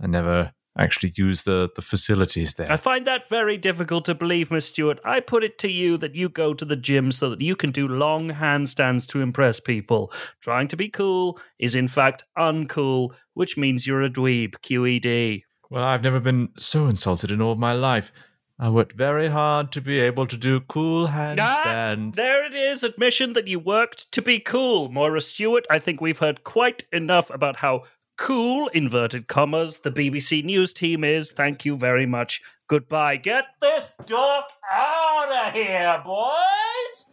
I 0.00 0.08
never 0.08 0.52
actually 0.76 1.12
use 1.16 1.44
the, 1.44 1.70
the 1.76 1.82
facilities 1.82 2.54
there. 2.54 2.70
I 2.70 2.76
find 2.76 3.06
that 3.06 3.28
very 3.28 3.56
difficult 3.56 4.04
to 4.06 4.14
believe, 4.14 4.50
Miss 4.50 4.66
Stewart. 4.66 4.98
I 5.04 5.20
put 5.20 5.44
it 5.44 5.58
to 5.58 5.70
you 5.70 5.96
that 5.98 6.14
you 6.14 6.28
go 6.28 6.52
to 6.54 6.64
the 6.64 6.76
gym 6.76 7.12
so 7.12 7.30
that 7.30 7.40
you 7.40 7.54
can 7.56 7.70
do 7.70 7.86
long 7.86 8.30
handstands 8.30 9.06
to 9.08 9.20
impress 9.20 9.60
people. 9.60 10.12
Trying 10.40 10.68
to 10.68 10.76
be 10.76 10.88
cool 10.88 11.38
is, 11.58 11.74
in 11.74 11.86
fact, 11.88 12.24
uncool, 12.36 13.10
which 13.34 13.56
means 13.56 13.86
you're 13.86 14.02
a 14.02 14.10
dweeb, 14.10 14.54
QED. 14.62 15.44
Well, 15.70 15.84
I've 15.84 16.02
never 16.02 16.20
been 16.20 16.48
so 16.58 16.86
insulted 16.88 17.30
in 17.30 17.40
all 17.40 17.54
my 17.54 17.72
life. 17.72 18.12
I 18.58 18.68
worked 18.68 18.92
very 18.92 19.26
hard 19.28 19.72
to 19.72 19.80
be 19.80 19.98
able 19.98 20.26
to 20.28 20.36
do 20.36 20.60
cool 20.60 21.06
Ah, 21.08 21.34
handstands. 21.34 22.14
there 22.14 22.44
it 22.44 22.54
is, 22.54 22.84
admission 22.84 23.32
that 23.32 23.48
you 23.48 23.58
worked 23.58 24.12
to 24.12 24.22
be 24.22 24.38
cool. 24.38 24.88
Moira 24.90 25.20
Stewart, 25.20 25.66
I 25.70 25.80
think 25.80 26.00
we've 26.00 26.18
heard 26.18 26.44
quite 26.44 26.84
enough 26.92 27.30
about 27.30 27.56
how 27.56 27.82
cool, 28.16 28.68
inverted 28.68 29.26
commas, 29.28 29.78
the 29.78 29.90
BBC 29.90 30.44
News 30.44 30.72
team 30.72 31.04
is. 31.04 31.30
Thank 31.30 31.64
you 31.64 31.76
very 31.76 32.06
much. 32.06 32.42
Goodbye. 32.66 33.16
Get 33.16 33.44
this 33.60 33.94
dog 34.06 34.44
out 34.72 35.46
of 35.48 35.52
here, 35.52 36.00
boys! 36.04 37.04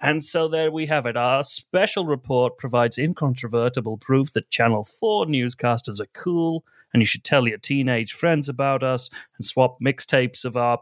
And 0.00 0.24
so 0.24 0.48
there 0.48 0.70
we 0.70 0.86
have 0.86 1.06
it. 1.06 1.16
Our 1.16 1.44
special 1.44 2.06
report 2.06 2.58
provides 2.58 2.98
incontrovertible 2.98 3.98
proof 3.98 4.32
that 4.32 4.50
Channel 4.50 4.84
4 4.84 5.26
newscasters 5.26 6.00
are 6.00 6.08
cool, 6.12 6.64
and 6.92 7.00
you 7.02 7.06
should 7.06 7.24
tell 7.24 7.46
your 7.46 7.58
teenage 7.58 8.12
friends 8.12 8.48
about 8.48 8.82
us 8.82 9.10
and 9.36 9.46
swap 9.46 9.78
mixtapes 9.80 10.44
of 10.44 10.56
our 10.56 10.78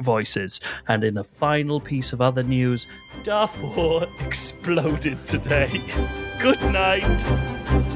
voices. 0.00 0.60
And 0.88 1.04
in 1.04 1.16
a 1.16 1.24
final 1.24 1.80
piece 1.80 2.12
of 2.12 2.20
other 2.20 2.42
news, 2.42 2.86
Darfur 3.22 4.06
exploded 4.20 5.26
today. 5.26 5.82
Good 6.38 6.60
night. 6.72 7.95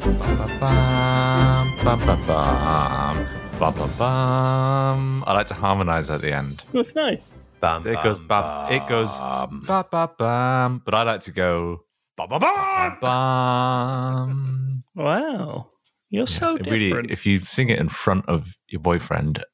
Ba-ba-bum, 0.00 1.66
ba-ba-bum, 1.84 3.16
ba-ba-bum. 3.60 5.24
I 5.26 5.32
like 5.34 5.46
to 5.48 5.54
harmonize 5.54 6.08
at 6.08 6.22
the 6.22 6.32
end. 6.34 6.62
That's 6.72 6.96
nice. 6.96 7.34
Bam, 7.60 7.86
It 7.86 8.02
goes 8.02 8.18
ba, 8.18 8.66
it 8.72 8.86
goes 8.88 9.18
ba 9.18 9.84
ba 9.90 10.08
bum, 10.16 10.80
but 10.84 10.94
I 10.94 11.02
like 11.02 11.20
to 11.28 11.32
go 11.32 11.84
ba 12.16 12.26
ba 12.26 12.38
ba. 12.40 12.96
bum. 13.00 14.84
Wow. 14.96 15.68
You're 16.08 16.26
so 16.26 16.56
It 16.56 16.62
different. 16.64 16.92
really, 17.04 17.12
if 17.12 17.26
you 17.26 17.40
sing 17.40 17.68
it 17.68 17.78
in 17.78 17.90
front 17.90 18.24
of 18.26 18.56
your 18.68 18.80
boyfriend, 18.80 19.44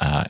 uh, 0.00 0.24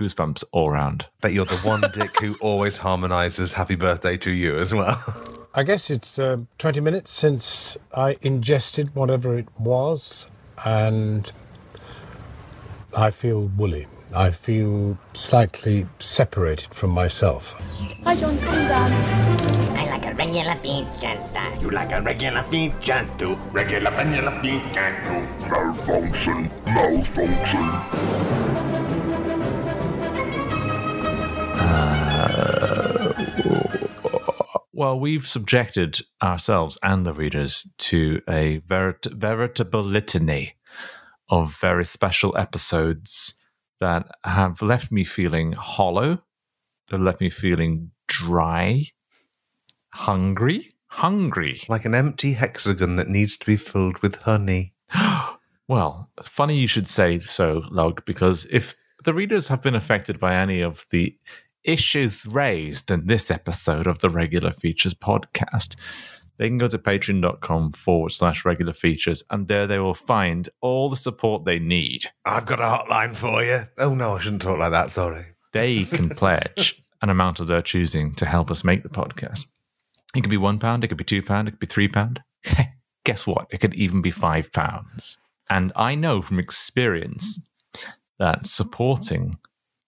goosebumps 0.00 0.44
all 0.52 0.70
around. 0.70 1.06
But 1.20 1.32
you're 1.32 1.44
the 1.44 1.58
one 1.58 1.82
dick 1.92 2.18
who 2.20 2.36
always 2.40 2.78
harmonizes 2.78 3.52
"Happy 3.52 3.76
Birthday" 3.76 4.16
to 4.18 4.30
you 4.30 4.56
as 4.56 4.72
well. 4.72 4.98
I 5.54 5.62
guess 5.64 5.90
it's 5.90 6.18
uh, 6.18 6.38
20 6.58 6.80
minutes 6.80 7.10
since 7.10 7.76
I 7.94 8.16
ingested 8.22 8.94
whatever 8.94 9.36
it 9.36 9.48
was, 9.58 10.30
and 10.64 11.30
I 12.96 13.10
feel 13.10 13.46
woolly. 13.56 13.86
I 14.14 14.30
feel 14.30 14.98
slightly 15.12 15.86
separated 16.00 16.74
from 16.74 16.90
myself. 16.90 17.52
Hi, 18.04 18.16
John. 18.16 18.36
Calm 18.38 18.68
down. 18.68 18.92
I 19.76 19.86
like 19.90 20.06
a 20.06 20.14
regular 20.14 20.54
pizza, 20.56 21.16
sir. 21.32 21.58
You 21.60 21.70
like 21.70 21.92
a 21.92 22.00
regular 22.00 22.42
pizza 22.50 23.08
too? 23.18 23.36
Regular 23.52 23.90
vanilla 23.92 24.36
pizza 24.42 24.96
too? 25.06 25.48
Malfunction, 25.48 26.50
malfunction. 26.66 28.99
Uh, 31.62 33.12
well, 34.72 34.98
we've 34.98 35.26
subjected 35.26 36.00
ourselves 36.22 36.78
and 36.82 37.04
the 37.04 37.12
readers 37.12 37.72
to 37.78 38.22
a 38.28 38.60
verit- 38.66 39.12
veritable 39.12 39.82
litany 39.82 40.54
of 41.28 41.54
very 41.60 41.84
special 41.84 42.36
episodes 42.36 43.38
that 43.78 44.06
have 44.24 44.62
left 44.62 44.90
me 44.90 45.04
feeling 45.04 45.52
hollow, 45.52 46.22
that 46.88 46.98
left 46.98 47.20
me 47.20 47.30
feeling 47.30 47.90
dry, 48.08 48.82
hungry, 49.92 50.74
hungry. 50.86 51.60
like 51.68 51.84
an 51.84 51.94
empty 51.94 52.32
hexagon 52.32 52.96
that 52.96 53.08
needs 53.08 53.36
to 53.36 53.46
be 53.46 53.56
filled 53.56 53.98
with 53.98 54.16
honey. 54.16 54.74
Well, 55.68 56.10
funny 56.24 56.56
you 56.58 56.66
should 56.66 56.88
say 56.88 57.20
so, 57.20 57.62
Log, 57.70 58.04
because 58.04 58.44
if 58.50 58.74
the 59.04 59.14
readers 59.14 59.46
have 59.46 59.62
been 59.62 59.76
affected 59.76 60.18
by 60.18 60.34
any 60.34 60.62
of 60.62 60.84
the 60.90 61.16
issues 61.64 62.26
raised 62.26 62.90
in 62.90 63.06
this 63.06 63.30
episode 63.30 63.86
of 63.86 63.98
the 63.98 64.10
Regular 64.10 64.52
Features 64.52 64.94
podcast, 64.94 65.76
they 66.36 66.48
can 66.48 66.58
go 66.58 66.68
to 66.68 66.78
patreon.com 66.78 67.72
forward 67.72 68.12
slash 68.12 68.44
regular 68.46 68.72
features, 68.72 69.22
and 69.30 69.46
there 69.46 69.66
they 69.66 69.78
will 69.78 69.92
find 69.92 70.48
all 70.62 70.88
the 70.88 70.96
support 70.96 71.44
they 71.44 71.58
need. 71.58 72.06
I've 72.24 72.46
got 72.46 72.60
a 72.60 72.64
hotline 72.64 73.14
for 73.14 73.44
you. 73.44 73.66
Oh 73.76 73.94
no, 73.94 74.14
I 74.14 74.20
shouldn't 74.20 74.40
talk 74.40 74.58
like 74.58 74.70
that. 74.70 74.90
Sorry. 74.90 75.26
They 75.52 75.84
can 75.84 76.08
pledge 76.16 76.76
an 77.02 77.10
amount 77.10 77.40
of 77.40 77.46
their 77.46 77.62
choosing 77.62 78.14
to 78.14 78.26
help 78.26 78.50
us 78.50 78.64
make 78.64 78.82
the 78.82 78.88
podcast. 78.88 79.46
It 80.14 80.22
could 80.22 80.30
be 80.30 80.36
one 80.36 80.58
pound, 80.58 80.82
it 80.82 80.88
could 80.88 80.96
be 80.96 81.04
two 81.04 81.22
pound, 81.22 81.46
it 81.46 81.52
could 81.52 81.60
be 81.60 81.66
three 81.66 81.88
pound. 81.88 82.22
Guess 83.04 83.26
what? 83.26 83.46
It 83.50 83.60
could 83.60 83.74
even 83.74 84.02
be 84.02 84.10
five 84.10 84.52
pounds. 84.52 85.18
And 85.50 85.72
I 85.76 85.94
know 85.94 86.22
from 86.22 86.38
experience 86.38 87.40
that 88.18 88.46
supporting 88.46 89.36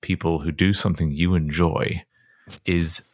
people 0.02 0.40
who 0.40 0.52
do 0.52 0.72
something 0.72 1.10
you 1.10 1.34
enjoy 1.34 2.04
is 2.66 3.04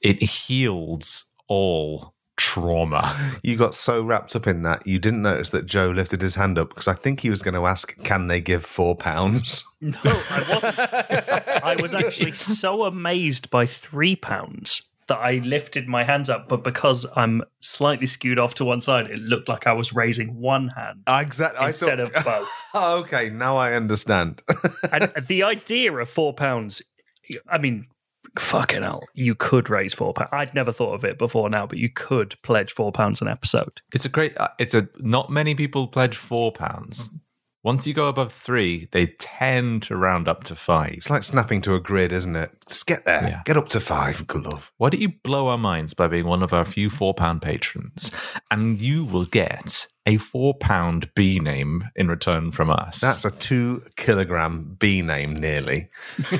it 0.00 0.22
heals 0.22 1.26
all 1.48 2.14
trauma. 2.36 3.16
You 3.42 3.56
got 3.56 3.74
so 3.76 4.02
wrapped 4.02 4.34
up 4.34 4.46
in 4.48 4.62
that 4.62 4.86
you 4.86 4.98
didn't 4.98 5.22
notice 5.22 5.50
that 5.50 5.66
Joe 5.66 5.90
lifted 5.90 6.20
his 6.20 6.34
hand 6.34 6.58
up 6.58 6.70
because 6.70 6.88
I 6.88 6.94
think 6.94 7.20
he 7.20 7.30
was 7.30 7.42
going 7.42 7.54
to 7.54 7.64
ask, 7.66 7.96
"Can 8.02 8.26
they 8.26 8.40
give 8.40 8.64
four 8.64 8.96
pounds?" 8.96 9.64
No, 9.80 9.94
I 10.04 10.44
wasn't. 10.48 10.78
I 11.64 11.76
was 11.80 11.94
actually 11.94 12.32
so 12.32 12.84
amazed 12.84 13.50
by 13.50 13.66
three 13.66 14.16
pounds 14.16 14.90
that 15.08 15.18
I 15.18 15.34
lifted 15.44 15.86
my 15.86 16.02
hands 16.04 16.28
up, 16.28 16.48
but 16.48 16.64
because 16.64 17.06
I'm 17.14 17.42
slightly 17.60 18.06
skewed 18.06 18.40
off 18.40 18.54
to 18.54 18.64
one 18.64 18.80
side, 18.80 19.10
it 19.10 19.20
looked 19.20 19.48
like 19.48 19.66
I 19.66 19.72
was 19.72 19.92
raising 19.92 20.34
one 20.40 20.68
hand 20.68 21.04
Exactly. 21.08 21.66
instead 21.66 22.00
of 22.00 22.12
both. 22.12 22.64
okay, 22.74 23.28
now 23.30 23.56
I 23.56 23.74
understand. 23.74 24.42
and 24.92 25.12
the 25.28 25.42
idea 25.44 25.92
of 25.92 26.08
four 26.10 26.34
pounds, 26.34 26.82
I 27.48 27.58
mean, 27.58 27.86
fucking 28.38 28.82
hell, 28.82 29.04
you 29.14 29.34
could 29.36 29.70
raise 29.70 29.94
four 29.94 30.12
pounds. 30.12 30.30
I'd 30.32 30.54
never 30.54 30.72
thought 30.72 30.94
of 30.94 31.04
it 31.04 31.18
before 31.18 31.48
now, 31.48 31.66
but 31.66 31.78
you 31.78 31.88
could 31.88 32.34
pledge 32.42 32.72
four 32.72 32.90
pounds 32.92 33.22
an 33.22 33.28
episode. 33.28 33.80
It's 33.92 34.04
a 34.04 34.08
great. 34.08 34.36
uh, 34.36 34.48
It's 34.58 34.74
a 34.74 34.88
not 34.98 35.30
many 35.30 35.54
people 35.54 35.86
pledge 35.86 36.16
four 36.16 36.50
pounds. 36.52 37.16
Once 37.66 37.84
you 37.84 37.92
go 37.92 38.06
above 38.06 38.32
three, 38.32 38.86
they 38.92 39.06
tend 39.18 39.82
to 39.82 39.96
round 39.96 40.28
up 40.28 40.44
to 40.44 40.54
five. 40.54 40.92
it's 40.92 41.10
like 41.10 41.24
snapping 41.24 41.60
to 41.60 41.74
a 41.74 41.80
grid, 41.80 42.12
isn't 42.12 42.36
it? 42.36 42.52
Just 42.68 42.86
get 42.86 43.04
there. 43.04 43.22
Yeah. 43.26 43.42
Get 43.44 43.56
up 43.56 43.66
to 43.70 43.80
five, 43.80 44.24
glove. 44.28 44.70
Why 44.76 44.88
don't 44.88 45.00
you 45.00 45.08
blow 45.24 45.48
our 45.48 45.58
minds 45.58 45.92
by 45.92 46.06
being 46.06 46.26
one 46.26 46.44
of 46.44 46.52
our 46.52 46.64
few 46.64 46.88
four 46.88 47.12
pound 47.12 47.42
patrons, 47.42 48.12
and 48.52 48.80
you 48.80 49.04
will 49.04 49.24
get 49.24 49.88
a 50.06 50.16
four 50.16 50.54
pound 50.54 51.12
B 51.16 51.40
name 51.40 51.88
in 51.96 52.06
return 52.06 52.52
from 52.52 52.70
us. 52.70 53.00
That's 53.00 53.24
a 53.24 53.32
two 53.32 53.82
kilogram 53.96 54.76
B 54.78 55.02
name, 55.02 55.34
nearly. 55.34 55.90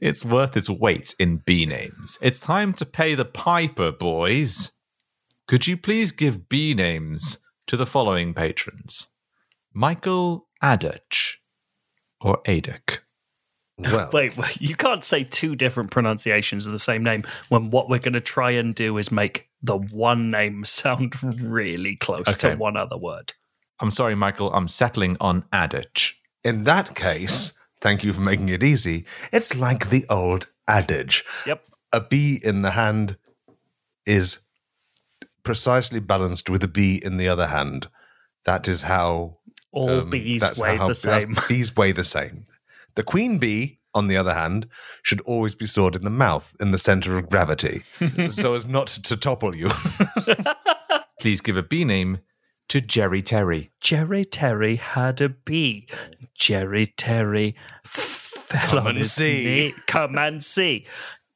It's 0.00 0.24
worth 0.24 0.56
its 0.56 0.70
weight 0.70 1.16
in 1.18 1.38
B 1.38 1.66
names. 1.66 2.18
It's 2.22 2.38
time 2.38 2.72
to 2.74 2.86
pay 2.86 3.16
the 3.16 3.24
piper, 3.24 3.90
boys. 3.90 4.70
Could 5.48 5.66
you 5.66 5.76
please 5.76 6.12
give 6.12 6.48
B 6.48 6.72
names 6.72 7.38
to 7.66 7.76
the 7.76 7.86
following 7.86 8.32
patrons? 8.32 9.09
Michael 9.72 10.48
Adich 10.62 11.34
or 12.20 12.42
Adek. 12.44 12.98
Well, 13.78 14.10
Wait, 14.12 14.36
wait, 14.36 14.60
you 14.60 14.76
can't 14.76 15.02
say 15.04 15.22
two 15.22 15.56
different 15.56 15.90
pronunciations 15.90 16.66
of 16.66 16.72
the 16.72 16.78
same 16.78 17.02
name 17.02 17.22
when 17.48 17.70
what 17.70 17.88
we're 17.88 17.98
going 17.98 18.12
to 18.12 18.20
try 18.20 18.50
and 18.50 18.74
do 18.74 18.98
is 18.98 19.10
make 19.10 19.48
the 19.62 19.78
one 19.78 20.30
name 20.30 20.64
sound 20.66 21.14
really 21.42 21.96
close 21.96 22.28
Okay. 22.28 22.50
to 22.50 22.56
one 22.56 22.76
other 22.76 22.98
word. 22.98 23.32
I'm 23.80 23.90
sorry, 23.90 24.14
Michael. 24.14 24.52
I'm 24.52 24.68
settling 24.68 25.16
on 25.20 25.42
Adich. 25.52 26.12
in 26.44 26.64
that 26.64 26.94
case, 26.94 27.58
thank 27.80 28.04
you 28.04 28.12
for 28.12 28.20
making 28.20 28.50
it 28.50 28.62
easy. 28.62 29.06
It's 29.32 29.56
like 29.56 29.88
the 29.88 30.04
old 30.10 30.46
adage 30.68 31.24
Yep. 31.46 31.64
a 31.94 32.00
bee 32.02 32.38
in 32.42 32.60
the 32.60 32.72
hand 32.72 33.16
is 34.04 34.40
precisely 35.42 36.00
balanced 36.00 36.50
with 36.50 36.62
a 36.62 36.68
bee 36.68 37.00
in 37.02 37.16
the 37.16 37.28
other 37.28 37.46
hand. 37.46 37.88
That 38.44 38.68
is 38.68 38.82
how 38.82 39.38
All 39.72 40.00
um, 40.00 40.10
bees 40.10 40.40
that's 40.40 40.58
weigh 40.60 40.76
how- 40.76 40.88
the 40.88 40.94
that's- 41.00 41.22
same. 41.24 41.36
Bees 41.48 41.76
weigh 41.76 41.92
the 41.92 42.04
same. 42.04 42.44
The 42.96 43.02
queen 43.04 43.38
bee, 43.38 43.78
on 43.94 44.08
the 44.08 44.16
other 44.16 44.34
hand, 44.34 44.66
should 45.02 45.20
always 45.22 45.54
be 45.54 45.66
stored 45.66 45.94
in 45.96 46.02
the 46.04 46.10
mouth, 46.10 46.54
in 46.60 46.70
the 46.72 46.78
center 46.78 47.16
of 47.16 47.28
gravity, 47.30 47.82
so 48.30 48.54
as 48.54 48.66
not 48.66 48.88
to 48.88 49.16
topple 49.16 49.54
you. 49.56 49.70
Please 51.20 51.40
give 51.40 51.56
a 51.56 51.62
bee 51.62 51.84
name 51.84 52.18
to 52.68 52.80
Jerry 52.80 53.22
Terry. 53.22 53.70
Jerry 53.80 54.24
Terry 54.24 54.76
had 54.76 55.20
a 55.20 55.28
bee. 55.28 55.86
Jerry 56.34 56.86
Terry 56.96 57.54
fell 57.84 58.60
Come 58.70 58.78
on 58.78 58.86
and 58.88 58.98
his 58.98 59.12
see. 59.12 59.44
knee. 59.44 59.74
Come 59.86 60.18
and 60.18 60.42
see. 60.42 60.86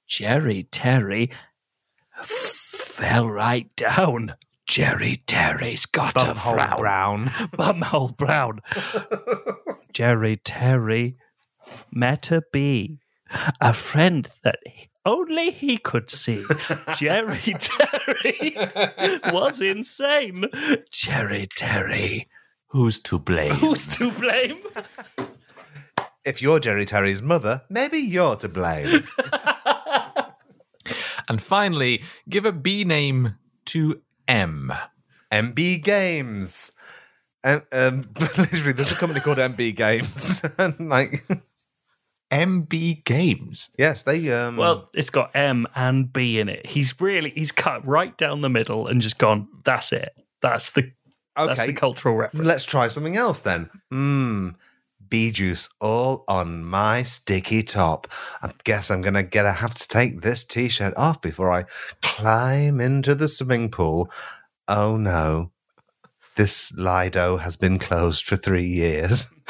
Jerry 0.09 0.65
Terry 0.65 1.31
fell 2.15 3.29
right 3.29 3.75
down. 3.77 4.35
Jerry 4.67 5.23
Terry's 5.27 5.87
got 5.87 6.17
a 6.17 6.33
Bumhole 6.33 6.55
frown. 6.55 6.77
brown. 6.77 7.27
Bumhole 7.57 8.17
brown. 8.17 8.61
Jerry 9.93 10.37
Terry 10.37 11.17
met 11.93 12.31
a 12.31 12.43
bee, 12.53 12.99
a 13.61 13.73
friend 13.73 14.29
that 14.43 14.59
only 15.05 15.51
he 15.51 15.77
could 15.77 16.09
see. 16.11 16.45
Jerry 16.97 17.55
Terry 17.59 18.57
was 19.33 19.61
insane. 19.61 20.47
Jerry 20.91 21.47
Terry. 21.57 22.29
Who's 22.69 23.01
to 23.03 23.19
blame? 23.19 23.55
Who's 23.55 23.87
to 23.99 24.11
blame? 24.13 24.59
if 26.25 26.41
you're 26.41 26.59
Jerry 26.59 26.87
Terry's 26.87 27.23
mother, 27.23 27.63
maybe 27.69 27.99
you're 27.99 28.37
to 28.37 28.49
blame. 28.49 29.05
And 31.27 31.41
finally, 31.41 32.03
give 32.29 32.45
a 32.45 32.53
B 32.53 32.85
name 32.85 33.37
to 33.67 34.03
M. 34.29 34.73
MB 35.33 35.83
Games. 35.83 36.73
Um, 37.43 37.63
um, 37.73 38.09
literally, 38.21 38.73
there's 38.73 38.93
a 38.93 38.97
company 38.97 39.21
called 39.21 39.39
MB 39.39 39.77
Games, 39.77 40.45
and 40.59 40.89
like, 40.89 41.23
MB 42.31 43.05
Games. 43.05 43.71
yes, 43.79 44.03
they 44.03 44.33
um, 44.33 44.57
Well, 44.57 44.89
it's 44.95 45.11
got 45.11 45.31
M 45.35 45.67
and 45.75 46.13
B 46.13 46.39
in 46.39 46.49
it. 46.49 46.67
He's 46.67 46.99
really 47.01 47.31
he's 47.31 47.53
cut 47.53 47.87
right 47.87 48.17
down 48.17 48.41
the 48.41 48.49
middle 48.49 48.87
and 48.87 49.01
just 49.01 49.19
gone. 49.19 49.49
That's 49.65 49.93
it. 49.93 50.17
That's 50.41 50.71
the 50.71 50.91
that's 51.37 51.61
okay. 51.61 51.73
the 51.73 51.79
cultural 51.79 52.15
reference. 52.15 52.47
Let's 52.47 52.65
try 52.65 52.89
something 52.89 53.17
else 53.17 53.41
then. 53.41 53.69
Mmm, 53.93 54.55
bee 55.09 55.31
juice 55.31 55.69
all 55.81 56.25
on 56.29 56.65
my 56.65 57.03
sticky 57.03 57.63
top. 57.63 58.07
I 58.43 58.51
guess 58.65 58.91
I'm 58.91 59.03
gonna 59.03 59.23
get. 59.23 59.47
I 59.47 59.53
have 59.53 59.75
to 59.75 59.89
take 59.89 60.21
this 60.21 60.45
t-shirt 60.45 60.95
off 60.97 61.21
before 61.21 61.53
I 61.53 61.65
climb 62.03 62.81
into 62.81 63.15
the 63.15 63.29
swimming 63.29 63.71
pool. 63.71 64.11
Oh 64.69 64.97
no, 64.97 65.53
this 66.37 66.73
Lido 66.73 67.39
has 67.39 67.57
been 67.57 67.79
closed 67.79 68.25
for 68.25 68.37
three 68.37 68.67
years. 68.67 69.31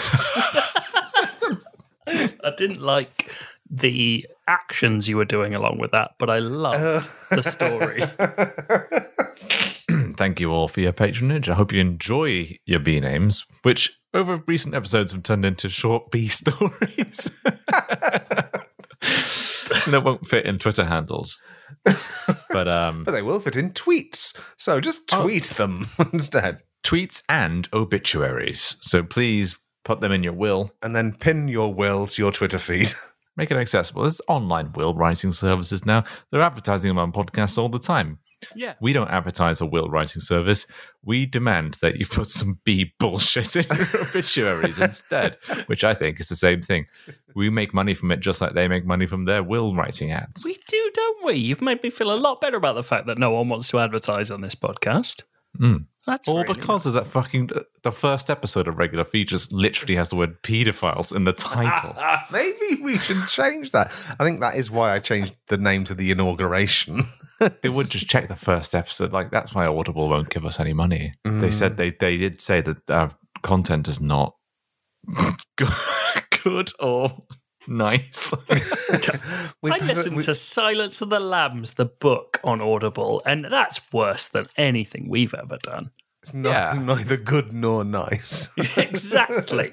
I 2.06 2.52
didn't 2.56 2.82
like 2.82 3.32
the 3.70 4.26
actions 4.46 5.08
you 5.08 5.16
were 5.16 5.24
doing 5.24 5.54
along 5.54 5.78
with 5.78 5.92
that, 5.92 6.12
but 6.18 6.28
I 6.28 6.38
love 6.38 7.26
the 7.30 7.42
story. 7.42 8.02
Thank 10.16 10.40
you 10.40 10.52
all 10.52 10.68
for 10.68 10.80
your 10.80 10.92
patronage. 10.92 11.48
I 11.48 11.54
hope 11.54 11.72
you 11.72 11.80
enjoy 11.80 12.58
your 12.66 12.80
B 12.80 13.00
names, 13.00 13.46
which 13.62 13.98
over 14.14 14.42
recent 14.46 14.74
episodes 14.74 15.12
have 15.12 15.22
turned 15.22 15.44
into 15.44 15.68
short 15.68 16.10
B 16.10 16.28
stories. 16.40 17.30
that 19.86 20.02
won't 20.04 20.26
fit 20.26 20.46
in 20.46 20.58
Twitter 20.58 20.84
handles. 20.84 21.42
But 22.50 22.68
um, 22.68 23.04
But 23.04 23.12
they 23.12 23.22
will 23.22 23.40
fit 23.40 23.56
in 23.56 23.72
tweets, 23.72 24.38
so 24.56 24.80
just 24.80 25.12
Oh. 25.12 25.22
tweet 25.22 25.44
them 25.44 25.86
instead, 26.12 26.62
tweets 26.82 27.22
and 27.28 27.68
obituaries. 27.72 28.76
So 28.80 29.02
please 29.02 29.56
put 29.84 30.00
them 30.00 30.12
in 30.12 30.22
your 30.22 30.32
will. 30.32 30.70
and 30.82 30.94
then 30.96 31.12
pin 31.12 31.48
your 31.48 31.74
will 31.74 32.06
to 32.06 32.22
your 32.22 32.32
Twitter 32.32 32.58
feed. 32.58 32.88
Make 33.36 33.50
it 33.50 33.56
accessible. 33.56 34.02
There's 34.02 34.20
online 34.28 34.70
will 34.72 34.94
writing 34.94 35.32
services 35.32 35.84
now. 35.84 36.04
They're 36.30 36.40
advertising 36.40 36.88
them 36.88 36.98
on 36.98 37.10
podcasts 37.12 37.58
all 37.58 37.68
the 37.68 37.80
time. 37.80 38.18
Yeah. 38.54 38.74
We 38.80 38.92
don't 38.92 39.10
advertise 39.10 39.60
a 39.60 39.66
will 39.66 39.88
writing 39.88 40.20
service. 40.20 40.66
We 41.02 41.26
demand 41.26 41.74
that 41.82 41.96
you 41.96 42.06
put 42.06 42.28
some 42.28 42.60
B 42.64 42.94
bullshit 42.98 43.56
in 43.56 43.64
your 43.64 43.86
obituaries 44.08 44.78
instead, 44.78 45.36
which 45.66 45.84
I 45.84 45.94
think 45.94 46.20
is 46.20 46.28
the 46.28 46.36
same 46.36 46.62
thing. 46.62 46.86
We 47.34 47.50
make 47.50 47.74
money 47.74 47.94
from 47.94 48.10
it 48.10 48.20
just 48.20 48.40
like 48.40 48.54
they 48.54 48.68
make 48.68 48.86
money 48.86 49.06
from 49.06 49.24
their 49.24 49.42
will 49.42 49.74
writing 49.74 50.12
ads. 50.12 50.44
We 50.44 50.56
do, 50.68 50.90
don't 50.94 51.24
we? 51.26 51.34
You've 51.34 51.62
made 51.62 51.82
me 51.82 51.90
feel 51.90 52.12
a 52.12 52.16
lot 52.16 52.40
better 52.40 52.56
about 52.56 52.74
the 52.74 52.82
fact 52.82 53.06
that 53.06 53.18
no 53.18 53.30
one 53.30 53.48
wants 53.48 53.68
to 53.70 53.78
advertise 53.78 54.30
on 54.30 54.40
this 54.40 54.54
podcast. 54.54 55.22
Mm. 55.58 55.86
That's 56.06 56.28
All 56.28 56.42
really 56.42 56.54
because 56.54 56.84
of 56.84 56.92
that 56.94 57.06
fucking 57.06 57.50
the 57.82 57.92
first 57.92 58.28
episode 58.28 58.68
of 58.68 58.76
regular 58.76 59.04
features 59.04 59.50
literally 59.52 59.94
has 59.96 60.10
the 60.10 60.16
word 60.16 60.42
pedophiles 60.42 61.14
in 61.14 61.24
the 61.24 61.32
title. 61.32 61.96
Maybe 62.30 62.82
we 62.82 62.98
should 62.98 63.26
change 63.28 63.72
that. 63.72 63.86
I 64.20 64.24
think 64.24 64.40
that 64.40 64.56
is 64.56 64.70
why 64.70 64.94
I 64.94 64.98
changed 64.98 65.34
the 65.48 65.56
name 65.56 65.84
to 65.84 65.94
the 65.94 66.10
inauguration. 66.10 67.04
they 67.62 67.70
would 67.70 67.90
just 67.90 68.06
check 68.06 68.28
the 68.28 68.36
first 68.36 68.74
episode. 68.74 69.12
Like 69.12 69.30
that's 69.30 69.54
why 69.54 69.66
Audible 69.66 70.08
won't 70.08 70.28
give 70.28 70.44
us 70.44 70.60
any 70.60 70.74
money. 70.74 71.14
They 71.24 71.50
said 71.50 71.72
mm. 71.72 71.76
they 71.76 71.90
they 71.92 72.18
did 72.18 72.40
say 72.40 72.60
that 72.60 72.90
our 72.90 73.10
content 73.42 73.88
is 73.88 74.00
not 74.00 74.34
good, 75.56 75.68
good 76.42 76.70
or 76.80 77.24
nice. 77.66 78.34
I 78.50 79.78
listened 79.78 80.22
to 80.22 80.34
Silence 80.34 81.00
of 81.00 81.10
the 81.10 81.20
Lambs, 81.20 81.74
the 81.74 81.86
book 81.86 82.40
on 82.44 82.60
Audible, 82.60 83.22
and 83.26 83.44
that's 83.44 83.80
worse 83.92 84.28
than 84.28 84.46
anything 84.56 85.08
we've 85.08 85.34
ever 85.34 85.58
done. 85.62 85.90
It's 86.22 86.34
not, 86.34 86.50
Yeah. 86.50 86.78
neither 86.82 87.16
good 87.16 87.52
nor 87.52 87.84
nice. 87.84 88.52
exactly. 88.78 89.72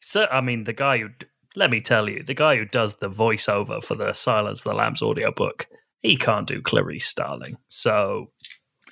so, 0.00 0.26
I 0.30 0.40
mean, 0.40 0.64
the 0.64 0.72
guy 0.72 0.98
who, 0.98 1.08
let 1.56 1.70
me 1.70 1.80
tell 1.80 2.08
you, 2.08 2.22
the 2.22 2.34
guy 2.34 2.56
who 2.56 2.64
does 2.64 2.96
the 2.96 3.08
voiceover 3.08 3.82
for 3.82 3.94
the 3.94 4.12
Silence 4.12 4.60
of 4.60 4.64
the 4.64 4.74
Lambs 4.74 5.02
audiobook, 5.02 5.66
he 6.02 6.16
can't 6.16 6.46
do 6.46 6.60
Clarice 6.60 7.06
Starling. 7.06 7.56
So, 7.68 8.30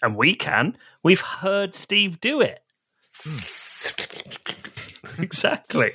and 0.03 0.17
we 0.17 0.35
can. 0.35 0.77
We've 1.05 1.21
heard 1.21 1.75
Steve 1.75 2.21
do 2.21 2.41
it. 2.41 2.61
Hmm. 3.15 5.23
exactly. 5.23 5.93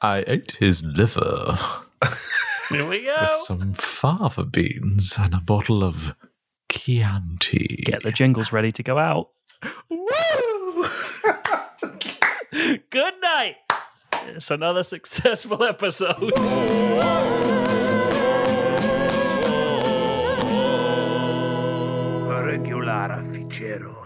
I 0.00 0.24
ate 0.26 0.52
his 0.52 0.84
liver 0.84 1.58
Here 2.70 2.88
we 2.88 3.04
go. 3.04 3.16
with 3.20 3.34
some 3.34 3.72
fava 3.72 4.44
beans 4.44 5.16
and 5.18 5.34
a 5.34 5.40
bottle 5.40 5.82
of 5.82 6.14
Chianti. 6.70 7.82
Get 7.86 8.02
the 8.02 8.12
jingles 8.12 8.52
ready 8.52 8.70
to 8.72 8.82
go 8.82 8.98
out. 8.98 9.30
Woo! 9.88 10.86
Good 12.90 13.14
night. 13.22 13.56
It's 14.26 14.50
another 14.50 14.82
successful 14.82 15.62
episode. 15.64 16.32
Regular 22.28 23.22
ficheros. 23.32 23.97